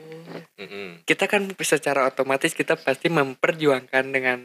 Mm-mm. 0.60 0.88
Kita 1.04 1.24
kan 1.28 1.48
secara 1.60 2.08
otomatis 2.08 2.52
kita 2.52 2.76
pasti 2.76 3.08
memperjuangkan 3.08 4.04
dengan 4.12 4.38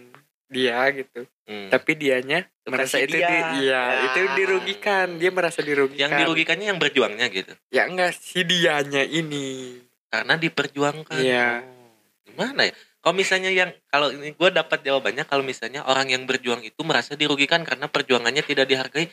dia 0.47 0.87
gitu. 0.95 1.27
Hmm. 1.47 1.67
Tapi 1.67 1.91
dianya 1.99 2.47
Bukan 2.63 2.71
merasa 2.71 2.99
si 2.99 3.07
itu 3.07 3.19
dia. 3.19 3.27
di, 3.27 3.37
iya, 3.67 3.83
Ya. 3.83 4.03
itu 4.07 4.19
dirugikan. 4.35 5.07
Dia 5.19 5.31
merasa 5.31 5.59
dirugikan. 5.59 6.07
Yang 6.07 6.11
dirugikannya 6.23 6.65
yang 6.71 6.79
berjuangnya 6.79 7.27
gitu. 7.31 7.53
Ya 7.71 7.87
enggak 7.87 8.15
si 8.15 8.43
dianya 8.47 9.03
ini. 9.03 9.79
Karena 10.07 10.39
diperjuangkan. 10.39 11.19
Iya. 11.19 11.63
Oh, 11.63 11.91
Gimana 12.23 12.71
ya? 12.71 12.73
Kalau 13.03 13.15
misalnya 13.15 13.51
yang 13.51 13.71
kalau 13.87 14.11
ini 14.11 14.35
gue 14.35 14.49
dapat 14.51 14.83
jawabannya 14.83 15.23
kalau 15.23 15.39
misalnya 15.39 15.83
orang 15.87 16.11
yang 16.11 16.27
berjuang 16.27 16.59
itu 16.63 16.79
merasa 16.83 17.15
dirugikan 17.15 17.63
karena 17.63 17.87
perjuangannya 17.87 18.43
tidak 18.43 18.67
dihargai, 18.67 19.07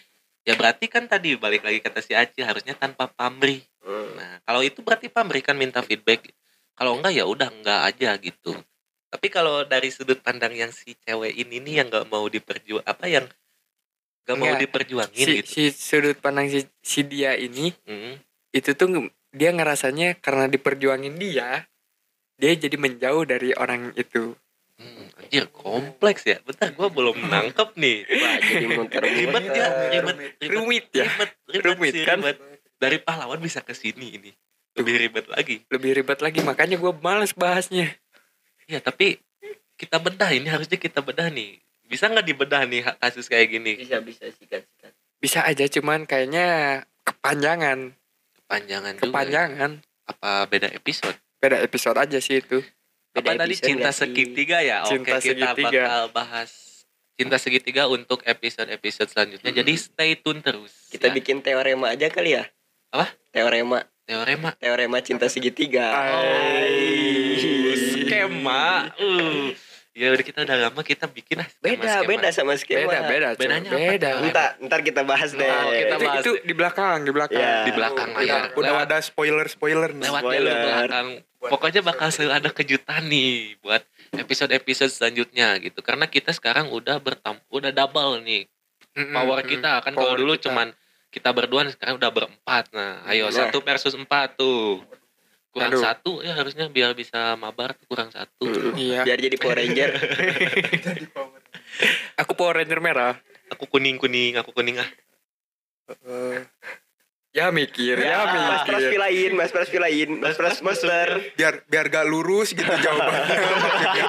ya 0.45 0.55
berarti 0.55 0.86
kan 0.92 1.09
tadi 1.09 1.34
balik 1.34 1.64
lagi 1.64 1.80
kata 1.80 2.05
si 2.05 2.12
Acil 2.12 2.45
harusnya 2.45 2.76
tanpa 2.76 3.09
pamrih. 3.09 3.64
Hmm. 3.80 4.16
Nah, 4.16 4.32
kalau 4.45 4.61
itu 4.61 4.80
berarti 4.84 5.09
pamrih 5.09 5.40
kan 5.45 5.57
minta 5.57 5.80
feedback. 5.80 6.28
Kalau 6.76 6.97
enggak 7.01 7.12
ya 7.16 7.24
udah 7.24 7.49
enggak 7.49 7.80
aja 7.88 8.16
gitu. 8.20 8.53
Tapi 9.09 9.26
kalau 9.30 9.62
dari 9.62 9.95
sudut 9.95 10.18
pandang 10.20 10.53
yang 10.53 10.74
si 10.74 10.99
cewek 11.07 11.32
ini 11.38 11.62
nih 11.62 11.74
yang 11.82 11.86
nggak 11.88 12.11
mau 12.11 12.26
diperjuang 12.26 12.82
apa 12.82 13.07
yang 13.07 13.26
nggak 14.26 14.36
mau 14.40 14.49
Enggak. 14.51 14.62
diperjuangin 14.66 15.26
Si, 15.26 15.32
gitu. 15.38 15.49
si 15.49 15.62
sudut 15.70 16.16
pandang 16.18 16.51
si, 16.51 16.66
si 16.82 17.05
dia 17.07 17.36
ini 17.38 17.70
Mm. 17.86 18.18
itu 18.57 18.70
tuh 18.74 19.07
dia 19.30 19.51
ngerasanya 19.55 20.18
karena 20.18 20.47
diperjuangin 20.51 21.14
dia, 21.18 21.66
dia 22.38 22.53
jadi 22.55 22.74
menjauh 22.74 23.22
dari 23.26 23.55
orang 23.55 23.95
itu. 23.95 24.34
Hmm, 24.75 25.07
anjir 25.22 25.47
kompleks 25.55 26.27
ya. 26.27 26.43
Bentar 26.43 26.75
gua 26.75 26.91
belum 26.91 27.14
nangkep 27.31 27.68
nih. 27.79 27.99
Wah, 28.22 28.37
jadi. 28.43 28.64
Ribet 28.75 29.45
ya, 29.47 29.66
ribet, 29.95 30.16
ribet, 30.18 30.51
Rumit 30.51 30.87
ya. 30.91 31.05
ribet, 31.07 31.31
ribet, 31.47 31.62
Rumit 31.62 31.93
sih, 31.95 32.03
kan? 32.03 32.18
ribet. 32.18 32.39
Dari 32.75 32.99
pahlawan 32.99 33.39
bisa 33.39 33.62
ke 33.62 33.70
sini 33.72 34.18
ini. 34.18 34.31
Lebih 34.75 34.95
ribet 34.99 35.27
lagi. 35.31 35.62
Lebih 35.70 36.03
ribet 36.03 36.18
lagi 36.18 36.43
makanya 36.43 36.75
gue 36.75 36.93
males 36.99 37.31
bahasnya. 37.33 37.95
Ya, 38.66 38.83
tapi 38.83 39.22
kita 39.75 40.03
bedah 40.03 40.35
ini 40.35 40.51
harusnya 40.51 40.75
kita 40.75 40.99
bedah 40.99 41.31
nih. 41.31 41.62
Bisa 41.87 42.11
nggak 42.11 42.27
dibedah 42.27 42.66
nih 42.66 42.83
kasus 42.99 43.31
kayak 43.31 43.55
gini? 43.55 43.79
Bisa 43.79 44.03
bisa 44.03 44.27
sikat 44.35 44.66
sikat. 44.66 44.93
Bisa 45.22 45.47
aja 45.47 45.64
cuman 45.70 46.05
kayaknya 46.05 46.47
kepanjangan, 47.07 47.95
Kepanjangan 48.43 48.93
juga. 48.99 49.05
kepanjangan. 49.07 49.70
Apa 50.05 50.51
beda 50.51 50.68
episode? 50.72 51.14
Beda 51.39 51.61
episode 51.61 51.97
aja 51.97 52.18
sih 52.18 52.43
itu. 52.43 52.61
Apa 53.14 53.30
Beda 53.30 53.46
tadi 53.46 53.54
episode 53.54 53.68
cinta 53.70 53.90
segitiga 53.94 54.58
ya? 54.58 54.82
Cinta 54.82 55.22
Oke, 55.22 55.30
kita 55.30 55.54
segitiga. 55.54 55.70
bakal 55.86 56.02
bahas 56.10 56.50
cinta 57.14 57.38
segitiga 57.38 57.86
untuk 57.86 58.26
episode-episode 58.26 59.06
selanjutnya. 59.06 59.54
Jadi 59.54 59.72
stay 59.78 60.18
tune 60.18 60.42
terus. 60.42 60.90
Kita 60.90 61.08
ya. 61.10 61.14
bikin 61.14 61.38
teorema 61.38 61.94
aja 61.94 62.10
kali 62.10 62.34
ya. 62.34 62.50
Apa? 62.90 63.14
Teorema. 63.30 63.86
teorema. 64.02 64.50
Teorema 64.58 64.98
cinta 64.98 65.30
segitiga. 65.30 65.94
Oh, 65.94 66.66
skema. 67.78 68.90
Uh. 68.98 69.54
Ya 69.95 70.11
udah 70.11 70.20
kita 70.20 70.42
udah 70.42 70.59
lama 70.59 70.82
kita 70.82 71.07
bikin 71.07 71.38
Beda, 71.62 72.03
skema. 72.03 72.11
beda 72.11 72.28
sama 72.34 72.59
skema. 72.59 72.90
Beda, 72.90 72.99
beda. 73.07 73.28
Bedanya 73.38 73.70
apa 73.70 73.78
beda. 73.78 74.09
tuh? 74.11 74.26
Ntar, 74.26 74.49
ntar 74.61 74.80
kita 74.82 75.01
bahas 75.03 75.30
deh. 75.30 75.47
Oh, 75.47 75.70
kita 75.70 75.95
Itu, 75.95 76.03
bahas 76.03 76.18
itu 76.20 76.32
di 76.42 76.53
belakang, 76.53 76.99
di 77.01 77.12
belakang. 77.14 77.38
Ya. 77.38 77.62
di 77.62 77.70
belakang 77.70 78.09
Udah, 78.11 78.18
layar. 78.20 78.42
Udah 78.53 78.72
Lewat- 78.74 78.84
ada 78.84 78.97
spoiler-spoiler 79.01 79.90
nih. 79.92 80.05
lewat 80.05 80.22
Spoiler. 80.26 80.57
belakang. 80.59 81.07
Pokoknya 81.45 81.80
bakal 81.80 82.09
selalu 82.09 82.32
ada 82.34 82.51
kejutan 82.51 83.03
nih 83.05 83.55
buat 83.61 83.86
episode-episode 84.12 84.90
selanjutnya 84.90 85.61
gitu. 85.61 85.78
Karena 85.78 86.07
kita 86.07 86.32
sekarang 86.32 86.74
udah 86.74 86.99
bertam 86.99 87.38
udah 87.49 87.70
double 87.70 88.18
nih 88.20 88.51
power 88.95 89.42
kita 89.42 89.78
kan 89.78 89.92
kalau 89.92 90.14
dulu 90.14 90.34
kita. 90.34 90.51
cuman 90.51 90.74
kita 91.09 91.30
berdua 91.30 91.70
sekarang 91.70 91.95
udah 91.95 92.11
berempat. 92.11 92.66
Nah, 92.72 93.07
ayo 93.07 93.26
Nah. 93.26 93.47
satu 93.47 93.61
versus 93.61 93.95
empat 93.95 94.34
tuh. 94.34 94.82
Kurang 95.55 95.70
Aduh. 95.70 95.82
satu 95.86 96.12
ya 96.18 96.34
harusnya 96.34 96.66
biar 96.66 96.98
bisa 96.98 97.38
mabar 97.38 97.78
tuh 97.78 97.86
kurang 97.86 98.11
satu. 98.11 98.74
Iya. 98.74 99.07
Biar 99.07 99.18
jadi 99.30 99.36
Power 99.38 99.62
Ranger. 99.62 99.90
Aku 102.18 102.34
Power 102.34 102.59
Ranger 102.59 102.82
merah. 102.82 103.14
Aku 103.55 103.70
kuning 103.70 103.94
kuning, 103.94 104.34
aku 104.34 104.50
kuning 104.50 104.82
ah. 104.82 104.90
Ya 107.34 107.50
mikir, 107.50 107.98
ya, 107.98 108.14
ya, 108.14 108.18
Mas 108.30 108.62
Pras 108.62 108.78
mikir. 108.78 108.90
pilain, 108.94 109.30
Mas 109.34 109.50
Pras 109.50 109.66
pilain, 109.66 110.11
Mas 110.22 110.38
Pras 110.38 110.62
monster. 110.62 111.18
Biar 111.34 111.66
biar 111.66 111.90
gak 111.90 112.07
lurus 112.07 112.55
gitu 112.55 112.62
jawabannya. 112.86 113.26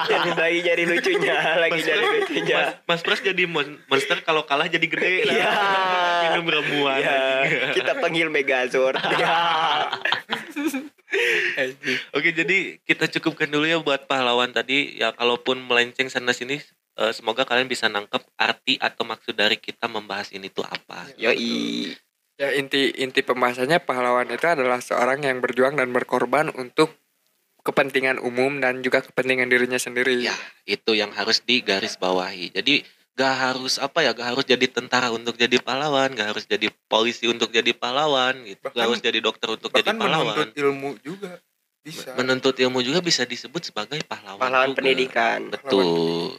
Jadi 0.06 0.30
lagi 0.30 0.58
nyari 0.62 0.84
lucunya, 0.86 1.34
lagi 1.58 1.80
nyari 1.82 2.04
lucunya. 2.22 2.54
Mas, 2.54 2.70
Mas 2.86 3.00
Pras 3.02 3.20
jadi 3.22 3.50
mon- 3.50 3.82
monster 3.86 4.22
kalau 4.22 4.46
kalah 4.46 4.70
jadi 4.70 4.86
gede. 4.86 5.26
Iya. 5.26 5.50
Minum 6.22 6.46
ramuan. 6.54 7.02
Ya, 7.02 7.18
kita 7.74 7.98
panggil 7.98 8.30
Megazord. 8.30 8.98
Ya. 9.18 9.38
Oke, 12.16 12.34
jadi 12.34 12.82
kita 12.82 13.06
cukupkan 13.18 13.46
dulu 13.46 13.66
ya 13.66 13.78
buat 13.78 14.10
pahlawan 14.10 14.50
tadi. 14.50 14.98
Ya, 14.98 15.14
kalaupun 15.14 15.62
melenceng 15.62 16.10
sana 16.10 16.34
sini, 16.34 16.58
eh, 16.98 17.12
semoga 17.14 17.46
kalian 17.46 17.70
bisa 17.70 17.86
nangkep 17.86 18.22
arti 18.36 18.76
atau 18.82 19.06
maksud 19.06 19.38
dari 19.38 19.56
kita 19.56 19.86
membahas 19.86 20.34
ini 20.34 20.50
tuh 20.50 20.66
apa. 20.66 21.06
Yoi. 21.16 21.94
Ya 22.36 22.52
inti 22.52 22.92
inti 23.00 23.24
pembahasannya 23.24 23.80
pahlawan 23.80 24.28
itu 24.28 24.44
adalah 24.44 24.84
seorang 24.84 25.24
yang 25.24 25.40
berjuang 25.40 25.72
dan 25.72 25.88
berkorban 25.88 26.52
untuk 26.52 26.92
kepentingan 27.64 28.20
umum 28.20 28.60
dan 28.60 28.84
juga 28.84 29.00
kepentingan 29.00 29.48
dirinya 29.48 29.80
sendiri. 29.80 30.20
Ya, 30.20 30.36
itu 30.68 30.92
yang 30.92 31.10
harus 31.16 31.40
digaris 31.42 31.96
bawahi. 31.96 32.52
Jadi 32.52 32.84
gak 33.16 33.34
harus 33.34 33.80
apa 33.80 33.98
ya, 34.00 34.12
gak 34.12 34.28
harus 34.30 34.44
jadi 34.44 34.66
tentara 34.66 35.08
untuk 35.08 35.34
jadi 35.34 35.56
pahlawan, 35.58 36.12
gak 36.12 36.36
harus 36.36 36.44
jadi 36.44 36.68
polisi 36.86 37.24
untuk 37.24 37.48
jadi 37.48 37.72
pahlawan, 37.72 38.44
gitu. 38.44 38.60
gak 38.60 38.70
Bahkan- 38.70 38.84
harus 38.86 39.00
jadi 39.00 39.18
dokter 39.18 39.48
untuk 39.48 39.72
jadi 39.72 39.82
Bahkan 39.82 39.96
pahlawan. 39.96 40.36
menuntut 40.36 40.50
ilmu 40.54 40.90
juga 41.00 41.32
bisa. 41.80 42.12
Menuntut 42.12 42.54
ilmu 42.54 42.78
juga 42.80 43.00
bisa 43.00 43.24
disebut 43.24 43.62
sebagai 43.64 44.04
pahlawan. 44.04 44.36
Pahlawan 44.38 44.68
juga. 44.68 44.78
pendidikan. 44.78 45.40
Betul. 45.48 46.36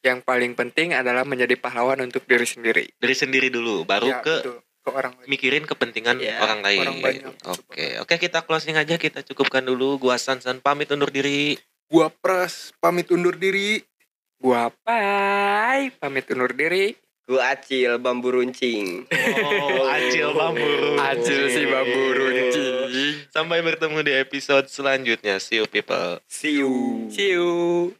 Yang 0.00 0.18
paling 0.22 0.52
penting 0.54 0.94
adalah 0.94 1.24
menjadi 1.24 1.54
pahlawan 1.54 1.98
untuk 2.00 2.24
diri 2.24 2.46
sendiri. 2.46 2.86
Dari 2.94 3.12
sendiri 3.12 3.50
dulu, 3.50 3.82
baru 3.82 4.08
Ya, 4.08 4.22
ke 4.22 4.34
betul. 4.38 4.56
ke 4.80 4.88
orang 4.88 5.12
lain. 5.14 5.26
mikirin 5.26 5.64
kepentingan 5.64 6.16
Iya, 6.16 6.40
orang 6.40 6.60
lain. 6.62 6.80
orang 6.80 6.98
banyak. 7.02 7.32
Oke, 7.44 7.86
oke 7.98 8.14
kita 8.16 8.40
closing 8.40 8.78
aja, 8.78 8.96
kita 8.96 9.20
cukupkan 9.22 9.60
dulu. 9.60 9.98
Gua 9.98 10.16
Sansan 10.16 10.56
pamit 10.58 10.88
undur 10.88 11.10
diri. 11.10 11.58
Gua 11.84 12.08
Pras 12.08 12.72
pamit 12.78 13.10
undur 13.10 13.34
diri. 13.34 13.82
Gua 14.40 14.72
Pai, 14.72 15.92
pamit 16.00 16.24
undur 16.32 16.56
diri. 16.56 16.96
Gua 17.28 17.52
Acil, 17.52 18.00
bambu 18.00 18.32
runcing. 18.32 19.04
Oh, 19.44 19.84
Acil 19.84 20.32
bambu. 20.32 20.96
Acil 20.96 21.52
si 21.52 21.68
bambu 21.68 22.02
runcing. 22.16 23.28
Sampai 23.28 23.60
bertemu 23.60 24.00
di 24.00 24.16
episode 24.16 24.64
selanjutnya. 24.72 25.36
See 25.36 25.60
you 25.60 25.68
people. 25.68 26.24
See 26.24 26.56
you. 26.56 26.72
See 27.12 27.36
you. 27.36 27.92